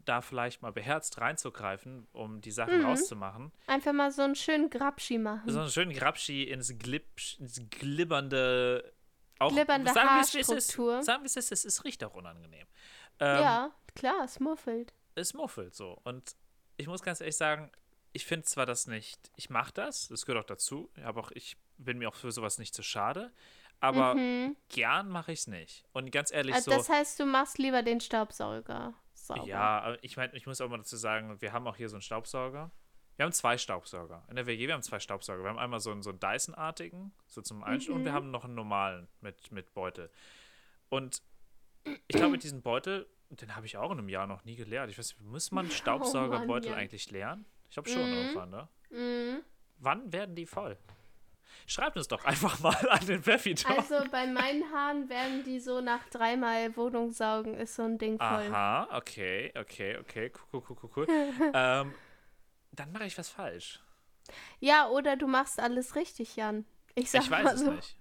da 0.05 0.21
vielleicht 0.21 0.61
mal 0.61 0.71
beherzt 0.71 1.19
reinzugreifen, 1.19 2.07
um 2.11 2.39
die 2.41 2.51
Sachen 2.51 2.79
Mhm. 2.79 2.85
rauszumachen. 2.85 3.51
Einfach 3.67 3.93
mal 3.93 4.11
so 4.11 4.21
einen 4.21 4.35
schönen 4.35 4.69
Grabschi 4.69 5.17
machen. 5.17 5.49
So 5.49 5.59
einen 5.61 5.69
schönen 5.69 5.91
Grabschi 5.93 6.43
ins, 6.43 6.69
ins 6.69 7.61
glibbernde, 7.69 8.93
auch 9.39 9.51
Glibbernde 9.51 9.91
sagen 9.91 10.09
wir 10.09 10.21
es, 10.21 10.35
es 10.35 10.49
Haarstruktur. 10.49 10.99
ist. 10.99 11.05
Sagen 11.05 11.23
wir 11.23 11.25
es, 11.25 11.35
ist, 11.35 11.51
es 11.51 11.65
ist, 11.65 11.83
riecht 11.83 12.03
auch 12.03 12.13
unangenehm. 12.13 12.67
Ähm, 13.19 13.41
ja, 13.41 13.71
klar, 13.95 14.23
es 14.23 14.39
muffelt. 14.39 14.93
Es 15.15 15.33
muffelt 15.33 15.75
so. 15.75 15.99
Und 16.03 16.35
ich 16.77 16.87
muss 16.87 17.01
ganz 17.01 17.21
ehrlich 17.21 17.37
sagen, 17.37 17.71
ich 18.13 18.25
finde 18.25 18.45
zwar 18.45 18.65
das 18.65 18.87
nicht, 18.87 19.31
ich 19.35 19.49
mache 19.49 19.71
das, 19.73 20.07
das 20.09 20.25
gehört 20.25 20.43
auch 20.43 20.47
dazu, 20.47 20.89
aber 21.03 21.21
auch 21.21 21.31
ich 21.31 21.57
bin 21.77 21.97
mir 21.97 22.09
auch 22.09 22.15
für 22.15 22.31
sowas 22.31 22.57
nicht 22.57 22.73
zu 22.75 22.83
schade, 22.83 23.31
aber 23.79 24.15
Mhm. 24.15 24.55
gern 24.69 25.09
mache 25.09 25.31
ich 25.31 25.39
es 25.39 25.47
nicht. 25.47 25.83
Und 25.93 26.11
ganz 26.11 26.31
ehrlich, 26.31 26.53
Also 26.55 26.71
so. 26.71 26.77
das 26.77 26.89
heißt, 26.89 27.19
du 27.19 27.25
machst 27.25 27.57
lieber 27.57 27.83
den 27.83 27.99
Staubsauger 28.01 28.93
sauber. 29.13 29.45
Ja, 29.47 29.97
ich 30.01 30.17
meine, 30.17 30.33
ich 30.35 30.45
muss 30.45 30.59
auch 30.61 30.69
mal 30.69 30.77
dazu 30.77 30.97
sagen, 30.97 31.39
wir 31.41 31.53
haben 31.53 31.67
auch 31.67 31.75
hier 31.77 31.89
so 31.89 31.95
einen 31.95 32.01
Staubsauger. 32.01 32.71
Wir 33.17 33.25
haben 33.25 33.33
zwei 33.33 33.57
Staubsauger. 33.57 34.25
In 34.29 34.35
der 34.35 34.45
WG, 34.47 34.67
wir 34.67 34.73
haben 34.73 34.81
zwei 34.83 34.99
Staubsauger. 34.99 35.43
Wir 35.43 35.49
haben 35.49 35.59
einmal 35.59 35.79
so 35.79 35.91
einen, 35.91 36.01
so 36.01 36.09
einen 36.09 36.19
Dyson-artigen, 36.19 37.13
so 37.27 37.41
zum 37.41 37.63
Einstellen, 37.63 37.97
und 37.99 38.03
wir 38.05 38.11
Mhm. 38.11 38.15
haben 38.15 38.31
noch 38.31 38.45
einen 38.45 38.55
normalen 38.55 39.07
mit, 39.21 39.51
mit 39.51 39.73
Beutel. 39.73 40.09
Und 40.89 41.21
ich 42.07 42.15
glaube, 42.15 42.37
diesen 42.37 42.61
Beutel, 42.61 43.07
den 43.31 43.55
habe 43.55 43.65
ich 43.65 43.77
auch 43.77 43.91
in 43.91 43.99
einem 43.99 44.09
Jahr 44.09 44.27
noch 44.27 44.43
nie 44.43 44.55
geleert. 44.55 44.89
Ich 44.89 44.97
weiß 44.97 45.15
nicht, 45.17 45.21
muss 45.21 45.51
man 45.51 45.69
Staubsaugerbeutel 45.71 46.71
Jan. 46.71 46.79
eigentlich 46.79 47.09
leeren? 47.11 47.45
Ich 47.69 47.73
glaube 47.75 47.89
schon 47.89 48.01
Mhm. 48.09 48.13
irgendwann, 48.17 48.49
ne? 48.49 48.67
Mhm. 48.89 49.43
Wann 49.77 50.11
werden 50.11 50.35
die 50.35 50.45
voll? 50.45 50.77
Schreibt 51.67 51.95
uns 51.97 52.07
doch 52.07 52.25
einfach 52.25 52.59
mal 52.59 52.75
an 52.89 53.05
den 53.05 53.23
Pfeffi. 53.23 53.55
Also 53.67 54.03
bei 54.11 54.25
meinen 54.27 54.63
Haaren 54.73 55.09
werden 55.09 55.43
die 55.43 55.59
so 55.59 55.79
nach 55.81 56.03
dreimal 56.09 56.75
Wohnung 56.75 57.11
saugen, 57.11 57.53
ist 57.55 57.75
so 57.75 57.83
ein 57.83 57.97
Ding 57.97 58.17
voll. 58.17 58.27
Aha, 58.27 58.87
okay, 58.97 59.51
okay, 59.57 59.97
okay, 59.97 60.31
cool, 60.53 60.63
cool, 60.69 60.77
cool, 60.83 60.89
cool. 60.95 61.07
ähm, 61.53 61.93
dann 62.71 62.91
mache 62.91 63.05
ich 63.05 63.17
was 63.17 63.29
falsch. 63.29 63.79
Ja, 64.59 64.87
oder 64.89 65.15
du 65.17 65.27
machst 65.27 65.59
alles 65.59 65.95
richtig, 65.95 66.35
Jan. 66.35 66.65
Ich 66.95 67.11
sag 67.11 67.21
Ich 67.23 67.31
weiß 67.31 67.43
mal 67.43 67.53
es 67.55 67.59
so. 67.61 67.71
nicht. 67.71 67.97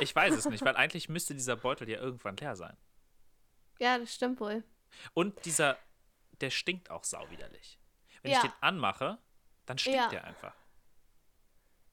Ich 0.00 0.14
weiß 0.14 0.34
es 0.34 0.48
nicht, 0.48 0.62
weil 0.64 0.76
eigentlich 0.76 1.08
müsste 1.08 1.34
dieser 1.34 1.56
Beutel 1.56 1.88
ja 1.88 1.98
irgendwann 2.00 2.36
leer 2.36 2.54
sein. 2.54 2.76
Ja, 3.80 3.98
das 3.98 4.14
stimmt 4.14 4.38
wohl. 4.40 4.62
Und 5.14 5.44
dieser, 5.44 5.78
der 6.40 6.50
stinkt 6.50 6.90
auch 6.90 7.04
sauwiderlich. 7.04 7.78
Wenn 8.22 8.32
Ja. 8.32 8.38
ich 8.38 8.42
den 8.44 8.52
anmache, 8.60 9.18
dann 9.66 9.78
stinkt 9.78 9.98
Ja. 9.98 10.08
der 10.08 10.24
einfach. 10.24 10.54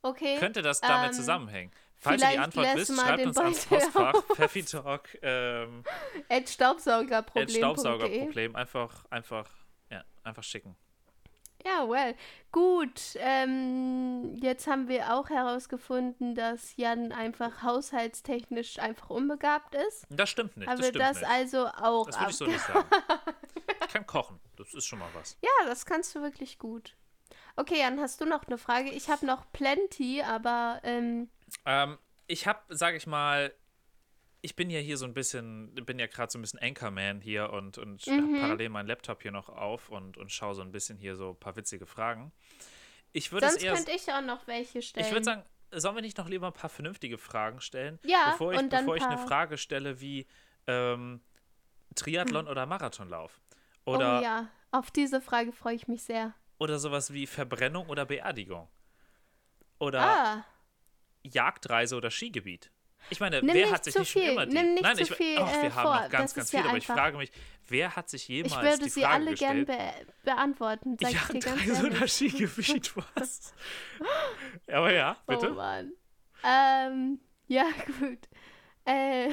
Okay. 0.02 0.38
Könnte 0.38 0.62
das 0.62 0.80
damit 0.80 1.08
ähm, 1.08 1.12
zusammenhängen? 1.14 1.72
Falls 2.00 2.22
ihr 2.22 2.28
die 2.30 2.38
Antwort 2.38 2.76
wisst, 2.76 2.94
schreibt 2.96 3.26
uns 3.26 3.36
ans 3.38 3.66
Postfach 3.66 4.14
Pfeffi-Talk 4.36 5.18
ähm, 5.22 5.82
At 6.28 6.42
at 6.42 6.48
Staubsaugerproblem.de. 6.48 7.56
Staubsaugerproblem. 7.56 8.54
Einfach, 8.54 9.04
einfach, 9.10 9.50
ja, 9.90 10.04
einfach 10.22 10.44
schicken. 10.44 10.76
Ja, 11.64 11.88
well. 11.88 12.14
Gut. 12.52 13.00
Ähm, 13.16 14.36
jetzt 14.40 14.66
haben 14.66 14.88
wir 14.88 15.12
auch 15.14 15.28
herausgefunden, 15.28 16.34
dass 16.34 16.76
Jan 16.76 17.12
einfach 17.12 17.62
haushaltstechnisch 17.62 18.78
einfach 18.78 19.10
unbegabt 19.10 19.74
ist. 19.74 20.06
Das 20.10 20.30
stimmt 20.30 20.56
nicht. 20.56 20.68
Haben 20.68 20.76
das 20.78 20.86
wir 20.86 20.90
stimmt 20.90 21.04
das 21.04 21.20
nicht. 21.20 21.30
also 21.30 21.66
auch 21.66 22.06
Das 22.06 22.18
würde 22.18 22.30
ich 22.30 22.36
so 22.36 22.46
nicht 22.46 22.60
sagen. 22.60 22.88
Ich 23.80 23.94
kann 23.94 24.06
kochen. 24.06 24.38
Das 24.56 24.74
ist 24.74 24.84
schon 24.84 24.98
mal 24.98 25.08
was. 25.14 25.38
Ja, 25.40 25.66
das 25.66 25.86
kannst 25.86 26.14
du 26.14 26.20
wirklich 26.20 26.58
gut. 26.58 26.94
Okay, 27.56 27.78
Jan, 27.80 27.98
hast 28.00 28.20
du 28.20 28.26
noch 28.26 28.46
eine 28.46 28.58
Frage? 28.58 28.90
Ich 28.90 29.08
habe 29.08 29.24
noch 29.24 29.50
plenty, 29.52 30.20
aber 30.22 30.80
ähm, 30.82 31.30
Ähm, 31.64 31.96
ich 32.26 32.46
habe, 32.46 32.60
sage 32.68 32.98
ich 32.98 33.06
mal, 33.06 33.54
ich 34.40 34.54
bin 34.56 34.70
ja 34.70 34.78
hier 34.80 34.96
so 34.96 35.04
ein 35.04 35.14
bisschen, 35.14 35.74
bin 35.74 35.98
ja 35.98 36.06
gerade 36.06 36.30
so 36.30 36.38
ein 36.38 36.42
bisschen 36.42 36.60
Anchorman 36.60 37.20
hier 37.20 37.50
und, 37.52 37.76
und 37.78 38.06
Mhm. 38.06 38.38
parallel 38.40 38.68
meinen 38.68 38.86
Laptop 38.86 39.22
hier 39.22 39.32
noch 39.32 39.48
auf 39.48 39.88
und, 39.90 40.16
und 40.16 40.30
schaue 40.30 40.54
so 40.54 40.62
ein 40.62 40.70
bisschen 40.72 40.98
hier 40.98 41.16
so 41.16 41.30
ein 41.30 41.36
paar 41.40 41.56
witzige 41.56 41.86
Fragen. 41.86 42.32
Ich 43.12 43.32
würde 43.32 43.48
sonst 43.48 43.62
eher, 43.62 43.74
könnte 43.74 43.90
ich 43.92 44.12
auch 44.12 44.20
noch 44.20 44.46
welche 44.46 44.80
stellen. 44.82 45.06
ich 45.06 45.12
würde 45.12 45.24
sagen, 45.24 45.42
sollen 45.72 45.96
wir 45.96 46.02
nicht 46.02 46.18
noch 46.18 46.28
lieber 46.28 46.46
ein 46.46 46.52
paar 46.52 46.70
vernünftige 46.70 47.18
Fragen 47.18 47.60
stellen? 47.60 47.98
Ja, 48.04 48.30
bevor 48.30 48.52
ich, 48.52 48.60
und 48.60 48.72
dann 48.72 48.80
bevor 48.80 48.96
ich 48.96 49.02
eine 49.04 49.18
Frage 49.18 49.58
stelle 49.58 50.00
wie 50.00 50.26
ähm, 50.66 51.20
Triathlon 51.94 52.46
oder 52.46 52.64
Marathonlauf. 52.66 53.40
Oder, 53.86 54.18
oh 54.20 54.22
ja, 54.22 54.48
auf 54.70 54.90
diese 54.90 55.20
Frage 55.20 55.50
freue 55.52 55.74
ich 55.74 55.88
mich 55.88 56.02
sehr. 56.02 56.34
oder 56.58 56.78
sowas 56.78 57.12
wie 57.12 57.26
Verbrennung 57.26 57.88
oder 57.88 58.04
Beerdigung. 58.06 58.68
Oder 59.78 60.00
Ah, 60.00 60.44
Jagdreise 61.22 61.96
oder 61.96 62.10
Skigebiet. 62.10 62.70
Ich 63.10 63.20
meine, 63.20 63.40
Nimm 63.42 63.54
wer 63.54 63.70
hat 63.70 63.84
sich 63.84 63.94
zu 63.94 64.00
nicht 64.00 64.10
schon 64.10 64.22
viel, 64.22 64.32
immer 64.32 64.46
die... 64.46 64.54
nimm 64.54 64.74
nicht 64.74 64.82
Nein, 64.82 64.96
zu 64.96 65.02
ich, 65.02 65.12
viel, 65.12 65.38
ach, 65.38 65.62
wir 65.62 65.68
äh, 65.68 65.70
haben 65.70 65.82
vor. 65.82 66.00
noch 66.02 66.08
ganz, 66.10 66.34
Das 66.34 66.34
ganz 66.34 66.46
ist 66.48 66.52
ja 66.52 66.60
viel, 66.60 66.68
aber 66.68 66.78
ich 66.78 66.86
frage 66.86 67.16
mich, 67.16 67.32
wer 67.68 67.96
hat 67.96 68.08
sich 68.10 68.28
jemals 68.28 68.52
ich 68.52 68.60
würde 68.60 68.78
die 68.84 68.90
sie 68.90 69.02
Frage 69.02 69.14
alle 69.14 69.34
gern 69.34 69.64
gestellt? 69.64 70.06
be 70.06 70.12
beantworten, 70.24 70.96
sag 71.00 71.14
ich 71.14 71.26
dir 71.28 71.40
ganz 71.40 71.66
Jagdreise 71.66 71.86
oder 71.86 71.96
ehrlich. 71.96 72.12
Skigebiet, 72.12 72.92
was? 73.14 73.54
aber 74.66 74.92
ja, 74.92 75.16
bitte. 75.26 75.50
Oh 75.50 75.54
Mann. 75.54 75.92
Ähm, 76.42 77.20
ja, 77.46 77.64
gut. 78.00 78.28
Äh, 78.84 79.30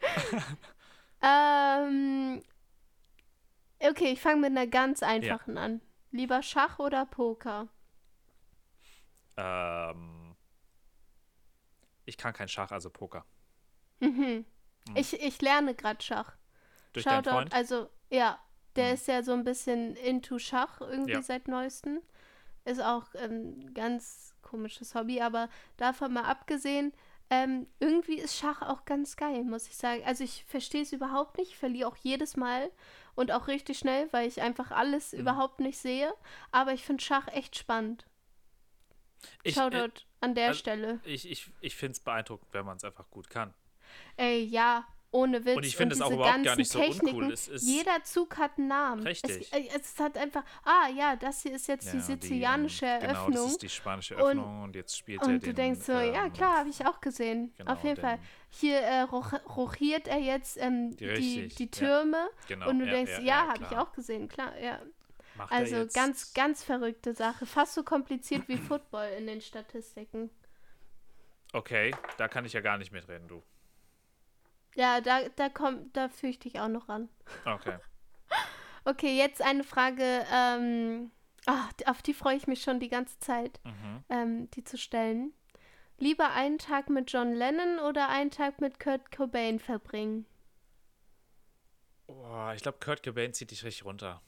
ähm, 1.22 2.42
okay, 3.80 4.12
ich 4.12 4.20
fange 4.20 4.40
mit 4.42 4.50
einer 4.50 4.66
ganz 4.66 5.02
einfachen 5.02 5.58
an. 5.58 5.80
Lieber 6.10 6.42
Schach 6.42 6.78
oder 6.78 7.06
Poker? 7.06 7.68
Ähm, 9.36 10.27
ich 12.08 12.16
kann 12.16 12.32
kein 12.32 12.48
Schach, 12.48 12.70
also 12.72 12.90
Poker. 12.90 13.24
Mhm. 14.00 14.44
Ich, 14.94 15.12
ich 15.20 15.40
lerne 15.42 15.74
gerade 15.74 16.02
Schach. 16.02 16.36
Durch 16.92 17.06
deinen 17.06 17.24
Shoutout, 17.24 17.30
Freund? 17.36 17.54
also 17.54 17.90
ja, 18.10 18.38
der 18.76 18.88
Mhm. 18.88 18.94
ist 18.94 19.08
ja 19.08 19.22
so 19.22 19.32
ein 19.32 19.44
bisschen 19.44 19.96
into 19.96 20.38
Schach 20.38 20.80
irgendwie 20.80 21.12
Ja. 21.12 21.22
seit 21.22 21.48
neuestem. 21.48 22.00
Ist 22.64 22.82
auch 22.82 23.14
ein 23.14 23.74
ganz 23.74 24.34
komisches 24.42 24.94
Hobby, 24.94 25.20
aber 25.20 25.48
davon 25.76 26.12
mal 26.12 26.24
abgesehen, 26.24 26.92
ähm, 27.30 27.66
irgendwie 27.80 28.18
ist 28.18 28.36
Schach 28.36 28.62
auch 28.62 28.84
ganz 28.86 29.16
geil, 29.16 29.44
muss 29.44 29.68
ich 29.68 29.76
sagen. 29.76 30.02
Also 30.04 30.24
ich 30.24 30.44
verstehe 30.46 30.82
es 30.82 30.92
überhaupt 30.92 31.38
nicht, 31.38 31.50
ich 31.52 31.58
verliere 31.58 31.88
auch 31.88 31.96
jedes 31.96 32.36
Mal 32.36 32.70
und 33.14 33.32
auch 33.32 33.48
richtig 33.48 33.78
schnell, 33.78 34.08
weil 34.12 34.28
ich 34.28 34.40
einfach 34.42 34.70
alles 34.70 35.12
Mhm. 35.12 35.20
überhaupt 35.20 35.60
nicht 35.60 35.78
sehe. 35.78 36.12
Aber 36.52 36.72
ich 36.72 36.84
finde 36.84 37.04
Schach 37.04 37.28
echt 37.28 37.56
spannend. 37.56 38.06
Ich, 39.42 39.56
äh, 39.56 39.60
Shoutout 39.60 40.04
an 40.20 40.34
der 40.34 40.48
also- 40.48 40.58
Stelle. 40.58 41.00
ich, 41.04 41.30
ich, 41.30 41.50
ich 41.60 41.76
finde 41.76 41.92
es 41.92 42.00
beeindruckend, 42.00 42.48
wenn 42.52 42.64
man 42.66 42.76
es 42.76 42.84
einfach 42.84 43.08
gut 43.10 43.28
kann. 43.30 43.54
Ey, 44.16 44.44
ja, 44.44 44.86
ohne 45.10 45.42
Witz. 45.46 45.56
Und 45.56 45.64
ich 45.64 45.74
finde 45.74 45.94
es 45.94 46.02
auch 46.02 46.10
überhaupt 46.10 46.44
gar 46.44 46.54
nicht 46.56 46.70
so 46.70 46.78
Techniken, 46.78 47.16
uncool. 47.16 47.32
Es 47.32 47.48
ist- 47.48 47.66
Jeder 47.66 48.04
Zug 48.04 48.36
hat 48.36 48.58
einen 48.58 48.68
Namen. 48.68 49.06
Richtig. 49.06 49.50
Es, 49.50 49.52
äh, 49.52 49.68
es 49.74 49.98
hat 49.98 50.18
einfach, 50.18 50.42
ah 50.64 50.88
ja, 50.94 51.16
das 51.16 51.40
hier 51.42 51.54
ist 51.54 51.66
jetzt 51.66 51.90
die 51.90 51.96
Ja, 51.96 52.02
sizilianische 52.02 52.84
ähm, 52.84 53.00
Genau, 53.00 53.12
Eröffnung. 53.14 53.32
das 53.34 53.46
ist 53.52 53.62
die 53.62 53.68
spanische 53.70 54.16
Und- 54.16 54.22
Öffnung 54.38 54.62
und, 54.64 54.76
jetzt 54.76 54.98
spielt 54.98 55.22
er 55.22 55.28
und 55.28 55.32
den, 55.34 55.40
du 55.40 55.54
denkst 55.54 55.80
so, 55.86 55.92
ja 55.92 56.26
ähm, 56.26 56.32
klar, 56.34 56.58
habe 56.58 56.68
ich 56.68 56.84
auch 56.84 57.00
gesehen. 57.00 57.54
genau, 57.56 57.72
Auf 57.72 57.82
jeden 57.84 57.94
den- 57.96 58.02
Fall. 58.04 58.18
Hier 58.50 58.78
äh, 58.80 59.00
roch 59.02 59.32
rochiert 59.56 60.08
er 60.08 60.18
jetzt 60.18 60.58
ähm, 60.58 60.94
Die- 60.96 61.14
die, 61.14 61.48
die 61.48 61.64
ja. 61.64 61.70
Türme 61.70 62.28
Genau, 62.46 62.68
und 62.68 62.78
du 62.80 62.84
ja, 62.84 62.92
denkst, 62.92 63.12
ja, 63.12 63.18
ja, 63.20 63.24
ja, 63.24 63.48
habe 63.48 63.64
ich 63.70 63.78
auch 63.78 63.92
gesehen, 63.92 64.28
klar, 64.28 64.58
ja. 64.60 64.78
Macht 65.38 65.52
Also 65.52 65.86
ganz, 65.94 66.34
ganz 66.34 66.64
verrückte 66.64 67.14
Sache. 67.14 67.46
Fast 67.46 67.74
so 67.74 67.84
kompliziert 67.84 68.48
wie 68.48 68.56
Football 68.58 69.08
in 69.16 69.26
den 69.26 69.40
Statistiken. 69.40 70.30
Okay, 71.52 71.94
da 72.18 72.28
kann 72.28 72.44
ich 72.44 72.52
ja 72.52 72.60
gar 72.60 72.76
nicht 72.76 72.92
mitreden, 72.92 73.28
du. 73.28 73.42
Ja, 74.74 75.00
da, 75.00 75.28
da 75.30 75.48
kommt, 75.48 75.96
da 75.96 76.08
fürchte 76.08 76.48
ich 76.48 76.60
auch 76.60 76.68
noch 76.68 76.88
ran. 76.88 77.08
Okay. 77.44 77.78
Okay, 78.84 79.18
jetzt 79.18 79.42
eine 79.42 79.64
Frage, 79.64 80.24
ähm, 80.32 81.10
ach, 81.44 81.70
auf 81.84 82.00
die 82.00 82.14
freue 82.14 82.36
ich 82.36 82.46
mich 82.46 82.62
schon 82.62 82.80
die 82.80 82.88
ganze 82.88 83.18
Zeit, 83.18 83.60
Mhm. 83.64 84.04
ähm, 84.08 84.50
die 84.52 84.64
zu 84.64 84.78
stellen. 84.78 85.34
Lieber 85.98 86.30
einen 86.30 86.56
Tag 86.56 86.88
mit 86.88 87.12
John 87.12 87.32
Lennon 87.34 87.80
oder 87.80 88.08
einen 88.08 88.30
Tag 88.30 88.62
mit 88.62 88.80
Kurt 88.80 89.10
Cobain 89.14 89.58
verbringen? 89.58 90.24
Boah, 92.06 92.54
ich 92.54 92.62
glaube, 92.62 92.78
Kurt 92.80 93.02
Cobain 93.02 93.34
zieht 93.34 93.50
dich 93.50 93.62
richtig 93.62 93.84
runter. 93.84 94.22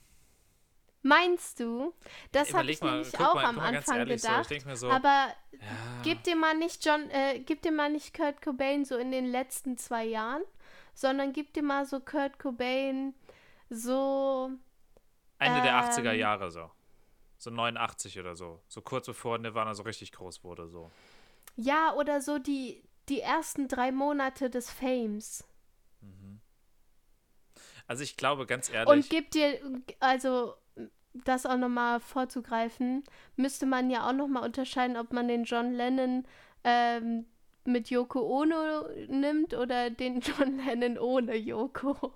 Meinst 1.03 1.61
du? 1.61 1.95
Das 2.33 2.53
habe 2.53 2.71
ich 2.71 2.81
mal, 2.81 2.99
nämlich 2.99 3.19
auch 3.19 3.35
mal, 3.35 3.47
am 3.47 3.59
Anfang 3.59 4.01
so, 4.01 4.05
gedacht. 4.05 4.67
mir 4.67 4.77
so, 4.77 4.91
aber 4.91 5.29
ja, 5.53 5.59
gib 6.03 6.23
dir 6.25 6.37
mal 6.37 6.55
nicht 6.55 6.85
John, 6.85 7.09
äh, 7.11 7.41
gib 7.41 7.63
dir 7.63 7.73
mal 7.73 7.91
nicht 7.91 8.15
Kurt 8.15 8.43
Cobain 8.43 8.85
so 8.85 8.97
in 8.97 9.11
den 9.11 9.27
letzten 9.27 9.79
zwei 9.79 10.05
Jahren, 10.05 10.43
sondern 10.93 11.33
gib 11.33 11.55
dir 11.55 11.63
mal 11.63 11.87
so 11.87 12.01
Kurt 12.01 12.39
Cobain 12.39 13.15
so 13.71 14.51
Ende 15.39 15.63
der 15.63 15.73
80er 15.73 16.13
ähm, 16.13 16.21
Jahre 16.21 16.51
so. 16.51 16.71
So 17.39 17.51
89 17.51 18.21
oder 18.21 18.37
so. 18.37 18.61
So 18.69 18.83
kurz 18.83 19.07
bevor 19.07 19.39
Nirvana 19.39 19.73
so 19.73 19.85
richtig 19.85 20.13
groß 20.13 20.45
wurde, 20.45 20.69
so. 20.69 20.91
Ja, 21.57 21.95
oder 21.95 22.21
so 22.21 22.39
die, 22.39 22.83
die 23.09 23.21
ersten 23.21 23.69
drei 23.69 23.91
Monate 23.91 24.51
des 24.51 24.71
Fames. 24.71 25.45
Also 27.91 28.05
ich 28.05 28.17
glaube, 28.17 28.47
ganz 28.47 28.71
ehrlich, 28.71 28.89
Und 28.89 29.11
gib 29.11 29.33
dir, 29.33 29.59
also 29.99 30.55
das 31.13 31.47
auch 31.47 31.57
nochmal 31.57 32.01
vorzugreifen, 32.01 33.05
müsste 33.37 33.67
man 33.67 33.91
ja 33.91 34.09
auch 34.09 34.13
nochmal 34.13 34.45
unterscheiden, 34.45 34.97
ob 34.97 35.13
man 35.13 35.29
den 35.29 35.45
John 35.45 35.73
Lennon 35.73 36.25
ähm, 36.65 37.27
mit 37.65 37.91
Yoko 37.91 38.21
Ono 38.43 38.89
nimmt 39.09 39.55
oder 39.55 39.91
den 39.91 40.21
John 40.23 40.59
Lennon 40.59 40.99
ohne 40.99 41.37
Yoko. 41.37 42.15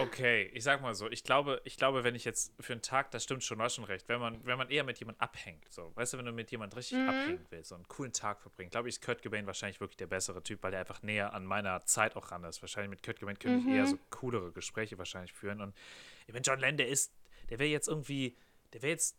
okay, 0.00 0.50
ich 0.54 0.62
sag 0.64 0.80
mal 0.80 0.94
so, 0.94 1.10
ich 1.10 1.24
glaube, 1.24 1.60
ich 1.64 1.76
glaube, 1.76 2.04
wenn 2.04 2.14
ich 2.14 2.24
jetzt 2.24 2.52
für 2.60 2.72
einen 2.72 2.82
Tag, 2.82 3.10
das 3.10 3.24
stimmt 3.24 3.42
schon, 3.44 3.60
hast 3.60 3.74
schon 3.76 3.84
recht, 3.84 4.08
wenn 4.08 4.20
man, 4.20 4.44
wenn 4.44 4.56
man 4.58 4.68
eher 4.70 4.84
mit 4.84 4.98
jemandem 4.98 5.20
abhängt, 5.20 5.66
so, 5.70 5.92
weißt 5.96 6.14
du, 6.14 6.18
wenn 6.18 6.26
du 6.26 6.32
mit 6.32 6.50
jemandem 6.50 6.76
richtig 6.78 6.98
Mhm. 6.98 7.08
abhängen 7.08 7.46
willst, 7.50 7.68
so 7.70 7.74
einen 7.74 7.88
coolen 7.88 8.12
Tag 8.12 8.40
verbringen, 8.40 8.70
glaube 8.70 8.88
ich, 8.88 8.96
ist 8.96 9.04
Kurt 9.04 9.22
Cobain 9.22 9.46
wahrscheinlich 9.46 9.80
wirklich 9.80 9.96
der 9.96 10.06
bessere 10.06 10.42
Typ, 10.42 10.62
weil 10.62 10.70
der 10.70 10.80
einfach 10.80 11.02
näher 11.02 11.32
an 11.34 11.44
meiner 11.44 11.84
Zeit 11.84 12.16
auch 12.16 12.30
ran 12.30 12.44
ist. 12.44 12.62
Wahrscheinlich 12.62 12.90
mit 12.90 13.02
Kurt 13.02 13.18
Cobain 13.20 13.38
könnte 13.38 13.58
ich 13.58 13.66
Mhm. 13.66 13.74
eher 13.74 13.86
so 13.86 13.98
coolere 14.10 14.52
Gespräche 14.52 14.98
wahrscheinlich 14.98 15.32
führen 15.32 15.60
und 15.60 15.74
ich 16.26 16.32
meine, 16.32 16.42
John 16.44 16.60
Lennon, 16.60 16.76
der 16.76 16.88
ist, 16.88 17.12
der 17.50 17.58
wäre 17.58 17.68
jetzt 17.68 17.88
irgendwie, 17.88 18.36
der 18.72 18.82
wäre 18.82 18.92
jetzt 18.92 19.16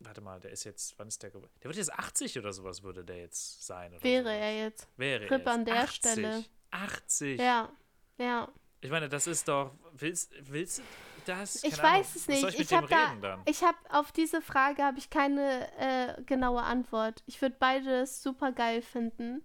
Warte 0.00 0.20
mal, 0.20 0.40
der 0.40 0.50
ist 0.50 0.64
jetzt, 0.64 0.98
wann 0.98 1.08
ist 1.08 1.22
der 1.22 1.30
geboren? 1.30 1.50
Der 1.62 1.68
wird 1.68 1.76
jetzt 1.76 1.92
80 1.92 2.38
oder 2.38 2.52
sowas, 2.52 2.82
würde 2.82 3.04
der 3.04 3.18
jetzt 3.18 3.64
sein. 3.64 3.92
Oder 3.94 4.02
Wäre 4.02 4.24
sowas. 4.24 4.36
er 4.36 4.56
jetzt. 4.64 4.88
Wäre 4.96 5.30
Rip 5.30 5.46
er 5.46 5.52
an 5.52 5.64
der 5.64 5.76
80. 5.76 5.94
Stelle. 5.94 6.44
80. 6.70 7.40
Ja, 7.40 7.72
ja. 8.18 8.48
Ich 8.80 8.90
meine, 8.90 9.08
das 9.08 9.26
ist 9.26 9.48
doch, 9.48 9.72
willst, 9.92 10.32
willst, 10.50 10.82
das, 11.24 11.62
Ich 11.64 11.70
keine 11.76 11.88
Ahnung, 11.88 12.00
weiß 12.00 12.16
es 12.16 12.28
nicht. 12.28 12.44
Ich 12.48 12.60
Ich 12.60 12.72
habe 12.72 12.86
da, 12.86 13.14
dann? 13.14 13.42
ich 13.46 13.62
habe 13.62 13.78
auf 13.88 14.12
diese 14.12 14.42
Frage 14.42 14.82
habe 14.82 14.98
ich 14.98 15.08
keine 15.08 15.68
äh, 15.78 16.22
genaue 16.24 16.62
Antwort. 16.62 17.22
Ich 17.26 17.40
würde 17.40 17.56
beides 17.58 18.22
super 18.22 18.52
geil 18.52 18.82
finden. 18.82 19.42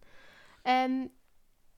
Ähm, 0.65 1.09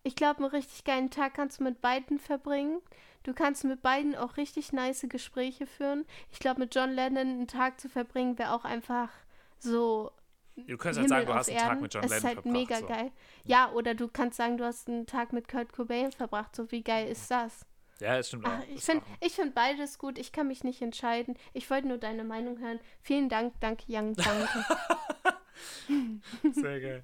ich 0.04 0.16
glaube, 0.16 0.40
einen 0.40 0.50
richtig 0.50 0.84
geilen 0.84 1.12
Tag 1.12 1.36
kannst 1.36 1.60
du 1.60 1.64
mit 1.64 1.82
beiden 1.82 2.18
verbringen. 2.18 2.82
Du 3.24 3.34
kannst 3.34 3.64
mit 3.64 3.82
beiden 3.82 4.16
auch 4.16 4.38
richtig 4.38 4.74
nice 4.74 5.06
Gespräche 5.08 5.68
führen. 5.68 6.06
Ich 6.32 6.40
glaube, 6.40 6.60
mit 6.60 6.74
John 6.76 6.92
Lennon 6.92 7.28
einen 7.28 7.48
Tag 7.48 7.80
zu 7.80 7.90
verbringen 7.90 8.38
wäre 8.38 8.54
auch 8.54 8.66
einfach 8.66 9.10
so 9.60 10.12
Du 10.56 10.78
könntest 10.78 11.00
halt 11.00 11.10
sagen, 11.10 11.26
du 11.26 11.34
hast 11.34 11.50
einen 11.50 11.60
Tag 11.60 11.82
mit 11.82 11.94
John 11.94 12.04
es 12.04 12.10
Lennon 12.10 12.18
ist 12.18 12.26
halt 12.26 12.34
verbracht. 12.42 12.54
mega 12.54 12.76
so. 12.78 12.88
geil. 12.88 13.12
Ja, 13.46 13.72
oder 13.72 13.96
du 13.96 14.08
kannst 14.08 14.38
sagen, 14.38 14.58
du 14.58 14.66
hast 14.66 14.88
einen 14.90 15.06
Tag 15.06 15.34
mit 15.34 15.48
Kurt 15.48 15.72
Cobain 15.72 16.12
verbracht. 16.12 16.56
So 16.56 16.72
wie 16.72 16.84
geil 16.84 17.08
ist 17.08 17.32
das? 17.32 17.66
Ja, 18.00 18.18
das 18.18 18.28
stimmt 18.28 18.46
auch. 18.46 18.52
Ach, 18.52 18.64
ich 18.68 18.84
finde 18.84 19.06
find 19.30 19.56
beides 19.56 19.98
gut. 20.00 20.18
Ich 20.18 20.32
kann 20.32 20.48
mich 20.48 20.64
nicht 20.64 20.82
entscheiden. 20.82 21.38
Ich 21.54 21.70
wollte 21.70 21.88
nur 21.88 22.00
deine 22.00 22.24
Meinung 22.24 22.60
hören. 22.60 22.80
Vielen 23.02 23.30
Dank, 23.30 23.54
danke, 23.60 23.86
Young, 23.88 24.16
danke. 24.16 24.66
Sehr 26.52 26.82
geil. 26.82 27.04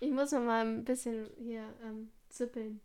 ich 0.00 0.10
muss 0.10 0.32
noch 0.32 0.40
mal 0.40 0.64
ein 0.64 0.84
bisschen 0.84 1.28
hier 1.38 1.64
ähm, 1.84 2.10
zippeln. 2.30 2.80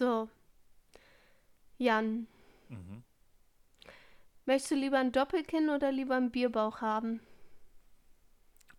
So. 0.00 0.30
Jan, 1.76 2.26
Mhm. 2.70 3.02
möchtest 4.46 4.70
du 4.70 4.74
lieber 4.76 4.96
ein 4.98 5.12
Doppelkinn 5.12 5.68
oder 5.68 5.92
lieber 5.92 6.16
einen 6.16 6.30
Bierbauch 6.30 6.80
haben? 6.80 7.20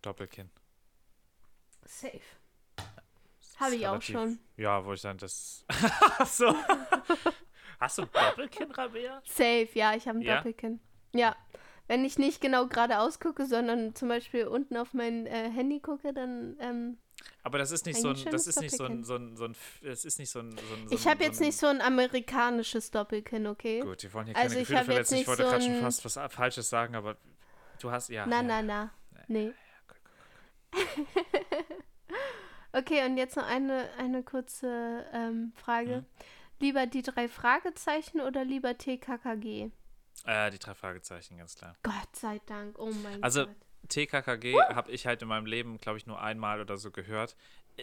Doppelkinn. 0.02 0.50
Safe. 1.84 2.18
Habe 3.60 3.76
ich 3.76 3.86
auch 3.86 4.02
schon. 4.02 4.40
Ja, 4.56 4.84
wo 4.84 4.94
ich 4.94 5.02
dann 5.02 5.16
das. 5.18 5.64
So. 6.26 6.52
Hast 7.78 7.98
du 7.98 8.02
ein 8.02 8.08
Doppelkinn, 8.12 8.72
Rabea? 8.72 9.22
Safe, 9.24 9.68
ja, 9.74 9.94
ich 9.94 10.08
habe 10.08 10.18
ein 10.18 10.22
Ja? 10.22 10.38
Doppelkinn. 10.38 10.80
Ja. 11.14 11.36
Wenn 11.86 12.04
ich 12.04 12.18
nicht 12.18 12.40
genau 12.40 12.66
geradeaus 12.66 13.20
gucke, 13.20 13.46
sondern 13.46 13.94
zum 13.94 14.08
Beispiel 14.08 14.48
unten 14.48 14.76
auf 14.76 14.92
mein 14.92 15.26
äh, 15.28 15.48
Handy 15.52 15.78
gucke, 15.78 16.12
dann. 16.12 16.56
Ähm, 16.58 16.98
Aber 17.44 17.58
das 17.58 17.70
ist 17.70 17.86
nicht 17.86 17.96
Ein 17.96 18.02
so 18.02 18.08
ein, 18.08 18.24
das 18.30 18.46
ist 18.46 18.60
nicht 18.60 18.76
so 18.76 18.84
ein, 18.84 19.04
so 19.04 19.16
ein, 19.16 19.36
so 19.36 19.44
ein, 19.44 19.56
das 19.82 20.04
ist 20.04 20.18
nicht 20.18 20.30
so 20.30 20.40
ein, 20.40 20.52
so 20.52 20.74
ein 20.74 20.88
so 20.88 20.94
ich 20.94 21.06
habe 21.06 21.24
jetzt 21.24 21.40
nicht 21.40 21.56
so 21.56 21.66
ein 21.66 21.80
amerikanisches 21.80 22.90
Doppelkinn, 22.90 23.46
okay? 23.46 23.80
Gut, 23.80 24.02
wir 24.02 24.12
wollen 24.12 24.26
hier 24.26 24.34
keine 24.34 24.44
Also 24.44 24.56
ich 24.56 24.68
Gefühle 24.68 24.78
jetzt 24.78 24.86
verletzen. 24.86 25.14
Ich 25.16 25.26
wollte 25.26 25.42
gerade 25.42 25.64
schon 25.64 25.80
fast 25.80 26.04
was 26.04 26.32
Falsches 26.32 26.68
sagen, 26.68 26.94
aber 26.94 27.16
du 27.80 27.90
hast, 27.90 28.08
ja. 28.10 28.26
na, 28.26 28.36
ja. 28.36 28.42
na, 28.42 28.62
na. 28.62 28.90
Nee. 29.28 29.52
Okay, 32.72 33.04
und 33.04 33.18
jetzt 33.18 33.36
noch 33.36 33.46
eine, 33.46 33.90
eine 33.98 34.22
kurze 34.22 35.04
ähm, 35.12 35.52
Frage. 35.56 35.98
Mhm. 35.98 36.06
Lieber 36.58 36.86
die 36.86 37.02
drei 37.02 37.28
Fragezeichen 37.28 38.20
oder 38.20 38.44
lieber 38.44 38.78
TKKG? 38.78 39.70
Äh, 40.24 40.50
die 40.50 40.58
drei 40.58 40.74
Fragezeichen, 40.74 41.36
ganz 41.36 41.54
klar. 41.54 41.76
Gott 41.82 42.16
sei 42.16 42.40
Dank, 42.46 42.78
oh 42.78 42.90
mein 43.02 43.22
Also, 43.22 43.46
Gott. 43.46 43.56
TKKG 43.88 44.54
habe 44.74 44.90
ich 44.90 45.06
halt 45.06 45.22
in 45.22 45.28
meinem 45.28 45.46
Leben, 45.46 45.78
glaube 45.80 45.98
ich, 45.98 46.06
nur 46.06 46.20
einmal 46.20 46.60
oder 46.60 46.76
so 46.78 46.90
gehört. 46.90 47.36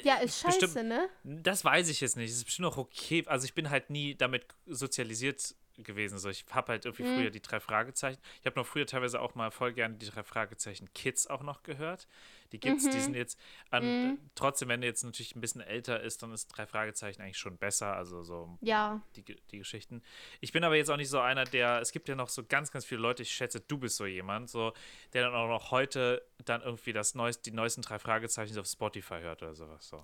Ja, 0.04 0.16
ist 0.18 0.42
scheiße, 0.42 0.60
bestimmt- 0.68 0.90
ne? 0.90 1.10
Das 1.24 1.66
weiß 1.66 1.90
ich 1.90 2.02
jetzt 2.02 2.16
nicht. 2.16 2.30
Es 2.30 2.38
ist 2.38 2.46
bestimmt 2.46 2.68
auch 2.68 2.78
okay. 2.78 3.24
Also 3.28 3.46
ich 3.46 3.54
bin 3.54 3.70
halt 3.70 3.90
nie 3.90 4.16
damit 4.16 4.46
sozialisiert 4.68 5.56
gewesen. 5.78 6.18
So, 6.20 6.30
ich 6.30 6.46
habe 6.52 6.74
halt 6.74 6.86
irgendwie 6.86 7.04
Mhm. 7.04 7.16
früher 7.16 7.30
die 7.32 7.42
drei 7.42 7.60
Fragezeichen. 7.60 8.20
Ich 8.42 8.46
habe 8.46 8.60
noch 8.60 8.66
früher 8.68 8.86
teilweise 8.86 9.20
auch 9.22 9.36
mal 9.36 9.50
voll 9.52 9.74
gerne 9.74 9.96
die 9.96 10.06
drei 10.08 10.24
Fragezeichen 10.24 10.94
Kids 10.94 11.28
auch 11.28 11.42
noch 11.42 11.64
gehört. 11.64 12.08
Die 12.52 12.60
gibt's, 12.60 12.84
die 12.90 12.98
Mhm. 12.98 13.02
sind 13.02 13.14
jetzt 13.16 13.40
an, 13.70 13.86
Mhm. 14.12 14.30
trotzdem, 14.36 14.70
wenn 14.70 14.82
du 14.82 14.88
jetzt 14.88 15.04
natürlich 15.04 15.36
ein 15.36 15.42
bisschen 15.42 15.62
älter 15.62 16.02
ist, 16.02 16.24
dann 16.24 16.32
ist 16.34 16.48
drei 16.48 16.66
Fragezeichen 16.66 17.22
eigentlich 17.22 17.38
schon 17.38 17.58
besser. 17.58 17.96
Also 17.96 18.24
so 18.24 18.58
Ja. 18.62 19.02
die, 19.16 19.24
die 19.24 19.58
Geschichten. 19.60 20.02
Ich 20.42 20.52
bin 20.52 20.64
aber 20.64 20.76
jetzt 20.76 20.90
auch 20.90 20.98
nicht 20.98 21.10
so 21.10 21.20
einer, 21.20 21.44
der, 21.44 21.80
es 21.82 21.92
gibt 21.92 22.10
ja 22.10 22.16
noch 22.16 22.30
so 22.30 22.44
ganz, 22.44 22.72
ganz 22.72 22.86
viele 22.86 23.02
Leute, 23.02 23.22
ich 23.24 23.32
schätze, 23.32 23.60
du 23.62 23.78
bist 23.78 23.98
so 23.98 24.06
jemand, 24.06 24.50
so, 24.50 24.74
der 25.14 25.24
dann 25.26 25.36
auch 25.36 25.48
noch 25.48 25.72
heute 25.72 26.26
dann 26.46 26.62
irgendwie 26.62 26.94
das 26.94 27.14
neues, 27.16 27.42
die 27.42 27.52
neuesten 27.52 27.82
drei 27.84 28.00
Fragezeichen 28.00 28.58
auf 28.58 28.66
Spotify 28.68 29.20
hört 29.22 29.44
oder 29.44 29.54
sowas. 29.56 29.88
So. 29.88 30.02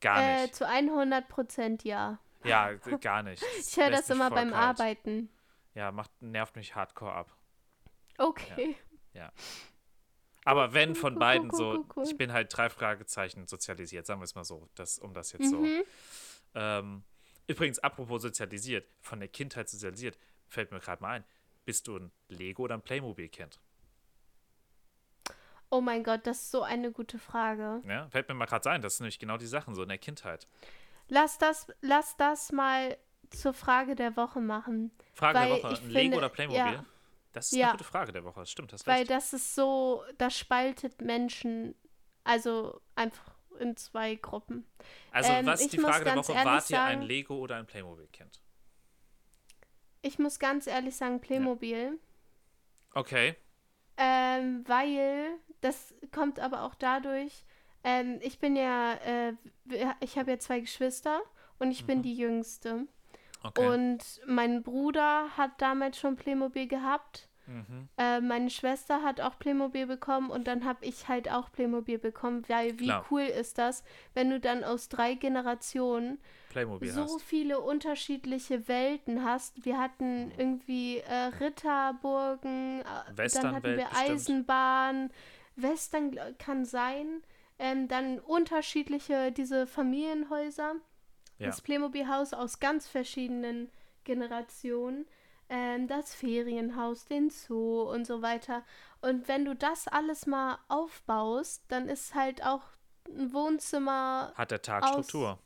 Gar 0.00 0.22
Äh, 0.22 0.42
nicht. 0.42 0.54
zu 0.56 0.66
100 0.66 1.28
Prozent 1.28 1.84
ja. 1.84 2.18
Ja, 2.44 2.72
gar 2.72 3.22
nicht. 3.22 3.42
Ich 3.58 3.76
höre 3.76 3.90
das 3.90 4.08
immer 4.10 4.30
beim 4.30 4.50
kalt. 4.50 4.80
Arbeiten. 4.80 5.28
Ja, 5.74 5.92
macht, 5.92 6.10
nervt 6.20 6.56
mich 6.56 6.74
hardcore 6.74 7.12
ab. 7.12 7.30
Okay. 8.18 8.76
Aber 10.50 10.72
wenn 10.74 10.96
von 10.96 11.14
beiden 11.14 11.52
so, 11.52 11.86
ich 12.02 12.16
bin 12.16 12.32
halt 12.32 12.54
drei 12.56 12.68
Fragezeichen 12.68 13.46
sozialisiert, 13.46 14.04
sagen 14.04 14.20
wir 14.20 14.24
es 14.24 14.34
mal 14.34 14.44
so, 14.44 14.68
das, 14.74 14.98
um 14.98 15.14
das 15.14 15.30
jetzt 15.30 15.48
so. 15.48 15.58
Mhm. 15.58 15.84
Ähm, 16.56 17.04
übrigens, 17.46 17.78
apropos 17.78 18.22
sozialisiert, 18.22 18.84
von 19.00 19.20
der 19.20 19.28
Kindheit 19.28 19.68
sozialisiert, 19.68 20.18
fällt 20.48 20.72
mir 20.72 20.80
gerade 20.80 21.00
mal 21.02 21.10
ein, 21.12 21.24
bist 21.64 21.86
du 21.86 21.98
ein 21.98 22.10
Lego 22.28 22.64
oder 22.64 22.74
ein 22.74 22.82
Playmobil-Kind? 22.82 23.60
Oh 25.70 25.80
mein 25.80 26.02
Gott, 26.02 26.26
das 26.26 26.38
ist 26.38 26.50
so 26.50 26.62
eine 26.64 26.90
gute 26.90 27.20
Frage. 27.20 27.80
Ja, 27.86 28.08
fällt 28.08 28.28
mir 28.28 28.34
mal 28.34 28.46
gerade 28.46 28.68
ein, 28.70 28.82
das 28.82 28.96
sind 28.96 29.04
nämlich 29.04 29.20
genau 29.20 29.36
die 29.36 29.46
Sachen 29.46 29.76
so 29.76 29.84
in 29.84 29.88
der 29.88 29.98
Kindheit. 29.98 30.48
Lass 31.06 31.38
das, 31.38 31.68
lass 31.80 32.16
das 32.16 32.50
mal 32.50 32.98
zur 33.30 33.54
Frage 33.54 33.94
der 33.94 34.16
Woche 34.16 34.40
machen. 34.40 34.90
Frage 35.14 35.38
der 35.38 35.50
Woche, 35.50 35.68
ein 35.68 35.90
Lego 35.90 36.00
finde- 36.00 36.16
oder 36.16 36.28
Playmobil? 36.28 36.58
ja. 36.58 36.84
Das 37.32 37.46
ist 37.46 37.58
Ja. 37.58 37.68
eine 37.68 37.72
gute 37.78 37.84
Frage 37.84 38.12
der 38.12 38.24
Woche, 38.24 38.40
das 38.40 38.50
stimmt, 38.50 38.72
das 38.72 38.86
Weil 38.86 38.98
recht. 39.00 39.10
das 39.10 39.32
ist 39.32 39.54
so, 39.54 40.02
das 40.18 40.36
spaltet 40.36 41.00
Menschen, 41.00 41.74
also 42.24 42.80
einfach 42.96 43.34
in 43.58 43.76
zwei 43.76 44.14
Gruppen. 44.16 44.66
Also, 45.12 45.30
ähm, 45.32 45.46
was 45.46 45.60
ist 45.60 45.72
die 45.72 45.78
Frage 45.78 46.04
der 46.04 46.16
Woche? 46.16 46.34
Wart 46.34 46.70
ihr 46.70 46.82
ein 46.82 46.98
sagen- 46.98 47.02
Lego 47.02 47.36
oder 47.38 47.56
ein 47.56 47.66
Playmobil-Kind? 47.66 48.40
Ich 50.02 50.18
muss 50.18 50.38
ganz 50.38 50.66
ehrlich 50.66 50.96
sagen, 50.96 51.20
Playmobil. 51.20 51.98
Okay. 52.94 53.36
Ähm, 53.96 54.64
weil, 54.66 55.38
das 55.60 55.94
kommt 56.10 56.40
aber 56.40 56.62
auch 56.62 56.74
dadurch, 56.74 57.44
ähm, 57.84 58.18
ich 58.22 58.38
bin 58.38 58.56
ja, 58.56 58.94
äh, 58.94 59.34
ich 60.00 60.18
habe 60.18 60.30
ja 60.32 60.38
zwei 60.38 60.60
Geschwister 60.60 61.20
und 61.58 61.70
ich 61.70 61.84
bin 61.86 62.02
die 62.02 62.16
Jüngste. 62.16 62.86
Okay. 63.42 63.66
Und 63.68 64.20
mein 64.26 64.62
Bruder 64.62 65.36
hat 65.36 65.52
damals 65.62 65.98
schon 65.98 66.16
Playmobil 66.16 66.66
gehabt. 66.68 67.28
mhm. 67.46 67.88
Äh, 67.96 68.20
meine 68.20 68.48
Schwester 68.50 69.02
hat 69.02 69.20
auch 69.20 69.38
Playmobil 69.38 69.86
bekommen 69.86 70.30
und 70.30 70.46
dann 70.46 70.64
habe 70.64 70.84
ich 70.84 71.08
halt 71.08 71.30
auch 71.30 71.50
Playmobil 71.50 71.98
bekommen, 71.98 72.44
weil 72.48 72.78
wie 72.78 72.84
Klar. 72.84 73.04
cool 73.10 73.22
ist 73.22 73.58
das, 73.58 73.82
wenn 74.14 74.30
du 74.30 74.38
dann 74.40 74.62
aus 74.64 74.88
drei 74.88 75.14
Generationen 75.14 76.18
Playmobil 76.50 76.90
so 76.90 77.02
hast. 77.04 77.22
viele 77.22 77.60
unterschiedliche 77.60 78.66
Welten 78.68 79.24
hast. 79.24 79.64
Wir 79.64 79.78
hatten 79.78 80.32
irgendwie 80.36 80.98
äh, 80.98 81.30
Ritterburgen, 81.40 82.80
äh, 82.80 83.28
dann 83.32 83.54
hatten 83.54 83.76
wir 83.76 83.86
bestimmt. 83.86 83.96
Eisenbahn, 84.10 85.10
Western 85.56 86.12
gl- 86.12 86.34
kann 86.38 86.64
sein, 86.64 87.22
ähm, 87.58 87.88
dann 87.88 88.18
unterschiedliche 88.20 89.32
diese 89.32 89.66
Familienhäuser, 89.66 90.74
Ja. 91.40 91.46
das 91.46 91.60
Playmobil-Haus 91.60 92.32
aus 92.34 92.60
ganz 92.60 92.86
verschiedenen 92.86 93.70
Generationen, 94.04 95.06
ähm, 95.48 95.88
das 95.88 96.14
Ferienhaus, 96.14 97.06
den 97.06 97.30
Zoo 97.30 97.82
und 97.82 98.06
so 98.06 98.22
weiter. 98.22 98.62
Und 99.02 99.26
wenn 99.28 99.44
du 99.44 99.54
das 99.54 99.88
alles 99.88 100.26
mal 100.26 100.58
aufbaust, 100.68 101.64
dann 101.68 101.88
ist 101.88 102.14
halt 102.14 102.44
auch 102.44 102.62
ein 103.08 103.32
Wohnzimmer 103.32 104.32
Hat 104.36 104.50
der 104.50 104.62
Tag 104.62 104.84
aus- 104.84 104.90
Struktur? 104.90 105.38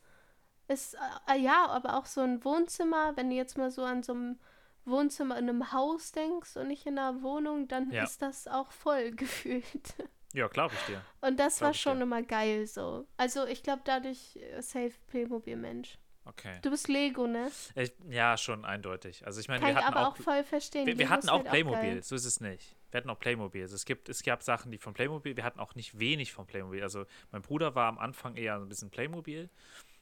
ist, 0.69 0.97
äh, 1.29 1.39
ja, 1.39 1.67
aber 1.69 1.97
auch 1.97 2.07
so 2.07 2.21
ein 2.23 2.45
Wohnzimmer, 2.45 3.17
wenn 3.17 3.31
du 3.31 3.37
jetzt 3.37 3.57
mal 3.57 3.71
so 3.71 3.83
an 3.85 4.03
so 4.03 4.13
einem 4.13 4.39
Wohnzimmer 4.87 5.39
in 5.39 5.49
einem 5.49 5.73
Haus 5.73 6.13
denkst 6.13 6.57
und 6.57 6.69
nicht 6.69 6.87
in 6.87 6.99
einer 6.99 7.23
Wohnung, 7.23 7.69
dann 7.69 7.91
Ja. 7.91 8.05
ist 8.05 8.21
das 8.21 8.47
auch 8.49 8.71
voll 8.73 9.11
gefühlt. 9.17 9.95
Ja, 10.35 10.49
glaube 10.49 10.75
ich 10.75 10.81
dir. 10.87 11.01
Und 11.23 11.39
das 11.39 11.57
Glaub 11.59 11.69
war 11.69 11.75
schon 11.75 11.97
dir. 11.99 12.03
immer 12.03 12.23
geil 12.23 12.67
so. 12.67 13.07
Also 13.17 13.47
ich 13.47 13.63
glaube 13.63 13.83
dadurch 13.85 14.37
äh, 14.37 14.61
safe 14.61 14.93
Playmobil-Mensch. 15.07 15.97
Okay. 16.27 16.59
Du 16.63 16.71
bist 16.71 16.89
Lego, 16.89 17.27
ne? 17.27 17.51
Ich, 17.75 17.93
ja, 18.09 18.37
schon 18.37 18.65
eindeutig. 18.65 19.27
Also 19.27 19.41
ich 19.41 19.49
meine, 19.49 19.61
Kann 19.61 19.69
wir 19.71 19.77
hatten 19.85 19.95
aber 19.95 20.09
auch, 20.09 20.13
auch 20.13 20.23
voll 20.23 20.43
verstehen. 20.45 20.87
wir, 20.87 20.99
wir 20.99 21.09
hatten 21.11 21.25
ist 21.27 21.31
auch 21.31 21.41
halt 21.41 21.49
Playmobil, 21.51 21.81
geil. 21.95 22.03
so 22.03 22.15
ist 22.15 22.25
es 22.25 22.41
nicht. 22.41 22.77
Wir 22.91 22.99
hatten 22.99 23.11
auch 23.11 23.19
Playmobil. 23.19 23.63
Also 23.63 23.75
es 23.75 23.85
gibt, 23.85 24.09
es 24.09 24.23
gab 24.23 24.43
Sachen, 24.43 24.71
die 24.73 24.79
von 24.79 24.95
Playmobil, 24.95 25.37
wir 25.37 25.45
hatten 25.45 25.61
auch 25.61 25.75
nicht 25.75 25.99
wenig 25.99 26.33
von 26.33 26.47
Playmobil. 26.47 26.83
Also 26.83 27.05
mein 27.31 27.43
Bruder 27.43 27.75
war 27.75 27.89
am 27.89 27.99
Anfang 27.99 28.37
eher 28.37 28.57
ein 28.57 28.69
bisschen 28.69 28.91
Playmobil. 28.91 29.43
Und 29.45 29.51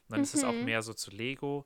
dann 0.09 0.21
ist 0.21 0.33
es 0.33 0.43
auch 0.43 0.53
Mhm. 0.53 0.65
mehr 0.65 0.81
so 0.81 0.93
zu 0.93 1.11
Lego. 1.11 1.65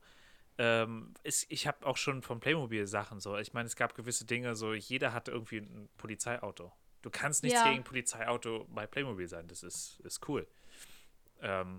Ähm, 0.58 1.14
es, 1.24 1.46
ich 1.50 1.68
habe 1.68 1.86
auch 1.86 1.98
schon 1.98 2.24
von 2.24 2.40
Playmobil 2.40 2.88
Sachen 2.88 3.20
so. 3.20 3.38
Ich 3.38 3.54
meine, 3.54 3.68
es 3.68 3.76
gab 3.76 3.94
gewisse 3.94 4.26
Dinge, 4.26 4.56
so 4.56 4.74
jeder 4.74 5.14
hatte 5.14 5.32
irgendwie 5.32 5.58
ein 5.58 5.88
Polizeiauto. 5.98 6.72
Du 7.08 7.12
kannst 7.12 7.42
nichts 7.42 7.58
Ja. 7.58 7.72
gegen 7.72 7.86
Polizeiauto 7.86 8.66
bei 8.68 8.86
Playmobil 8.86 9.30
sein. 9.30 9.48
Das 9.48 9.64
ist, 9.64 10.02
ist 10.02 10.28
cool. 10.28 10.46
Ähm, 11.42 11.78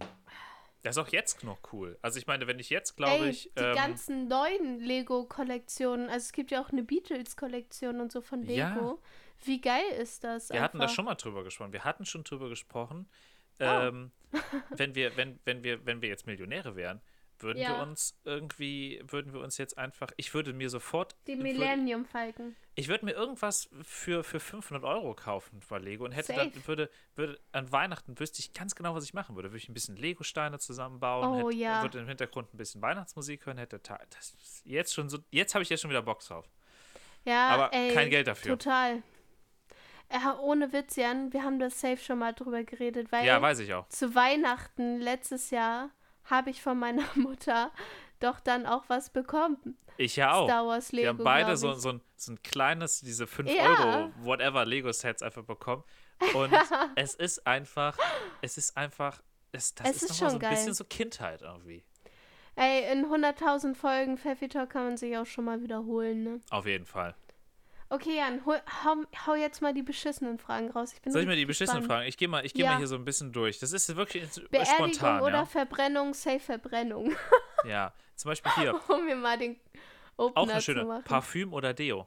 das 0.81 0.97
ist 0.97 1.03
auch 1.03 1.09
jetzt 1.09 1.45
noch 1.45 1.59
cool. 1.71 1.99
Also 2.01 2.19
ich 2.19 2.27
meine, 2.27 2.47
wenn 2.47 2.59
ich 2.59 2.71
jetzt, 2.71 2.97
glaube 2.97 3.29
ich. 3.29 3.53
die 3.55 3.63
ähm, 3.63 3.75
ganzen 3.75 4.27
neuen 4.27 4.81
Lego-Kollektionen, 4.81 6.07
also 6.09 6.25
es 6.25 6.33
gibt 6.33 6.51
ja 6.51 6.63
auch 6.63 6.71
eine 6.71 6.83
Beatles-Kollektion 6.83 8.01
und 8.01 8.11
so 8.11 8.23
von 8.23 8.41
Lego. 8.41 8.57
Ja. 8.57 8.99
Wie 9.45 9.61
geil 9.61 9.85
ist 10.01 10.25
das? 10.25 10.49
Wir 10.49 10.63
hatten 10.63 10.79
da 10.79 10.85
einfach? 10.85 10.95
schon 10.95 11.05
mal 11.05 11.15
drüber 11.15 11.45
gesprochen. 11.45 11.75
Wir 11.75 11.85
hatten 11.85 12.07
schon 12.07 12.25
drüber 12.25 12.49
gesprochen, 12.49 13.07
ähm, 13.59 14.13
wenn 14.71 14.95
wir, 14.95 15.15
wenn, 15.19 15.39
wenn 15.45 15.63
wir, 15.63 15.85
wenn 15.85 16.01
wir 16.01 16.09
jetzt 16.09 16.27
Millionäre 16.27 16.75
wären, 16.75 17.03
würden 17.41 17.59
wir 17.59 17.65
Ja. 17.65 17.83
uns 17.83 18.19
irgendwie, 18.25 19.01
würden 19.07 19.33
wir 19.33 19.41
uns 19.41 19.59
jetzt 19.59 19.77
einfach, 19.79 20.11
ich 20.17 20.35
würde 20.35 20.53
mir 20.53 20.71
sofort, 20.71 21.17
Die 21.27 21.37
Millennium 21.37 22.05
Falcon. 22.05 22.57
ich 22.75 22.89
würde 22.89 23.05
mir 23.05 23.13
irgendwas 23.13 23.69
für, 23.83 24.25
für 24.25 24.41
500 24.41 24.85
Euro 24.85 25.15
kaufen 25.15 25.61
bei 25.69 25.79
Lego 25.79 26.05
und 26.05 26.13
hätte 26.13 26.35
Safe. 26.35 26.51
dann, 26.51 26.67
würde, 26.67 26.91
würde, 27.17 27.41
an 27.53 27.71
Weihnachten 27.73 28.19
wüsste 28.19 28.41
ich 28.41 28.53
ganz 28.53 28.75
genau, 28.75 28.95
was 28.95 29.05
ich 29.05 29.15
machen 29.15 29.37
würde. 29.37 29.51
Würde 29.51 29.59
ich 29.59 29.69
ein 29.69 29.75
bisschen 29.75 29.97
Lego-Steine 29.97 30.59
zusammenbauen, 30.59 31.29
Oh, 31.43 31.49
hätte, 31.49 31.59
ja. 31.59 31.83
würde 31.83 31.99
im 31.99 32.09
Hintergrund 32.09 32.53
ein 32.55 32.57
bisschen 32.59 32.83
Weihnachtsmusik 32.83 33.47
hören, 33.47 33.59
hätte, 33.59 33.79
das 33.81 34.63
jetzt 34.65 34.95
schon 34.95 35.09
so, 35.09 35.19
jetzt 35.31 35.55
habe 35.55 35.63
ich 35.63 35.69
jetzt 35.69 35.81
schon 35.83 35.91
wieder 35.91 36.03
Bock 36.03 36.21
drauf. 36.21 36.49
Ja, 37.25 37.49
Aber 37.49 37.73
ey, 37.75 37.93
kein 37.93 38.11
Geld 38.11 38.27
dafür. 38.27 38.59
Total. 38.59 39.03
Ja, 40.11 40.39
ohne 40.39 40.73
Witz, 40.73 40.97
Jan, 40.97 41.33
wir 41.35 41.43
haben 41.43 41.59
das 41.59 41.81
safe 41.81 41.99
schon 41.99 42.19
mal 42.19 42.33
drüber 42.33 42.65
geredet, 42.65 43.13
weil 43.13 43.27
Ja, 43.27 43.43
weiß 43.43 43.59
ich 43.59 43.75
auch. 43.75 43.87
zu 43.91 44.15
Weihnachten 44.15 44.99
letztes 45.01 45.51
Jahr 45.51 45.91
habe 46.31 46.51
ich 46.51 46.63
von 46.63 46.79
meiner 46.79 47.05
Mutter 47.15 47.71
doch 48.21 48.41
dann 48.41 48.67
auch 48.67 48.85
was 48.89 49.11
bekommen. 49.11 49.77
Ich 49.97 50.17
ja 50.17 50.33
auch. 50.33 50.47
Star 50.49 50.67
Wars 50.67 50.93
Lego. 50.93 51.03
Wir 51.05 51.09
haben 51.11 51.25
beide 51.25 51.57
so, 51.57 51.73
so, 51.75 51.91
ein, 51.91 52.01
so 52.17 52.33
ein 52.33 52.43
kleines, 52.43 53.01
diese 53.01 53.27
5 53.27 53.51
Ja. 53.51 53.65
Euro, 53.65 54.13
whatever, 54.23 54.65
Lego-Sets 54.65 55.23
einfach 55.23 55.45
bekommen. 55.45 55.83
Und 56.35 56.53
es 56.97 57.15
ist 57.15 57.47
einfach, 57.47 57.97
es 58.41 58.59
ist 58.59 58.77
einfach, 58.77 59.21
es, 59.53 59.75
das 59.75 59.89
Es 59.91 59.97
ist, 60.03 60.11
ist 60.11 60.19
schon 60.19 60.31
so 60.31 60.37
ein 60.37 60.41
geil. 60.41 60.51
bisschen 60.51 60.75
so 60.75 60.85
Kindheit 60.85 61.43
irgendwie. 61.43 61.85
Ey, 62.57 62.93
in 62.93 63.07
100.000 63.07 63.75
Folgen 63.77 64.19
Pfeffi 64.19 64.49
Talk 64.49 64.71
kann 64.71 64.85
man 64.85 64.97
sich 64.97 65.17
auch 65.17 65.27
schon 65.27 65.45
mal 65.45 65.63
wiederholen, 65.63 66.25
ne? 66.25 66.41
Auf 66.51 66.67
jeden 66.67 66.87
Fall. 66.87 67.15
Okay, 67.91 68.17
Jan, 68.19 68.45
hol, 68.45 68.61
hau, 68.85 68.97
hau 69.27 69.35
jetzt 69.35 69.63
mal 69.63 69.73
die 69.73 69.83
beschissenen 69.83 70.39
Fragen 70.39 70.71
raus. 70.71 70.93
Ich 70.93 71.01
bin 71.01 71.11
Soll 71.13 71.23
ich 71.23 71.29
mir 71.29 71.37
die 71.37 71.47
beschissenen 71.47 71.83
fragen? 71.85 72.07
Ich 72.07 72.19
gehe 72.19 72.29
mal, 72.29 72.45
ich 72.45 72.53
geh 72.53 72.63
Ja. 72.63 72.73
mal 72.73 72.77
hier 72.79 72.87
so 72.87 72.97
ein 72.97 73.05
bisschen 73.05 73.33
durch. 73.33 73.59
Das 73.61 73.73
ist 73.73 73.97
wirklich 73.97 74.29
Beerdigung 74.51 74.93
spontan, 74.93 75.23
oder 75.23 75.33
ja. 75.39 75.45
Verbrennung, 75.47 76.13
safe 76.15 76.41
Verbrennung. 76.41 77.15
Ja, 77.65 77.93
zum 78.15 78.29
Beispiel 78.31 78.53
hier, 78.57 78.81
um 78.89 79.05
mir 79.05 79.17
mal 79.17 79.37
den 79.37 79.59
Opener 80.17 80.41
auch 80.43 80.49
eine 80.49 80.61
schöne. 80.61 81.03
Parfüm 81.05 81.53
oder 81.53 81.75
Deo. 81.75 82.07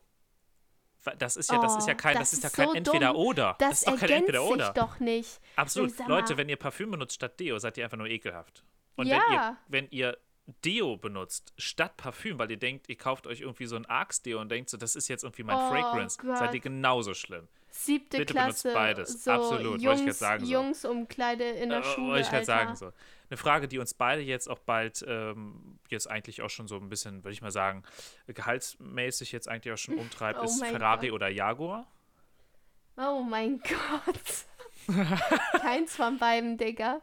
Das 1.17 1.35
ist 1.35 1.51
ja, 1.51 1.57
das 1.57 1.75
ist 1.77 1.87
ja 1.87 1.93
Oh, 1.93 1.97
kein, 1.97 2.13
das 2.13 2.29
das 2.29 2.33
ist 2.33 2.43
ja 2.43 2.49
kein 2.51 2.67
so 2.69 2.73
Entweder-Oder. 2.75 3.55
Das, 3.57 3.69
Das 3.69 3.77
ist 3.79 3.87
doch 3.89 3.97
kein 3.99 4.09
Entweder-Oder. 4.11 4.65
sich 4.67 4.73
doch 4.75 4.99
nicht. 4.99 5.41
Absolut. 5.55 5.97
Mal. 5.99 6.07
Leute, 6.07 6.37
wenn 6.37 6.47
ihr 6.47 6.57
Parfüm 6.57 6.91
benutzt 6.91 7.15
statt 7.15 7.39
Deo, 7.39 7.57
seid 7.57 7.77
ihr 7.77 7.83
einfach 7.85 7.97
nur 7.97 8.07
ekelhaft. 8.07 8.63
Und 8.95 9.07
Ja. 9.07 9.17
wenn, 9.19 9.33
ihr, 9.33 9.57
wenn 9.67 9.87
ihr 9.89 10.17
Deo 10.65 10.97
benutzt 10.97 11.53
statt 11.57 11.97
Parfüm, 11.97 12.37
weil 12.39 12.49
ihr 12.51 12.57
denkt, 12.57 12.89
ihr 12.89 12.97
kauft 12.97 13.27
euch 13.27 13.41
irgendwie 13.41 13.65
so 13.65 13.75
ein 13.75 13.85
Arx-Deo 13.85 14.39
und 14.39 14.49
denkt 14.49 14.69
so, 14.69 14.77
das 14.77 14.95
ist 14.95 15.07
jetzt 15.07 15.23
irgendwie 15.23 15.43
mein 15.43 15.55
Oh 15.57 15.69
Fragrance, 15.69 16.17
Gott. 16.21 16.37
seid 16.37 16.53
ihr 16.53 16.59
genauso 16.59 17.13
schlimm. 17.13 17.47
Siebte 17.73 18.17
Bitte 18.17 18.33
benutzt 18.33 18.63
Klasse. 18.63 18.73
beides. 18.75 19.23
So 19.23 19.31
Absolut, 19.31 19.63
wollte 19.65 19.77
ich 19.77 19.83
Jungs, 19.83 20.05
grad 20.05 20.15
sagen 20.15 20.45
so. 20.45 20.51
Jungsumkleide 20.51 21.43
in 21.51 21.69
der 21.69 21.79
Äh, 21.79 21.83
Schule. 21.83 22.07
wollte 22.07 22.21
ich 22.21 22.27
gerade 22.29 22.37
Alter. 22.39 22.45
sagen 22.45 22.75
so. 22.75 22.91
Eine 23.29 23.37
Frage, 23.37 23.67
die 23.69 23.79
uns 23.79 23.93
beide 23.93 24.21
jetzt 24.21 24.49
auch 24.49 24.59
bald, 24.59 25.05
ähm, 25.07 25.79
jetzt 25.89 26.09
eigentlich 26.11 26.41
auch 26.41 26.49
schon 26.49 26.67
so 26.67 26.75
ein 26.75 26.89
bisschen, 26.89 27.23
würde 27.23 27.31
ich 27.31 27.41
mal 27.41 27.51
sagen, 27.51 27.83
gehaltsmäßig 28.27 29.31
jetzt 29.31 29.47
eigentlich 29.47 29.73
auch 29.73 29.77
schon 29.77 29.95
umtreibt, 29.95 30.39
Oh 30.41 30.43
ist 30.43 30.61
Ferrari 30.63 31.07
Gott. 31.07 31.15
oder 31.15 31.29
Jaguar. 31.29 31.87
Oh 32.97 33.21
mein 33.23 33.59
Gott. 33.61 34.45
Keins 35.61 35.95
von 35.95 36.17
beiden, 36.17 36.57
Digga. 36.57 37.01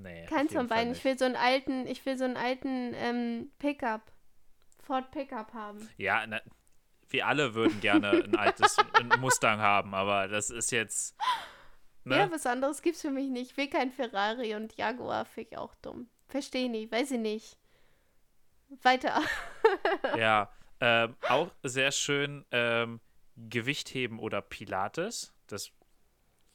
Nee. 0.00 0.26
Keins 0.26 0.52
von 0.52 0.68
beiden. 0.68 0.92
Ich 0.92 1.04
will 1.04 1.18
so 1.18 1.24
einen 1.24 1.34
alten, 1.36 1.86
ich 1.86 2.06
will 2.06 2.16
so 2.16 2.24
einen 2.24 2.36
alten 2.36 2.92
ähm, 2.94 3.50
Pickup. 3.58 4.12
Ford 4.80 5.10
Pickup 5.10 5.52
haben. 5.52 5.88
Ja, 5.96 6.24
na, 6.26 6.40
wir 7.08 7.26
alle 7.26 7.54
würden 7.54 7.80
gerne 7.80 8.10
ein 8.24 8.36
altes 8.36 8.76
Mustang 9.18 9.58
haben, 9.60 9.94
aber 9.94 10.28
das 10.28 10.50
ist 10.50 10.70
jetzt. 10.70 11.16
Ne? 12.04 12.16
Ja, 12.16 12.30
was 12.30 12.46
anderes 12.46 12.80
gibt's 12.80 13.02
für 13.02 13.10
mich 13.10 13.28
nicht. 13.28 13.50
Ich 13.50 13.56
will 13.56 13.68
kein 13.68 13.90
Ferrari 13.90 14.54
und 14.54 14.76
Jaguar 14.76 15.24
finde 15.24 15.50
ich 15.50 15.58
auch 15.58 15.74
dumm. 15.82 16.08
Verstehe 16.28 16.70
nicht, 16.70 16.92
weiß 16.92 17.10
ich 17.12 17.18
nicht. 17.20 17.58
Weiter. 18.82 19.20
Ja, 20.16 20.50
ähm, 20.80 21.16
auch 21.28 21.50
sehr 21.62 21.90
schön 21.92 22.44
ähm, 22.52 23.00
Gewichtheben 23.36 24.18
oder 24.18 24.40
Pilates. 24.40 25.34
Das, 25.46 25.66
fra- 25.66 25.74
wir 25.74 25.76
Wa- 25.76 26.46
sind 26.46 26.47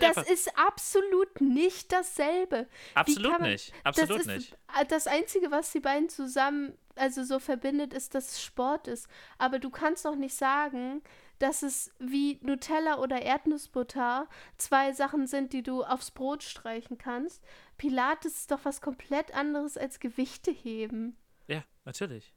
Das 0.00 0.28
ist 0.30 0.56
absolut 0.58 1.40
nicht 1.40 1.92
dasselbe. 1.92 2.66
absolut 2.94 3.32
man- 3.32 3.50
nicht. 3.50 3.72
Absolut 3.84 4.10
das 4.10 4.26
ist, 4.26 4.26
nicht. 4.26 4.56
Das 4.88 5.06
Einzige, 5.06 5.50
was 5.50 5.72
die 5.72 5.80
beiden 5.80 6.08
zusammen, 6.08 6.76
also 6.96 7.22
so 7.24 7.38
verbindet, 7.38 7.92
ist, 7.94 8.14
dass 8.14 8.32
es 8.32 8.42
Sport 8.42 8.88
ist. 8.88 9.08
Aber 9.38 9.58
du 9.58 9.70
kannst 9.70 10.04
doch 10.04 10.16
nicht 10.16 10.34
sagen, 10.34 11.02
dass 11.38 11.62
es 11.62 11.90
wie 11.98 12.38
Nutella 12.42 12.98
oder 12.98 13.22
Erdnussbutter 13.22 14.28
zwei 14.58 14.92
Sachen 14.92 15.26
sind, 15.26 15.52
die 15.52 15.62
du 15.62 15.82
aufs 15.84 16.10
Brot 16.10 16.42
streichen 16.42 16.98
kannst. 16.98 17.42
Pilates 17.78 18.34
ist 18.40 18.50
doch 18.50 18.60
was 18.64 18.80
komplett 18.80 19.34
anderes 19.34 19.76
als 19.78 20.00
Gewichte 20.00 20.50
heben. 20.50 21.16
Ja, 21.46 21.64
natürlich. 21.84 22.34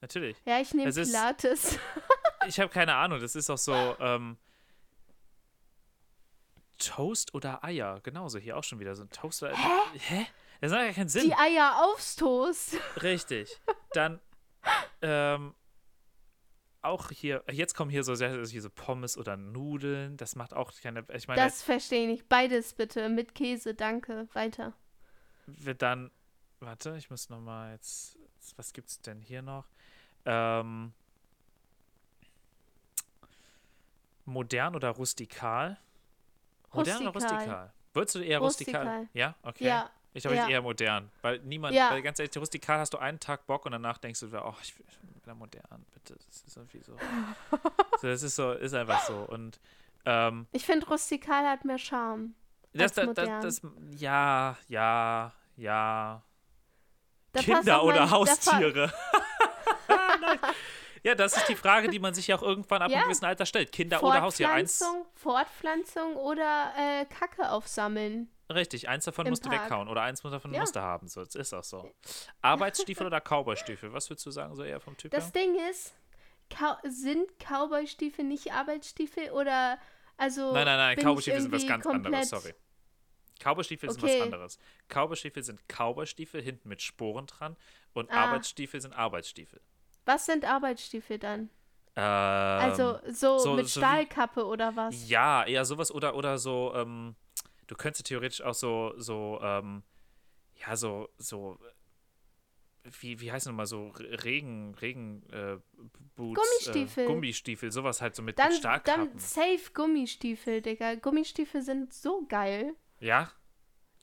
Natürlich. 0.00 0.36
Ja, 0.46 0.60
ich 0.60 0.72
nehme 0.74 0.88
Es 0.88 0.96
ist- 0.96 1.10
Pilates. 1.12 1.78
Ich 2.48 2.60
habe 2.60 2.68
keine 2.70 2.94
Ahnung. 2.94 3.18
Das 3.20 3.34
ist 3.34 3.50
auch 3.50 3.58
so. 3.58 3.74
Ähm, 3.98 4.36
Toast 6.78 7.34
oder 7.34 7.62
Eier. 7.64 8.00
Genauso 8.02 8.38
hier 8.38 8.56
auch 8.56 8.64
schon 8.64 8.78
wieder 8.80 8.94
so 8.94 9.02
ein 9.02 9.10
Toast 9.10 9.42
oder 9.42 9.56
Hä? 9.56 9.98
Hä? 9.98 10.26
Das 10.60 10.70
macht 10.72 10.82
ja 10.82 10.92
keinen 10.92 11.08
Sinn. 11.08 11.24
Die 11.24 11.34
Eier 11.34 11.84
aufs 11.84 12.16
Toast. 12.16 12.76
Richtig. 13.02 13.60
Dann 13.92 14.20
ähm, 15.02 15.54
auch 16.82 17.10
hier, 17.10 17.42
jetzt 17.50 17.74
kommen 17.74 17.90
hier 17.90 18.04
so, 18.04 18.14
sehr- 18.14 18.44
hier 18.46 18.62
so 18.62 18.70
Pommes 18.70 19.18
oder 19.18 19.36
Nudeln. 19.36 20.16
Das 20.16 20.34
macht 20.36 20.54
auch 20.54 20.72
keine. 20.80 21.04
Ich 21.12 21.28
meine, 21.28 21.42
Das 21.42 21.62
verstehe 21.62 22.02
ich 22.02 22.08
nicht. 22.08 22.28
Beides 22.28 22.72
bitte. 22.74 23.08
Mit 23.08 23.34
Käse, 23.34 23.74
danke. 23.74 24.28
Weiter. 24.32 24.72
wird 25.46 25.82
dann. 25.82 26.10
Warte, 26.60 26.96
ich 26.96 27.10
muss 27.10 27.28
noch 27.28 27.40
mal 27.40 27.72
jetzt. 27.72 28.16
Was 28.56 28.72
gibt's 28.72 29.00
denn 29.02 29.20
hier 29.20 29.42
noch? 29.42 29.66
Ähm, 30.24 30.92
modern 34.24 34.74
oder 34.74 34.90
rustikal? 34.90 35.78
Modern 36.72 37.02
oder 37.02 37.12
Rustikal. 37.12 37.72
Würdest 37.92 38.14
du 38.14 38.20
eher 38.20 38.38
rustikal? 38.40 38.82
Rustikal. 38.86 39.08
Ja, 39.14 39.34
okay. 39.42 39.64
Ja. 39.66 39.90
Ich 40.12 40.22
glaube, 40.22 40.36
ja. 40.36 40.48
eher 40.48 40.62
modern. 40.62 41.10
Weil 41.20 41.40
niemand, 41.40 41.74
Ja. 41.74 41.90
weil 41.90 42.00
ganz 42.02 42.18
ehrlich, 42.18 42.36
rustikal 42.38 42.78
hast 42.78 42.92
du 42.94 42.98
einen 42.98 43.20
Tag 43.20 43.46
Bock 43.46 43.66
und 43.66 43.72
danach 43.72 43.98
denkst 43.98 44.20
du, 44.20 44.26
oh, 44.42 44.54
ich 44.62 44.78
will 44.78 44.86
wieder 45.14 45.34
modern, 45.34 45.84
bitte. 45.92 46.14
Das 46.14 46.42
ist 46.46 46.56
irgendwie 46.56 46.80
so. 46.80 46.96
so 48.00 48.06
das 48.08 48.22
ist 48.22 48.36
so, 48.36 48.52
ist 48.52 48.72
einfach 48.74 49.00
so. 49.06 49.14
Und 49.16 49.60
ähm, 50.06 50.46
Ich 50.52 50.64
finde, 50.64 50.86
rustikal 50.86 51.46
hat 51.46 51.64
mehr 51.66 51.78
Charme. 51.78 52.34
das, 52.72 52.82
Als 52.82 52.94
das, 52.94 53.04
das, 53.06 53.06
modern. 53.06 53.42
das, 53.42 54.00
ja, 54.00 54.56
ja, 54.68 55.32
ja. 55.56 56.22
Da 57.32 57.40
Kinder 57.42 57.82
oder 57.84 58.00
mein- 58.00 58.08
da 58.08 58.10
Haustiere? 58.10 58.92
Nein. 59.12 59.22
Ja, 61.06 61.14
das 61.14 61.36
ist 61.36 61.48
die 61.48 61.54
Frage, 61.54 61.88
die 61.88 62.00
man 62.00 62.14
sich 62.14 62.26
ja 62.26 62.34
auch 62.36 62.42
irgendwann 62.42 62.82
ab 62.82 62.90
Ja. 62.90 62.96
einem 62.96 63.04
gewissen 63.06 63.26
Alter 63.26 63.46
stellt. 63.46 63.70
Kinder 63.70 64.02
oder 64.02 64.22
Haustiere. 64.22 64.50
Eins, 64.50 64.78
Fortpflanzung, 64.78 65.06
Fortpflanzung 65.14 66.16
oder 66.16 66.72
äh, 66.76 67.04
Kacke 67.06 67.48
aufsammeln. 67.50 68.28
richtig, 68.52 68.88
eins 68.88 69.04
davon 69.04 69.26
Im 69.26 69.30
musst 69.30 69.44
du 69.44 69.48
Park. 69.50 69.66
weghauen 69.66 69.86
oder 69.88 70.02
eins 70.02 70.20
davon 70.20 70.52
Ja. 70.52 70.60
musst 70.60 70.74
du 70.74 70.80
haben. 70.80 71.06
So, 71.06 71.24
das 71.24 71.36
ist 71.36 71.54
auch 71.54 71.62
so. 71.62 71.88
Arbeitsstiefel 72.42 73.06
oder 73.06 73.20
Cowboystiefel? 73.20 73.92
Was 73.92 74.10
würdest 74.10 74.26
du 74.26 74.32
sagen, 74.32 74.56
so 74.56 74.64
eher 74.64 74.80
vom 74.80 74.96
Typ 74.96 75.12
Das 75.12 75.26
her? 75.26 75.32
Ding 75.32 75.56
ist, 75.70 75.94
Cow 76.50 76.76
sind 76.84 77.28
Cowboystiefel 77.38 78.24
nicht 78.24 78.52
Arbeitsstiefel 78.52 79.30
oder 79.30 79.78
also 80.16 80.52
Nein, 80.52 80.64
nein, 80.64 80.76
nein, 80.76 80.96
Cowboystiefel 80.98 81.40
sind 81.40 81.52
was 81.52 81.66
ganz 81.68 81.86
anderes, 81.86 82.28
sorry. 82.30 82.52
Cowboystiefel 83.38 83.90
sind 83.92 84.02
Okay. 84.02 84.16
was 84.16 84.22
anderes. 84.22 84.58
Cowboystiefel 84.88 85.42
sind 85.44 85.60
Cowboystiefel 85.68 86.42
hinten 86.42 86.68
mit 86.68 86.82
Sporen 86.82 87.26
dran 87.26 87.56
und 87.92 88.10
Ah. 88.10 88.24
Arbeitsstiefel 88.24 88.80
sind 88.80 88.92
Arbeitsstiefel. 88.92 89.60
Was 90.06 90.24
sind 90.26 90.44
Arbeitsstiefel 90.44 91.18
dann? 91.18 91.50
Ähm, 91.96 92.02
Also 92.02 92.98
so, 93.10 93.38
so- 93.38 93.54
mit 93.54 93.66
so 93.68 93.80
wie- 93.80 93.84
Stahlkappe 93.84 94.44
oder 94.46 94.74
was? 94.76 95.08
Ja, 95.08 95.44
eher 95.44 95.64
sowas 95.64 95.90
oder, 95.92 96.14
oder 96.14 96.38
so, 96.38 96.72
ähm, 96.74 97.14
du 97.66 97.74
könntest 97.74 98.06
theoretisch 98.06 98.40
auch 98.42 98.54
so, 98.54 98.92
so, 98.96 99.38
ähm, 99.42 99.82
ja, 100.56 100.76
so, 100.76 101.08
so, 101.18 101.58
wie, 103.00 103.20
wie 103.20 103.32
heißt 103.32 103.46
nochmal 103.48 103.66
so 103.66 103.88
Re- 103.88 104.22
Regen, 104.24 104.74
Regen, 104.76 105.22
äh, 105.32 105.56
Boots, 106.14 106.40
Gummistiefel. 106.40 107.04
Äh, 107.04 107.06
Gummistiefel, 107.08 107.72
sowas 107.72 108.00
halt 108.00 108.14
so 108.14 108.22
mit, 108.22 108.38
Dann, 108.38 108.48
mit 108.50 108.58
Stahlkappen. 108.58 109.08
dann 109.10 109.18
safe 109.18 109.72
Gummistiefel, 109.74 110.62
Digga. 110.62 110.94
Gummistiefel 110.94 111.62
sind 111.62 111.92
so 111.92 112.24
geil. 112.28 112.74
ja? 113.00 113.30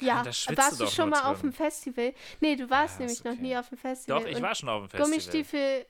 Ja, 0.02 0.26
warst 0.26 0.82
du 0.82 0.88
schon 0.88 1.10
mal 1.12 1.32
auf 1.32 1.40
drin. 1.40 1.52
dem 1.52 1.54
Festival? 1.56 2.14
Nee, 2.42 2.58
du 2.58 2.70
warst 2.70 2.96
Ja, 2.96 3.00
nämlich 3.02 3.20
ist 3.20 3.24
noch 3.26 3.32
okay. 3.34 3.42
nie 3.42 3.56
auf 3.56 3.70
dem 3.70 3.78
Festival. 3.78 4.22
Doch, 4.22 4.28
ich 4.30 4.42
war 4.42 4.54
schon 4.54 4.68
auf 4.68 4.82
dem 4.82 4.90
Festival. 4.90 5.08
Gummistiefel, 5.10 5.86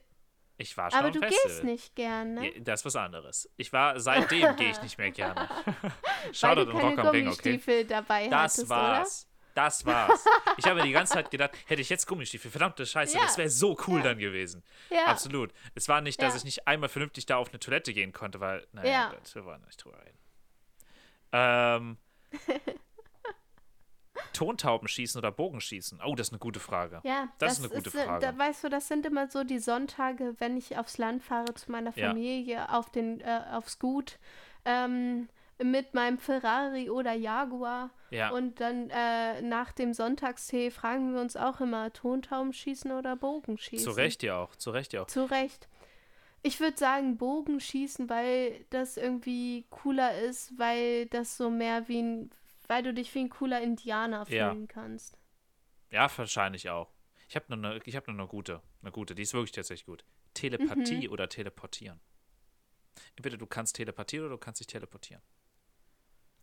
Ich 0.56 0.76
war 0.76 0.90
schon 0.90 1.00
aber 1.00 1.10
du 1.10 1.18
dem 1.20 1.28
gehst 1.28 1.42
Festival. 1.42 1.64
nicht 1.72 1.96
gern, 1.96 2.34
ne? 2.34 2.52
Das 2.60 2.80
ist 2.80 2.84
was 2.86 2.96
anderes. 2.96 3.50
Ich 3.56 3.72
war, 3.72 3.98
seitdem 3.98 4.54
gehe 4.56 4.70
ich 4.70 4.80
nicht 4.82 4.98
mehr 4.98 5.10
gerne. 5.10 5.48
Und 5.66 6.40
keine 6.40 6.70
Rock 6.70 6.98
am 6.98 7.08
Ring, 7.08 7.26
okay? 7.28 7.42
Gummistiefel 7.42 7.84
dabei 7.84 8.28
Das 8.28 8.52
hattest, 8.54 8.68
war's. 8.68 9.28
Das 9.54 9.86
war's. 9.86 10.24
Ich 10.56 10.66
habe 10.66 10.82
die 10.82 10.90
ganze 10.92 11.12
Zeit 11.14 11.30
gedacht, 11.30 11.52
hätte 11.66 11.80
ich 11.80 11.88
jetzt 11.88 12.06
Gummistiefel, 12.06 12.50
verdammte 12.50 12.84
Scheiße, 12.86 13.16
Ja. 13.16 13.22
das 13.24 13.38
wäre 13.38 13.48
so 13.50 13.76
cool 13.86 13.98
Ja. 13.98 14.04
dann 14.04 14.18
gewesen. 14.18 14.62
oder? 14.90 15.00
Ja. 15.00 15.06
Absolut. 15.06 15.52
Es 15.74 15.88
war 15.88 16.00
nicht, 16.00 16.20
dass 16.22 16.34
ich 16.36 16.44
nicht 16.44 16.66
einmal 16.66 16.88
vernünftig 16.88 17.26
da 17.26 17.36
auf 17.36 17.50
eine 17.50 17.58
Toilette 17.60 17.92
gehen 17.92 18.12
konnte, 18.12 18.40
weil, 18.40 18.66
naja, 18.72 19.12
Ja. 19.12 19.12
wir 19.32 19.44
wollen 19.44 19.62
nicht 19.64 19.82
drüber 19.84 19.98
reden. 20.00 20.18
Ähm, 21.32 21.98
Tontaubenschießen 24.32 25.18
oder 25.18 25.30
Bogenschießen? 25.30 26.00
Oh, 26.04 26.14
das 26.14 26.28
ist 26.28 26.32
eine 26.32 26.38
gute 26.40 26.60
Frage. 26.60 27.00
Ja, 27.04 27.28
Das 27.38 27.58
ist 27.58 27.64
eine 27.64 27.68
gute 27.68 27.96
äh, 27.96 28.04
Frage. 28.04 28.26
Da, 28.26 28.38
weißt 28.38 28.64
du, 28.64 28.68
das 28.68 28.88
sind 28.88 29.06
immer 29.06 29.28
so 29.28 29.44
die 29.44 29.58
Sonntage, 29.58 30.34
wenn 30.38 30.56
ich 30.56 30.76
aufs 30.78 30.98
Land 30.98 31.22
fahre 31.22 31.54
zu 31.54 31.70
meiner 31.70 31.96
Ja. 31.96 32.08
Familie, 32.08 32.72
auf 32.72 32.90
den, 32.90 33.20
äh, 33.20 33.40
aufs 33.52 33.78
Gut, 33.78 34.18
ähm, 34.64 35.28
mit 35.62 35.94
meinem 35.94 36.18
Ferrari 36.18 36.90
oder 36.90 37.12
Jaguar. 37.12 37.90
Ja. 38.10 38.30
Und 38.30 38.60
dann 38.60 38.90
äh, 38.90 39.40
nach 39.42 39.72
dem 39.72 39.92
Sonntagstee 39.92 40.70
fragen 40.70 41.14
wir 41.14 41.20
uns 41.20 41.36
auch 41.36 41.60
immer, 41.60 41.92
Tontaubenschießen 41.92 42.90
oder 42.92 43.16
Bogenschießen? 43.16 43.84
Zu 43.84 43.92
Recht 43.92 44.22
ja 44.22 44.36
auch, 44.38 44.56
zu 44.56 44.70
Recht 44.70 44.92
ja 44.92 45.02
auch. 45.02 45.06
Zu 45.06 45.24
Recht. 45.30 45.68
Ich 46.42 46.60
würde 46.60 46.76
sagen 46.76 47.16
Bogenschießen, 47.16 48.10
weil 48.10 48.66
das 48.70 48.96
irgendwie 48.96 49.64
cooler 49.70 50.18
ist, 50.18 50.58
weil 50.58 51.06
das 51.06 51.36
so 51.36 51.48
mehr 51.50 51.88
wie 51.88 52.02
ein, 52.02 52.30
weil 52.68 52.82
du 52.82 52.92
dich 52.94 53.14
wie 53.14 53.20
ein 53.20 53.30
cooler 53.30 53.60
Indianer 53.60 54.26
Ja. 54.28 54.50
fühlen 54.50 54.68
kannst. 54.68 55.18
Ja, 55.90 56.10
wahrscheinlich 56.16 56.68
auch. 56.70 56.92
Ich 57.28 57.36
habe 57.36 57.46
noch 57.48 57.56
eine, 57.56 57.80
ich 57.84 57.96
habe 57.96 58.10
noch 58.12 58.18
eine 58.18 58.28
gute, 58.28 58.62
eine 58.82 58.90
gute. 58.92 59.14
Die 59.14 59.22
ist 59.22 59.34
wirklich 59.34 59.52
tatsächlich 59.52 59.86
gut. 59.86 60.04
Telepathie 60.34 61.06
Mhm. 61.06 61.12
oder 61.12 61.28
teleportieren. 61.28 62.00
Entweder 63.16 63.36
du 63.36 63.46
kannst 63.46 63.76
teleportieren 63.76 64.26
oder 64.26 64.34
du 64.34 64.38
kannst 64.38 64.60
dich 64.60 64.66
teleportieren. 64.66 65.22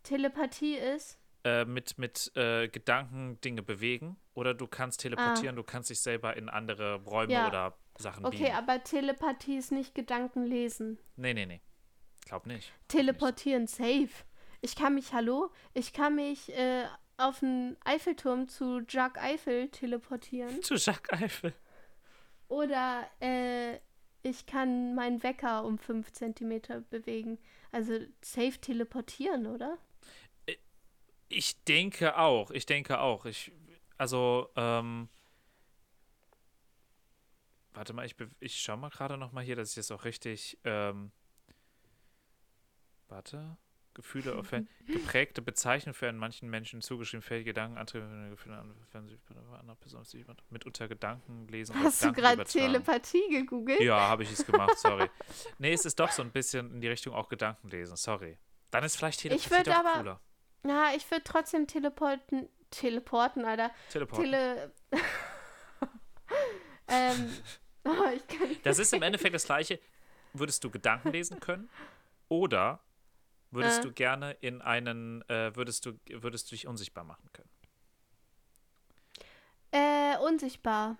Telepathie 0.02 0.76
ist, 0.76 1.18
Äh, 1.44 1.64
mit 1.64 1.98
mit 1.98 2.30
äh, 2.36 2.68
Gedanken 2.68 3.40
Dinge 3.40 3.62
bewegen 3.62 4.16
oder 4.34 4.54
du 4.54 4.68
kannst 4.68 5.00
teleportieren, 5.00 5.56
du 5.56 5.64
kannst 5.64 5.90
dich 5.90 5.98
selber 6.00 6.36
in 6.36 6.48
andere 6.48 7.02
Räume 7.02 7.34
Ah. 7.36 7.42
Ja. 7.42 7.48
oder 7.48 7.78
Sachen 7.98 8.24
okay, 8.24 8.44
beamen. 8.44 8.54
aber 8.56 8.84
Telepathie 8.84 9.56
ist 9.56 9.72
nicht 9.72 9.92
Gedanken 9.94 10.44
lesen. 10.44 10.98
Nee, 11.16 11.34
nee, 11.34 11.46
nee. 11.46 11.60
Glaub 12.26 12.46
nicht. 12.46 12.72
Teleportieren, 12.86 13.66
safe. 13.66 14.08
Ich 14.64 14.76
kann 14.76 14.94
mich, 14.94 15.12
hallo, 15.12 15.50
ich 15.74 15.92
kann 15.92 16.14
mich 16.14 16.48
äh, 16.52 16.86
auf 17.16 17.40
den 17.40 17.76
Eiffelturm 17.84 18.48
zu 18.48 18.80
Jacques 18.88 19.20
Eiffel 19.20 19.68
teleportieren. 19.70 20.62
Zu 20.62 20.74
Jacques 20.76 21.12
Eiffel. 21.12 21.52
Oder 22.46 23.10
äh, 23.20 23.80
ich 24.22 24.46
kann 24.46 24.94
meinen 24.94 25.20
Wecker 25.24 25.64
um 25.64 25.78
5 25.78 26.12
cm 26.12 26.84
bewegen. 26.90 27.38
Also 27.72 27.98
safe 28.20 28.60
teleportieren, 28.60 29.46
oder? 29.48 29.78
Ich 31.28 31.64
denke 31.64 32.16
auch. 32.16 32.52
Ich 32.52 32.64
denke 32.64 33.00
auch. 33.00 33.24
Ich, 33.24 33.50
also, 33.98 34.48
ähm, 34.54 35.08
warte 37.74 37.94
mal, 37.94 38.06
ich, 38.06 38.14
ich 38.38 38.60
schau 38.60 38.76
mal 38.76 38.90
gerade 38.90 39.16
noch 39.16 39.32
mal 39.32 39.42
hier, 39.42 39.56
dass 39.56 39.70
ich 39.70 39.74
das 39.76 39.90
auch 39.90 40.04
richtig, 40.04 40.56
ähm, 40.62 41.10
warte, 43.08 43.56
Gefühle 43.94 44.34
geprägte 44.86 45.42
Bezeichnung 45.42 45.94
für 45.94 46.06
in 46.06 46.16
manchen 46.16 46.48
Menschen 46.48 46.80
zugeschrieben, 46.80 47.22
fähige 47.22 47.50
Gedanken, 47.50 47.78
Antriebe, 47.78 48.06
Gefühle, 48.30 48.56
andere 48.56 48.76
wenn 48.92 49.06
einer 49.48 49.58
anderen 49.60 49.78
Person 49.78 50.04
sich 50.04 50.20
jemand 50.20 50.42
mitunter 50.50 50.88
Gedanken 50.88 51.46
lesen. 51.48 51.74
Hast 51.82 52.04
du 52.04 52.12
Gedanken 52.12 52.38
gerade. 52.38 52.50
Telepathie 52.50 53.28
gegoogelt? 53.30 53.80
Ja, 53.80 53.98
habe 53.98 54.22
ich 54.22 54.32
es 54.32 54.44
gemacht, 54.46 54.78
sorry. 54.78 55.08
nee, 55.58 55.72
es 55.72 55.84
ist 55.84 55.98
doch 55.98 56.10
so 56.10 56.22
ein 56.22 56.30
bisschen 56.30 56.74
in 56.74 56.80
die 56.80 56.88
Richtung 56.88 57.14
auch 57.14 57.28
Gedanken 57.28 57.68
lesen, 57.68 57.96
sorry. 57.96 58.38
Dann 58.70 58.84
ist 58.84 58.96
vielleicht 58.96 59.20
Telepathie 59.20 59.50
würd 59.50 59.66
doch 59.66 59.74
aber- 59.74 59.98
cooler. 59.98 60.20
Na, 60.64 60.94
ich 60.94 61.10
würde 61.10 61.24
trotzdem 61.24 61.66
teleporten. 61.66 62.48
Teleporten, 62.70 63.44
Alter. 63.44 63.70
Teleporten. 63.90 64.24
Tele. 64.24 64.72
ähm. 66.88 67.32
Oh, 67.84 67.90
ich. 68.14 68.62
Das 68.62 68.78
ist 68.78 68.92
im 68.92 69.02
Endeffekt 69.02 69.34
das 69.34 69.44
Gleiche. 69.44 69.80
Würdest 70.32 70.62
du 70.64 70.70
Gedanken 70.70 71.10
lesen 71.10 71.40
können? 71.40 71.68
Oder 72.28 72.80
würdest 73.52 73.80
Äh. 73.80 73.82
du 73.82 73.92
gerne 73.92 74.32
in 74.40 74.60
einen, 74.62 75.22
äh, 75.28 75.54
würdest 75.54 75.86
du, 75.86 75.92
würdest 76.10 76.50
du 76.50 76.54
dich 76.54 76.66
unsichtbar 76.66 77.04
machen 77.04 77.28
können? 77.32 77.48
Äh, 79.70 80.18
unsichtbar. 80.18 80.96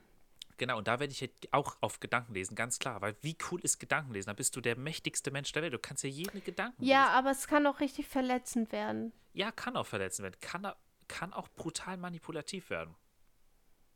Genau, 0.58 0.78
und 0.78 0.86
da 0.86 1.00
werde 1.00 1.12
ich 1.12 1.20
jetzt 1.20 1.52
auch 1.52 1.76
auf 1.80 1.98
Gedanken 1.98 2.34
lesen, 2.34 2.54
ganz 2.54 2.78
klar. 2.78 3.00
Weil 3.00 3.16
wie 3.20 3.36
cool 3.50 3.60
ist 3.62 3.80
Gedankenlesen? 3.80 4.28
Da 4.28 4.34
bist 4.34 4.54
du 4.54 4.60
der 4.60 4.76
mächtigste 4.76 5.30
Mensch 5.30 5.50
der 5.52 5.62
Welt. 5.62 5.72
Du 5.72 5.78
kannst 5.78 6.04
ja 6.04 6.10
jeden 6.10 6.42
Gedanken 6.44 6.84
Ja, 6.84 7.04
lesen. 7.06 7.14
aber 7.16 7.30
es 7.30 7.46
kann 7.48 7.66
auch 7.66 7.80
richtig 7.80 8.06
verletzend 8.06 8.70
werden. 8.70 9.12
Ja, 9.32 9.50
kann 9.50 9.76
auch 9.76 9.86
verletzen 9.86 10.22
werden. 10.22 10.36
Kann, 10.40 10.70
kann 11.08 11.32
auch 11.32 11.48
brutal 11.48 11.96
manipulativ 11.96 12.70
werden. 12.70 12.94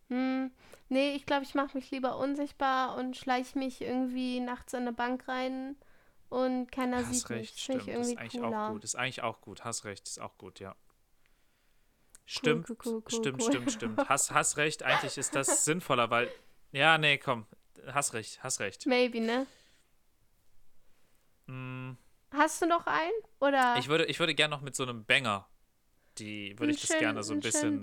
Hm. 0.09 0.51
Nee, 0.89 1.15
ich 1.15 1.27
glaube, 1.27 1.45
ich 1.45 1.55
mache 1.55 1.77
mich 1.77 1.91
lieber 1.91 2.17
unsichtbar 2.19 2.97
und 2.97 3.17
schleiche 3.17 3.59
mich 3.59 3.81
irgendwie 3.83 4.41
nachts 4.41 4.73
in 4.73 4.81
eine 4.81 4.93
Bank 4.93 5.27
rein 5.29 5.77
und 6.29 6.71
keiner 6.73 6.99
Hast 6.99 7.13
sieht 7.13 7.31
mich. 7.31 7.39
recht, 7.39 7.55
Das 7.57 7.63
finde 7.63 7.81
stimmt. 7.83 7.89
ich 7.89 7.95
Das 7.99 8.07
ist 8.07 8.13
irgendwie 8.13 8.21
eigentlich 8.21 8.43
cooler. 8.43 8.67
auch 8.69 8.73
gut. 8.73 8.85
Ist 8.85 8.95
eigentlich 8.97 9.23
auch 9.23 9.41
gut. 9.41 9.65
Hast 9.65 9.85
recht, 9.85 10.09
ist 10.09 10.21
auch 10.21 10.37
gut, 10.39 10.61
ja. 10.61 10.75
Stimmt, 12.29 12.69
cool, 12.71 12.77
cool, 12.85 12.93
cool, 12.95 13.11
stimmt, 13.11 13.43
stimmt, 13.43 13.73
stimmt. 13.73 14.09
Hast, 14.09 14.33
hast 14.33 14.57
recht, 14.57 14.83
eigentlich 14.83 15.17
ist 15.17 15.35
das 15.37 15.65
sinnvoller, 15.65 16.11
weil. 16.11 16.29
Ja, 16.73 16.99
nee, 16.99 17.19
komm. 17.19 17.47
Hast 17.87 18.15
recht, 18.15 18.43
hast 18.43 18.59
recht. 18.61 18.85
Maybe, 18.87 19.21
ne? 19.21 19.47
Mm, 21.47 21.93
Hast 22.33 22.61
du 22.61 22.67
noch 22.67 22.87
einen? 22.87 23.13
Oder 23.39 23.77
Ich 23.79 23.89
würde, 23.89 24.07
ich 24.07 24.19
würde 24.19 24.35
gerne 24.35 24.55
noch 24.55 24.63
mit 24.63 24.75
so 24.75 24.83
einem 24.83 25.05
Banger. 25.05 25.49
Die 26.19 26.59
würde 26.59 26.73
ich 26.73 26.81
das 26.81 26.91
einen 26.93 27.01
gerne 27.01 27.23
so 27.23 27.35
ein 27.35 27.41
bisschen. 27.41 27.83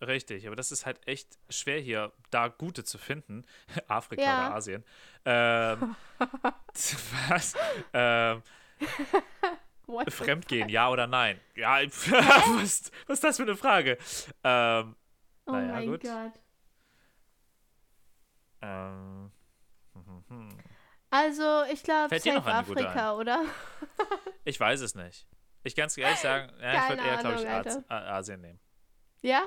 Richtig, 0.00 0.46
aber 0.46 0.56
das 0.56 0.72
ist 0.72 0.86
halt 0.86 1.06
echt 1.06 1.38
schwer 1.48 1.80
hier, 1.80 2.12
da 2.30 2.48
gute 2.48 2.84
zu 2.84 2.98
finden. 2.98 3.44
Afrika 3.88 4.22
Ja. 4.22 4.46
oder 4.48 4.54
Asien. 4.54 4.84
Ähm, 5.24 5.94
was? 7.28 7.54
Ähm, 7.92 8.42
Fremdgehen, 10.08 10.68
ja 10.68 10.88
oder 10.88 11.06
nein? 11.06 11.40
Ja, 11.56 11.80
was, 11.84 12.90
was 13.06 13.14
ist 13.14 13.24
das 13.24 13.36
für 13.36 13.42
eine 13.42 13.56
Frage? 13.56 13.98
Ähm, 14.42 14.96
Oh 15.46 15.52
Naja, 15.52 15.72
mein 15.72 15.86
gut. 15.86 16.02
Gott. 16.02 16.32
ähm, 18.62 19.30
hm, 19.94 20.24
hm. 20.28 20.48
Also, 21.10 21.64
ich 21.72 21.82
glaube, 21.82 22.14
Afrika, 22.14 23.16
oder? 23.16 23.44
ich 24.44 24.60
weiß 24.60 24.80
es 24.80 24.94
nicht. 24.94 25.26
Ich 25.62 25.76
kann 25.76 25.86
es 25.86 25.96
ehrlich 25.96 26.18
sagen, 26.18 26.52
ja, 26.60 26.82
ich 26.82 26.88
würde 26.88 27.02
eher, 27.02 27.16
glaube 27.18 27.40
ich, 27.40 27.48
Alter. 27.48 27.84
Asien 27.90 28.40
nehmen. 28.40 28.60
Ja? 29.22 29.42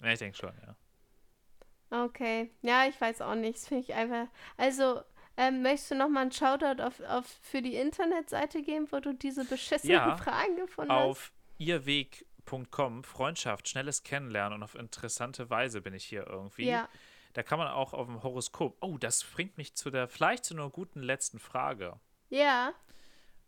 Ja, 0.00 0.12
ich 0.12 0.18
denke 0.18 0.36
schon, 0.36 0.52
ja. 0.66 2.04
Okay. 2.04 2.50
Ja, 2.62 2.86
ich 2.86 3.00
weiß 3.00 3.20
auch 3.22 3.34
nicht. 3.34 3.56
Das 3.56 3.68
finde 3.68 3.84
ich 3.84 3.94
einfach. 3.94 4.26
Also, 4.56 5.02
ähm, 5.36 5.62
möchtest 5.62 5.92
du 5.92 5.94
nochmal 5.96 6.22
einen 6.22 6.32
Shoutout 6.32 6.82
auf, 6.82 7.00
auf, 7.00 7.26
für 7.42 7.62
die 7.62 7.76
Internetseite 7.76 8.62
geben, 8.62 8.88
wo 8.90 9.00
du 9.00 9.14
diese 9.14 9.44
beschissenen 9.44 9.94
Ja, 9.94 10.16
Fragen 10.16 10.56
gefunden 10.56 10.92
hast? 10.92 11.02
Auf 11.02 11.32
ihrweg.com, 11.58 13.04
Freundschaft, 13.04 13.68
schnelles 13.68 14.02
Kennenlernen 14.02 14.58
und 14.58 14.62
auf 14.62 14.74
interessante 14.74 15.50
Weise 15.50 15.80
bin 15.80 15.94
ich 15.94 16.04
hier 16.04 16.26
irgendwie. 16.26 16.66
Ja. 16.66 16.88
Da 17.32 17.42
kann 17.42 17.58
man 17.58 17.68
auch 17.68 17.92
auf 17.92 18.06
dem 18.06 18.22
Horoskop. 18.22 18.76
Oh, 18.80 18.96
das 18.96 19.24
bringt 19.24 19.58
mich 19.58 19.74
zu 19.74 19.90
der, 19.90 20.08
vielleicht 20.08 20.44
zu 20.44 20.54
einer 20.54 20.70
guten 20.70 21.02
letzten 21.02 21.40
Frage. 21.40 21.98
Ja. 22.30 22.72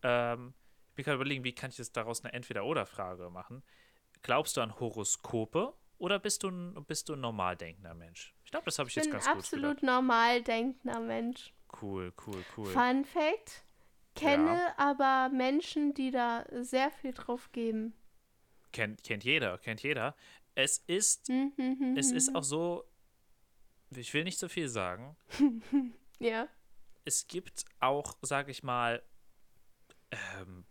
Ähm, 0.02 0.54
bin 0.96 1.04
gerade 1.04 1.16
überlegen, 1.16 1.44
wie 1.44 1.54
kann 1.54 1.70
ich 1.70 1.78
jetzt 1.78 1.96
daraus 1.96 2.24
eine 2.24 2.32
Entweder-Oder-Frage 2.32 3.30
machen? 3.30 3.62
Glaubst 4.22 4.56
du 4.56 4.60
an 4.62 4.78
Horoskope 4.80 5.74
oder 5.98 6.18
bist 6.18 6.42
du 6.42 6.48
ein, 6.50 6.84
bist 6.86 7.08
du 7.08 7.12
ein 7.14 7.20
normal 7.20 7.56
denkender 7.56 7.94
Mensch? 7.94 8.34
Ich 8.44 8.50
glaube, 8.50 8.64
das 8.64 8.78
habe 8.78 8.88
ich 8.88 8.96
Ich 8.96 9.04
jetzt 9.04 9.06
bin 9.06 9.12
ganz 9.12 9.26
gut 9.26 9.36
absolut 9.36 9.80
gedacht. 9.80 9.82
normal 9.82 10.42
denkender 10.42 11.00
Mensch. 11.00 11.52
Cool, 11.80 12.12
cool, 12.26 12.44
cool. 12.56 12.66
Fun 12.72 13.04
Fact: 13.04 13.64
Kenne 14.14 14.76
aber 14.78 15.28
Menschen, 15.34 15.92
die 15.94 16.10
da 16.10 16.44
sehr 16.62 16.90
viel 16.90 17.12
drauf 17.12 17.52
geben. 17.52 17.92
Kennt, 18.72 19.02
kennt 19.04 19.24
jeder, 19.24 19.58
kennt 19.58 19.82
jeder. 19.82 20.16
Es 20.54 20.78
ist, 20.86 21.28
Hm, 21.28 21.52
hm, 21.56 21.78
hm, 21.78 21.96
es 21.96 22.10
ist 22.12 22.34
auch 22.34 22.42
so, 22.44 22.84
ich 23.94 24.12
will 24.14 24.24
nicht 24.24 24.38
so 24.38 24.48
viel 24.48 24.68
sagen. 24.68 25.16
Ja. 26.18 26.48
es 27.04 27.26
gibt 27.26 27.66
auch, 27.78 28.16
sage 28.22 28.50
ich 28.50 28.62
mal, 28.62 29.02
ähm, 30.10 30.64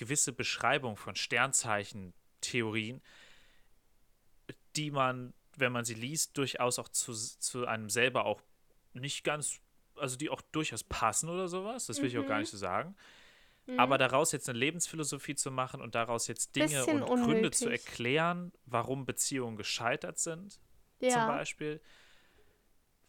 gewisse 0.00 0.32
Beschreibungen 0.32 0.96
von 0.96 1.14
Sternzeichen-Theorien, 1.14 3.02
die 4.76 4.90
man, 4.90 5.34
wenn 5.56 5.72
man 5.72 5.84
sie 5.84 5.94
liest, 5.94 6.38
durchaus 6.38 6.78
auch 6.78 6.88
zu, 6.88 7.12
zu 7.12 7.66
einem 7.66 7.90
selber 7.90 8.24
auch 8.24 8.40
nicht 8.94 9.24
ganz, 9.24 9.60
also 9.96 10.16
die 10.16 10.30
auch 10.30 10.40
durchaus 10.52 10.82
passen 10.84 11.28
oder 11.28 11.48
sowas. 11.48 11.84
Das 11.86 12.00
will 12.00 12.08
ich 12.08 12.18
auch 12.18 12.24
gar 12.26 12.36
Mhm. 12.36 12.40
nicht 12.40 12.50
so 12.50 12.56
sagen. 12.56 12.96
Aber 13.76 13.98
daraus 13.98 14.32
jetzt 14.32 14.48
eine 14.48 14.58
Lebensphilosophie 14.58 15.34
zu 15.34 15.50
machen 15.50 15.80
und 15.82 15.94
daraus 15.94 16.26
jetzt 16.28 16.56
Dinge 16.56 16.66
Bisschen 16.66 17.02
und 17.02 17.22
Gründe 17.22 17.50
zu 17.50 17.66
unnötig. 17.66 17.86
erklären, 17.86 18.52
warum 18.64 19.04
Beziehungen 19.04 19.56
gescheitert 19.56 20.18
sind, 20.18 20.54
zum 20.98 21.08
Ja. 21.10 21.26
Beispiel. 21.26 21.80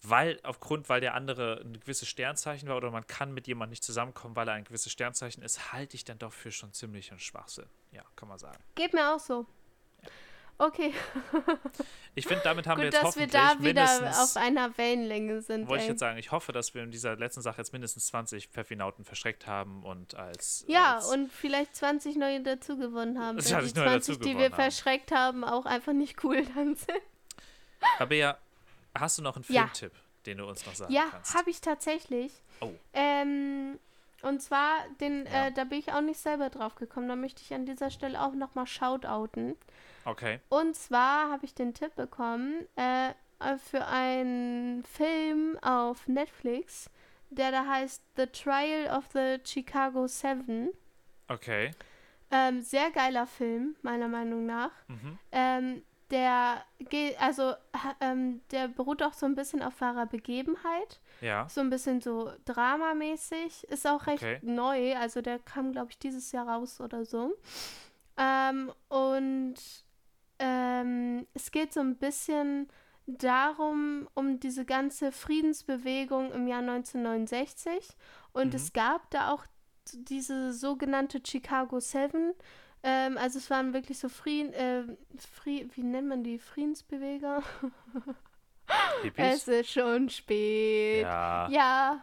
Weil, 0.04 0.40
aufgrund, 0.44 0.90
weil 0.90 1.00
der 1.00 1.14
andere 1.14 1.62
ein 1.64 1.80
gewisses 1.80 2.08
Sternzeichen 2.08 2.68
war 2.68 2.78
oder 2.78 2.90
man 2.90 3.06
kann 3.06 3.34
mit 3.34 3.46
jemandem 3.48 3.72
nicht 3.72 3.84
zusammenkommen, 3.84 4.36
weil 4.36 4.48
er 4.48 4.56
ein 4.56 4.64
gewisses 4.64 4.92
Sternzeichen 4.92 5.44
ist, 5.44 5.74
halte 5.74 5.96
ich 5.96 6.04
dann 6.04 6.18
doch 6.18 6.34
für 6.34 6.52
schon 6.52 6.74
ziemlich 6.74 7.12
einen 7.12 7.20
Schwachsinn. 7.20 7.68
Ja, 7.92 8.04
kann 8.16 8.28
man 8.28 8.40
sagen. 8.40 8.58
Geht 8.74 8.94
mir 8.94 9.14
auch 9.14 9.20
so. 9.20 9.46
Okay. 10.58 10.94
Ich 12.14 12.28
finde, 12.28 12.44
damit 12.44 12.68
haben 12.68 12.76
Gut, 12.76 12.82
wir 12.82 12.86
jetzt 12.88 12.96
dass 12.96 13.16
wir 13.16 13.24
hoffentlich 13.24 13.32
da 13.32 13.64
wieder 13.64 14.22
auf 14.22 14.36
einer 14.36 14.78
Wellenlänge 14.78 15.42
sind. 15.42 15.70
wollte 15.70 15.84
ich 15.84 15.90
jetzt 15.90 16.02
sagen, 16.02 16.18
ich 16.18 16.32
hoffe, 16.32 16.52
dass 16.52 16.74
wir 16.74 16.84
in 16.84 16.92
dieser 16.92 17.16
letzten 17.16 17.42
Sache 17.42 17.60
jetzt 17.60 17.72
mindestens 17.72 18.08
20 18.08 18.50
Pfeffinauten 18.50 19.06
verschreckt 19.06 19.48
haben 19.48 19.82
und 19.84 20.16
als 20.16 20.66
Ja, 20.68 20.96
als, 20.96 21.08
und 21.08 21.32
vielleicht 21.32 21.74
20 21.78 22.18
neue 22.18 22.42
dazu 22.44 22.78
gewonnen 22.78 23.18
haben. 23.18 23.38
Wenn 23.38 23.46
20 23.46 23.74
die 23.74 23.80
neue 23.80 24.02
20, 24.02 24.20
die 24.20 24.38
wir 24.38 24.46
haben. 24.46 24.56
verschreckt 24.56 25.14
haben, 25.14 25.46
auch 25.46 25.66
einfach 25.66 25.94
nicht 25.94 26.22
cool 26.26 26.44
dann 26.54 26.76
sind. 26.76 27.02
Rabea, 28.00 28.38
hast 28.98 29.18
du 29.18 29.22
noch 29.22 29.36
einen 29.36 29.46
Ja. 29.48 29.64
Filmtipp, 29.68 29.94
den 30.26 30.38
du 30.38 30.46
uns 30.48 30.66
noch 30.66 30.76
sagen 30.76 30.92
Ja, 30.94 31.06
kannst? 31.12 31.34
habe 31.36 31.50
ich 31.50 31.62
tatsächlich. 31.62 32.32
Oh. 32.60 32.72
Ähm, 32.94 33.80
und 34.22 34.42
zwar, 34.42 34.74
den, 35.00 35.26
Ja. 35.26 35.48
äh, 35.48 35.52
da 35.52 35.64
bin 35.64 35.80
ich 35.80 35.92
auch 35.94 36.02
nicht 36.02 36.20
selber 36.20 36.50
drauf 36.50 36.76
gekommen. 36.76 37.08
Da 37.08 37.16
möchte 37.16 37.42
ich 37.42 37.54
an 37.54 37.66
dieser 37.66 37.90
Stelle 37.90 38.22
auch 38.22 38.34
nochmal 38.34 38.68
shoutouten. 38.68 39.56
Okay. 40.06 40.40
Und 40.50 40.76
zwar 40.76 41.32
habe 41.32 41.46
ich 41.46 41.54
den 41.56 41.74
Tipp 41.74 41.96
bekommen 41.96 42.68
äh, 42.76 43.10
äh, 43.10 43.58
für 43.58 43.86
einen 43.88 44.84
Film 44.84 45.58
auf 45.62 46.08
Netflix, 46.08 46.90
der 47.30 47.52
da 47.52 47.66
heißt 47.66 48.04
The 48.18 48.28
Trial 48.28 48.96
of 48.96 49.06
the 49.14 49.38
Chicago 49.44 50.06
Seven. 50.08 50.70
Okay. 51.28 51.72
Ähm, 52.30 52.62
sehr 52.62 52.92
geiler 52.92 53.26
Film, 53.28 53.76
meiner 53.82 54.08
Meinung 54.08 54.46
nach. 54.46 54.72
Mhm. 54.88 55.20
Ähm, 55.32 55.84
der 56.12 56.64
geht, 56.90 57.20
also, 57.22 57.54
ähm, 58.02 58.42
der 58.52 58.68
beruht 58.68 59.02
auch 59.02 59.14
so 59.14 59.26
ein 59.26 59.36
bisschen 59.36 59.62
auf 59.64 59.80
wahrer 59.82 60.06
Begebenheit. 60.06 61.00
Ja. 61.22 61.48
So 61.50 61.62
ein 61.62 61.70
bisschen 61.70 62.02
so 62.02 62.32
dramamäßig. 62.46 63.64
Ist 63.70 63.88
auch 63.88 64.06
recht 64.08 64.24
Okay. 64.24 64.40
neu. 64.42 64.96
Also 64.96 65.22
der 65.22 65.40
kam, 65.40 65.72
glaube 65.72 65.92
ich, 65.92 66.00
dieses 66.00 66.32
Jahr 66.32 66.48
raus 66.48 66.80
oder 66.82 67.06
so. 67.06 67.34
Ähm, 68.18 68.72
und 68.90 69.56
ähm, 70.40 71.26
es 71.34 71.52
geht 71.52 71.74
so 71.74 71.80
ein 71.80 71.96
bisschen 71.98 72.68
darum, 73.08 74.08
um 74.14 74.40
diese 74.40 74.66
ganze 74.66 75.12
Friedensbewegung 75.12 76.32
im 76.32 76.48
Jahr 76.48 76.62
1969. 76.62 77.96
Und 78.34 78.50
Mhm. 78.50 78.56
es 78.56 78.74
gab 78.74 79.10
da 79.12 79.32
auch 79.32 79.46
diese 79.94 80.54
sogenannte 80.54 81.22
Chicago 81.26 81.80
Seven. 81.80 82.34
Ähm, 82.84 83.18
also 83.18 83.38
es 83.38 83.50
waren 83.50 83.74
wirklich 83.74 84.00
so 84.00 84.10
Frieden, 84.10 84.54
äh, 84.54 84.84
Fri 85.18 85.70
wie 85.76 85.84
nennt 85.84 86.08
man 86.08 86.24
die? 86.24 86.40
Friedensbeweger? 86.40 87.44
Hippies? 89.04 89.26
Es 89.26 89.48
ist 89.48 89.72
schon 89.72 90.10
spät. 90.10 91.04
Ja. 91.04 91.48
Ja. 91.50 92.02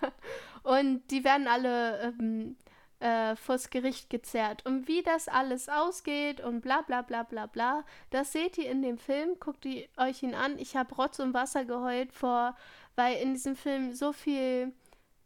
und 0.62 1.10
die 1.10 1.24
werden 1.24 1.46
alle 1.46 2.00
ähm, 2.02 2.56
äh, 3.02 3.36
vors 3.36 3.70
Gericht 3.70 4.10
gezerrt. 4.10 4.64
Und 4.64 4.86
wie 4.88 5.02
das 5.02 5.28
alles 5.28 5.68
ausgeht 5.68 6.40
und 6.40 6.60
bla 6.60 6.82
bla 6.82 7.02
bla 7.02 7.22
bla 7.22 7.46
bla, 7.46 7.84
das 8.10 8.32
seht 8.32 8.58
ihr 8.58 8.70
in 8.70 8.82
dem 8.82 8.98
Film. 8.98 9.38
Guckt 9.40 9.64
ihr 9.64 9.88
euch 9.96 10.22
ihn 10.22 10.34
an. 10.34 10.58
Ich 10.58 10.76
habe 10.76 10.94
Rotz 10.94 11.18
und 11.18 11.34
Wasser 11.34 11.64
geheult 11.64 12.12
vor, 12.12 12.56
weil 12.96 13.16
in 13.20 13.34
diesem 13.34 13.56
Film 13.56 13.92
so 13.92 14.12
viel 14.12 14.72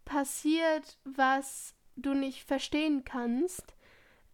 passiert, 0.05 0.99
was 1.05 1.75
du 1.97 2.15
nicht 2.15 2.45
verstehen 2.45 3.05
kannst. 3.05 3.76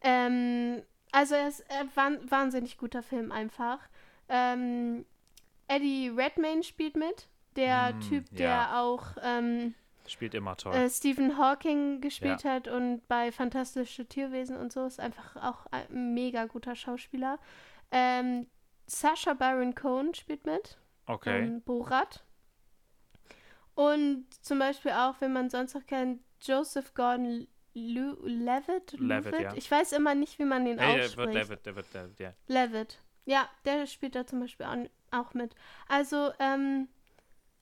Ähm, 0.03 0.83
also 1.13 1.35
er 1.35 1.49
ist 1.49 1.61
äh, 1.71 1.85
wahn- 1.95 2.31
wahnsinnig 2.31 2.77
guter 2.79 3.03
Film 3.03 3.31
einfach. 3.33 3.79
Ähm, 4.29 5.05
Eddie 5.69 6.09
Redmayne 6.09 6.63
spielt 6.63 6.97
mit. 6.97 7.29
Der 7.57 7.93
Mm, 7.93 8.01
Typ, 8.01 8.25
ja. 8.33 8.37
der 8.39 8.79
auch 8.81 9.05
ähm, 9.23 9.75
Spielt 10.07 10.35
immer 10.35 10.57
toll. 10.57 10.75
äh, 10.75 10.89
Stephen 10.89 11.37
Hawking 11.37 12.01
gespielt 12.01 12.45
hat 12.47 12.67
und 12.67 13.07
bei 13.09 13.31
Fantastische 13.31 14.07
Tierwesen 14.07 14.57
und 14.57 14.73
so 14.73 14.87
ist 14.87 14.99
einfach 14.99 15.37
auch 15.37 15.67
ein 15.71 16.15
mega 16.15 16.47
guter 16.47 16.75
Schauspieler. 16.75 17.39
Ähm, 17.91 18.47
Sacha 18.87 19.35
Baron 19.35 19.75
Cohen 19.75 20.15
spielt 20.15 20.47
mit. 20.47 20.79
okay. 21.07 21.43
Ähm, 21.43 21.61
Borat. 21.63 22.25
Und 23.75 24.27
zum 24.43 24.59
Beispiel 24.59 24.93
auch, 24.93 25.21
wenn 25.21 25.33
man 25.33 25.51
sonst 25.51 25.75
noch 25.75 25.87
kennt, 25.87 26.21
Joseph 26.43 26.95
Gordon 26.95 27.47
Lu 27.75 28.17
Levitt. 28.27 28.93
Levitt, 28.99 29.41
ja. 29.41 29.55
Ich 29.55 29.71
weiß 29.71 29.93
immer 29.93 30.15
nicht, 30.15 30.39
wie 30.39 30.45
man 30.45 30.65
den 30.65 30.77
der 30.77 30.89
ausspricht. 31.05 31.17
wird, 31.17 31.35
der 31.35 31.49
wird, 31.49 31.67
der 31.67 31.77
wird, 31.77 31.95
der, 31.95 32.09
der. 32.09 32.35
Levitt. 32.47 32.99
Ja, 33.25 33.49
der 33.65 33.87
spielt 33.87 34.15
da 34.15 34.27
zum 34.27 34.41
Beispiel 34.41 34.67
auch 35.11 35.33
mit. 35.35 35.55
Also, 35.89 36.33
ähm, 36.39 36.89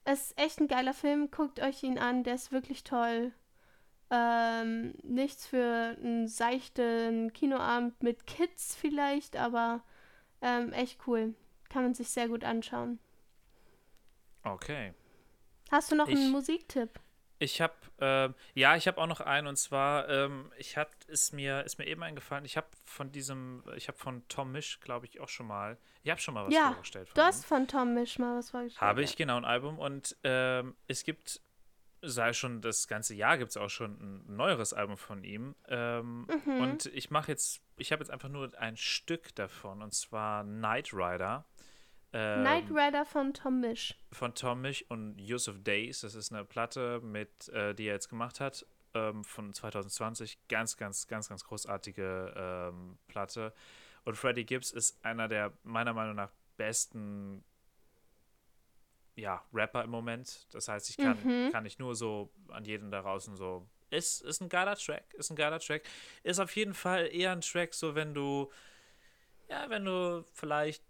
es 0.03 0.31
ist 0.31 0.39
echt 0.39 0.59
ein 0.59 0.67
geiler 0.67 0.93
Film. 0.93 1.29
Guckt 1.31 1.59
euch 1.61 1.83
ihn 1.83 1.97
an, 1.99 2.23
der 2.23 2.35
ist 2.35 2.51
wirklich 2.51 2.83
toll. 2.83 3.31
Ähm, 4.09 4.93
nichts 5.03 5.47
für 5.47 5.95
einen 6.01 6.27
seichten 6.27 7.31
Kinoabend 7.31 8.01
mit 8.03 8.27
Kids 8.27 8.75
vielleicht, 8.75 9.37
aber 9.37 9.83
ähm, 10.41 10.73
echt 10.73 10.99
cool. 11.07 11.35
Kann 11.69 11.83
man 11.83 11.93
sich 11.93 12.09
sehr 12.09 12.27
gut 12.27 12.43
anschauen. 12.43 12.99
Okay. 14.43 14.93
Hast 15.71 15.91
du 15.91 15.95
noch 15.95 16.07
Ich- 16.09 16.17
einen 16.17 16.31
Musiktipp? 16.31 16.99
Ich 17.41 17.59
habe, 17.59 17.73
ähm, 17.99 18.35
ja, 18.53 18.75
ich 18.75 18.87
habe 18.87 19.01
auch 19.01 19.07
noch 19.07 19.19
einen 19.19 19.47
und 19.47 19.55
zwar, 19.55 20.07
ähm, 20.09 20.51
ich 20.59 20.77
hab, 20.77 20.91
ist 21.05 21.33
mir, 21.33 21.63
ist 21.63 21.79
mir 21.79 21.87
eben 21.87 22.03
eingefallen, 22.03 22.45
ich 22.45 22.55
habe 22.55 22.67
von 22.85 23.11
diesem, 23.11 23.63
ich 23.75 23.87
habe 23.87 23.97
von 23.97 24.21
Tom 24.27 24.51
Misch, 24.51 24.79
glaube 24.79 25.07
ich, 25.07 25.19
auch 25.19 25.27
schon 25.27 25.47
mal, 25.47 25.79
ich 26.03 26.11
habe 26.11 26.21
schon 26.21 26.35
mal 26.35 26.45
was 26.45 26.53
Ja, 26.53 26.71
vorgestellt. 26.73 27.09
Von 27.09 27.15
Du 27.15 27.21
hast 27.23 27.43
von 27.45 27.67
Tom 27.67 27.95
Misch 27.95 28.19
mal 28.19 28.37
was 28.37 28.51
vorgestellt. 28.51 28.81
Habe 28.81 29.01
ich 29.01 29.15
genau 29.17 29.37
ein 29.37 29.45
Album 29.45 29.79
und 29.79 30.15
ähm, 30.23 30.75
es 30.87 31.03
gibt, 31.03 31.41
sei 32.03 32.31
schon 32.33 32.61
das 32.61 32.87
ganze 32.87 33.15
Jahr 33.15 33.39
gibt 33.39 33.49
es 33.49 33.57
auch 33.57 33.69
schon 33.69 33.91
ein 33.99 34.35
neueres 34.35 34.73
Album 34.73 34.97
von 34.97 35.23
ihm. 35.23 35.55
Ähm, 35.67 36.27
Mhm. 36.45 36.61
Und 36.61 36.85
ich 36.87 37.09
mache 37.09 37.31
jetzt, 37.31 37.61
ich 37.77 37.91
habe 37.91 38.03
jetzt 38.03 38.11
einfach 38.11 38.29
nur 38.29 38.51
ein 38.59 38.77
Stück 38.77 39.33
davon 39.33 39.81
und 39.81 39.95
zwar 39.95 40.43
Knight 40.43 40.93
Rider. 40.93 41.45
Ähm, 42.13 42.41
Knight 42.41 42.69
Rider 42.69 43.05
von 43.05 43.33
Tom 43.33 43.61
Misch. 43.61 43.95
von 44.11 44.33
Tom 44.35 44.61
Misch 44.61 44.83
und 44.89 45.17
Use 45.19 45.49
of 45.49 45.63
Days. 45.63 46.01
Das 46.01 46.13
ist 46.15 46.31
eine 46.33 46.43
Platte, 46.43 46.99
mit, 47.01 47.47
äh, 47.49 47.73
die 47.73 47.85
er 47.85 47.93
jetzt 47.93 48.09
gemacht 48.09 48.39
hat, 48.39 48.65
ähm, 48.93 49.23
von 49.23 49.53
2020. 49.53 50.37
Ganz, 50.49 50.75
ganz, 50.77 51.07
ganz, 51.07 51.29
ganz 51.29 51.43
großartige 51.45 52.33
ähm, 52.35 52.97
Platte. 53.07 53.53
Und 54.03 54.15
Freddie 54.17 54.45
Gibbs 54.45 54.71
ist 54.71 55.03
einer 55.05 55.27
der 55.27 55.53
meiner 55.63 55.93
Meinung 55.93 56.15
nach 56.15 56.31
besten 56.57 57.43
ja, 59.15 59.43
Rapper 59.53 59.83
im 59.83 59.89
Moment. 59.91 60.47
Das 60.53 60.67
heißt, 60.67 60.89
ich 60.89 60.97
kann, 60.97 61.17
Mhm. 61.23 61.51
kann 61.51 61.65
ich 61.65 61.79
nur 61.79 61.95
so 61.95 62.29
an 62.49 62.65
jeden 62.65 62.91
da 62.91 63.01
draußen 63.01 63.35
so. 63.35 63.67
Ist, 63.89 64.21
ist 64.21 64.41
ein 64.41 64.49
geiler 64.49 64.75
Track, 64.75 65.13
ist 65.15 65.29
ein 65.31 65.35
geiler 65.35 65.59
Track. 65.59 65.83
Ist 66.23 66.39
auf 66.39 66.55
jeden 66.55 66.73
Fall 66.73 67.07
eher 67.13 67.31
ein 67.33 67.41
Track, 67.41 67.73
so 67.73 67.93
wenn 67.93 68.13
du, 68.13 68.49
ja, 69.49 69.69
wenn 69.69 69.83
du 69.85 70.23
vielleicht 70.33 70.81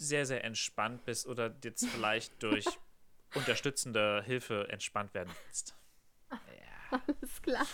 sehr, 0.00 0.24
sehr 0.26 0.44
entspannt 0.44 1.04
bist 1.04 1.26
oder 1.26 1.54
jetzt 1.62 1.86
vielleicht 1.86 2.42
durch 2.42 2.64
unterstützende 3.34 4.22
Hilfe 4.24 4.66
entspannt 4.70 5.14
werden 5.14 5.32
willst. 5.46 5.74
Alles 6.90 7.42
klar. 7.42 7.66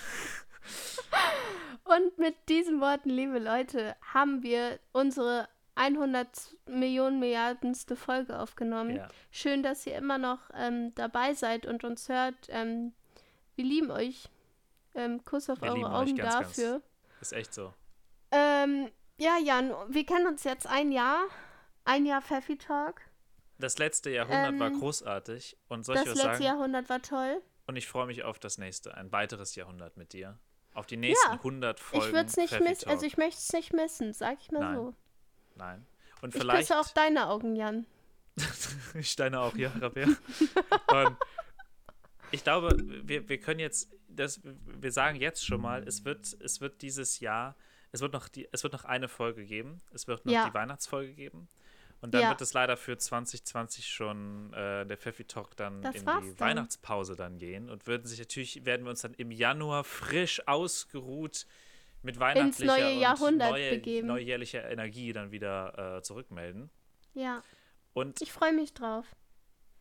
Und 1.84 2.18
mit 2.18 2.34
diesen 2.48 2.80
Worten, 2.80 3.10
liebe 3.10 3.38
Leute, 3.38 3.96
haben 4.12 4.42
wir 4.42 4.80
unsere 4.92 5.48
100 5.76 6.56
Millionen 6.66 7.20
Milliardenste 7.20 7.94
Folge 7.96 8.38
aufgenommen. 8.38 8.96
Ja. 8.96 9.08
Schön, 9.30 9.62
dass 9.62 9.86
ihr 9.86 9.94
immer 9.94 10.18
noch 10.18 10.40
ähm, 10.54 10.94
dabei 10.96 11.34
seid 11.34 11.64
und 11.64 11.84
uns 11.84 12.08
hört. 12.08 12.34
Ähm, 12.48 12.92
wir 13.54 13.64
lieben 13.64 13.90
euch. 13.90 14.28
Ähm, 14.94 15.24
Kuss 15.24 15.48
auf 15.48 15.60
Wir 15.62 15.72
eure 15.72 15.94
Augen 15.94 16.16
ganz, 16.16 16.34
ganz. 16.34 16.48
dafür. 16.48 16.82
Ist 17.20 17.32
echt 17.32 17.54
so. 17.54 17.72
Ähm, 18.32 18.90
ja, 19.18 19.38
Jan, 19.38 19.72
wir 19.88 20.04
kennen 20.04 20.26
uns 20.26 20.44
jetzt 20.44 20.66
ein 20.66 20.90
Jahr. 20.90 21.20
Ein 21.86 22.04
Jahr 22.06 22.20
Pfeffi 22.20 22.58
Talk. 22.58 23.00
Das 23.58 23.78
letzte 23.78 24.10
Jahrhundert 24.10 24.58
war 24.60 24.68
Ähm, 24.68 24.78
großartig 24.80 25.56
und 25.68 25.84
soll 25.84 25.94
Das 25.94 26.02
ich 26.04 26.08
letzte 26.10 26.22
sagen? 26.26 26.42
Jahrhundert 26.44 26.88
war 26.90 27.00
toll. 27.00 27.40
Und 27.66 27.76
ich 27.76 27.86
freue 27.88 28.06
mich 28.06 28.22
auf 28.22 28.38
das 28.38 28.58
nächste, 28.58 28.94
ein 28.94 29.10
weiteres 29.12 29.54
Jahrhundert 29.54 29.96
mit 29.96 30.12
dir. 30.12 30.38
Auf 30.74 30.86
die 30.86 30.98
nächsten 30.98 31.30
Ja, 31.30 31.36
100 31.38 31.80
Folgen. 31.80 32.06
ich 32.06 32.12
würde 32.12 32.28
es 32.28 32.36
nicht 32.36 32.60
missen. 32.60 32.88
Also 32.90 33.06
ich 33.06 33.16
möchte 33.16 33.38
es 33.40 33.52
nicht 33.52 33.72
missen, 33.72 34.12
sag 34.12 34.38
ich 34.40 34.50
mal 34.52 34.60
Nein. 34.60 34.74
so. 34.76 34.94
Nein. 35.54 35.86
Und 36.20 36.34
Ich 36.34 36.40
vielleicht. 36.40 36.68
küsse 36.68 36.78
auch 36.78 36.88
deine 36.88 37.28
Augen, 37.28 37.56
Jan. 37.56 37.86
ich 38.94 39.16
deine 39.16 39.40
auch, 39.40 39.56
ja, 39.56 39.70
Rabea. 39.80 40.06
Und 40.06 41.16
ich 42.30 42.42
glaube, 42.44 42.76
wir, 43.04 43.26
wir 43.28 43.40
können 43.40 43.60
jetzt, 43.60 43.88
das, 44.08 44.40
wir 44.44 44.92
sagen 44.92 45.16
jetzt 45.16 45.46
schon 45.46 45.62
mal, 45.62 45.82
es 45.88 46.04
wird, 46.04 46.36
es 46.40 46.60
wird 46.60 46.82
dieses 46.82 47.20
Jahr, 47.20 47.56
es 47.92 48.02
wird 48.02 48.12
noch 48.12 48.28
die, 48.28 48.46
es 48.52 48.62
wird 48.62 48.74
noch 48.74 48.84
eine 48.84 49.08
Folge 49.08 49.44
geben. 49.46 49.80
Es 49.94 50.06
wird 50.06 50.26
noch 50.26 50.32
Ja. 50.32 50.46
die 50.48 50.52
Weihnachtsfolge 50.54 51.14
geben. 51.14 51.48
Und 52.06 52.14
dann 52.14 52.22
Ja. 52.22 52.28
wird 52.30 52.40
es 52.40 52.52
leider 52.52 52.76
für 52.76 52.96
2020 52.96 53.88
schon 53.88 54.52
äh, 54.52 54.86
der 54.86 54.96
Pfeffi 54.96 55.24
Talk 55.24 55.56
dann 55.56 55.82
Das 55.82 55.96
in 55.96 56.00
die 56.02 56.04
dann. 56.06 56.38
Weihnachtspause 56.38 57.16
dann 57.16 57.36
gehen 57.38 57.68
und 57.68 57.86
würden 57.88 58.06
sich 58.06 58.20
natürlich, 58.20 58.64
werden 58.64 58.86
wir 58.86 58.90
uns 58.90 59.02
dann 59.02 59.12
im 59.14 59.32
Januar 59.32 59.82
frisch 59.82 60.46
ausgeruht 60.46 61.46
mit 62.02 62.20
weihnachtlicher 62.20 62.76
neue 62.78 62.92
und 62.94 63.00
Jahrhundert 63.00 63.50
neue, 63.50 63.70
begeben. 63.70 64.06
neujährlicher 64.06 64.70
Energie 64.70 65.12
dann 65.12 65.32
wieder 65.32 65.96
äh, 65.96 66.02
zurückmelden. 66.02 66.70
Ja, 67.14 67.42
Und 67.92 68.22
ich 68.22 68.30
freue 68.32 68.52
mich 68.52 68.72
drauf. 68.72 69.04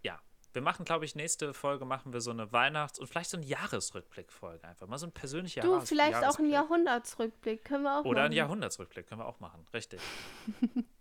ja, 0.01 0.19
wir 0.53 0.63
machen, 0.63 0.84
glaube 0.86 1.05
ich, 1.05 1.13
nächste 1.13 1.53
Folge 1.53 1.86
machen 1.86 2.11
wir 2.13 2.21
so 2.21 2.32
eine 2.32 2.51
Weihnachts- 2.51 2.97
und 2.97 3.05
vielleicht 3.05 3.30
so 3.30 3.38
eine 3.38 3.45
Jahresrückblick-Folge 3.45 4.67
einfach. 4.67 4.88
Mal 4.88 4.97
so 4.97 5.05
ein 5.05 5.11
persönlicher 5.11 5.61
Du, 5.61 5.73
Jahres 5.73 5.89
vielleicht 5.89 6.15
auch 6.15 6.39
ein 6.39 6.49
Jahresrückblick. 6.49 6.53
Jahrhundertsrückblick. 6.53 7.65
Können 7.65 7.84
wir 7.84 7.99
auch 7.99 8.05
Oder 8.05 8.21
ein 8.21 8.30
machen. 8.30 8.38
Jahrhundertsrückblick 8.38 9.05
können 9.05 9.21
wir 9.21 9.28
auch 9.28 9.39
machen, 9.39 9.67
richtig. 9.73 9.99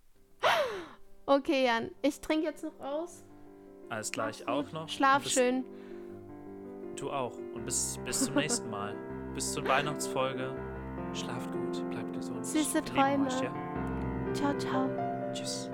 Okay, 1.27 1.65
Jan, 1.67 1.91
ich 2.03 2.21
trinke 2.21 2.47
jetzt 2.47 2.65
noch 2.65 2.79
aus. 2.81 3.25
Alles 3.89 4.11
klar, 4.11 4.31
ich 4.31 4.47
auch 4.47 4.71
noch. 4.73 4.89
Schlaf 4.89 5.23
bis- 5.23 5.33
schön. 5.33 5.65
Du 6.97 7.11
auch. 7.11 7.33
Und 7.55 7.65
bis, 7.65 7.99
bis 8.05 8.25
zum 8.25 8.35
nächsten 8.35 8.71
Mal. 8.71 8.95
bis 9.35 9.53
zur 9.53 9.67
Weihnachtsfolge. 9.67 10.55
Schlaft 11.13 11.51
gut, 11.53 11.91
bleibt 11.91 12.13
gesund. 12.13 12.45
Süße 12.45 12.83
Träume. 12.85 13.27
Euch, 13.27 13.41
ja? 13.41 13.53
Ciao, 14.33 14.57
ciao. 14.59 14.89
Tschüss. 15.33 15.71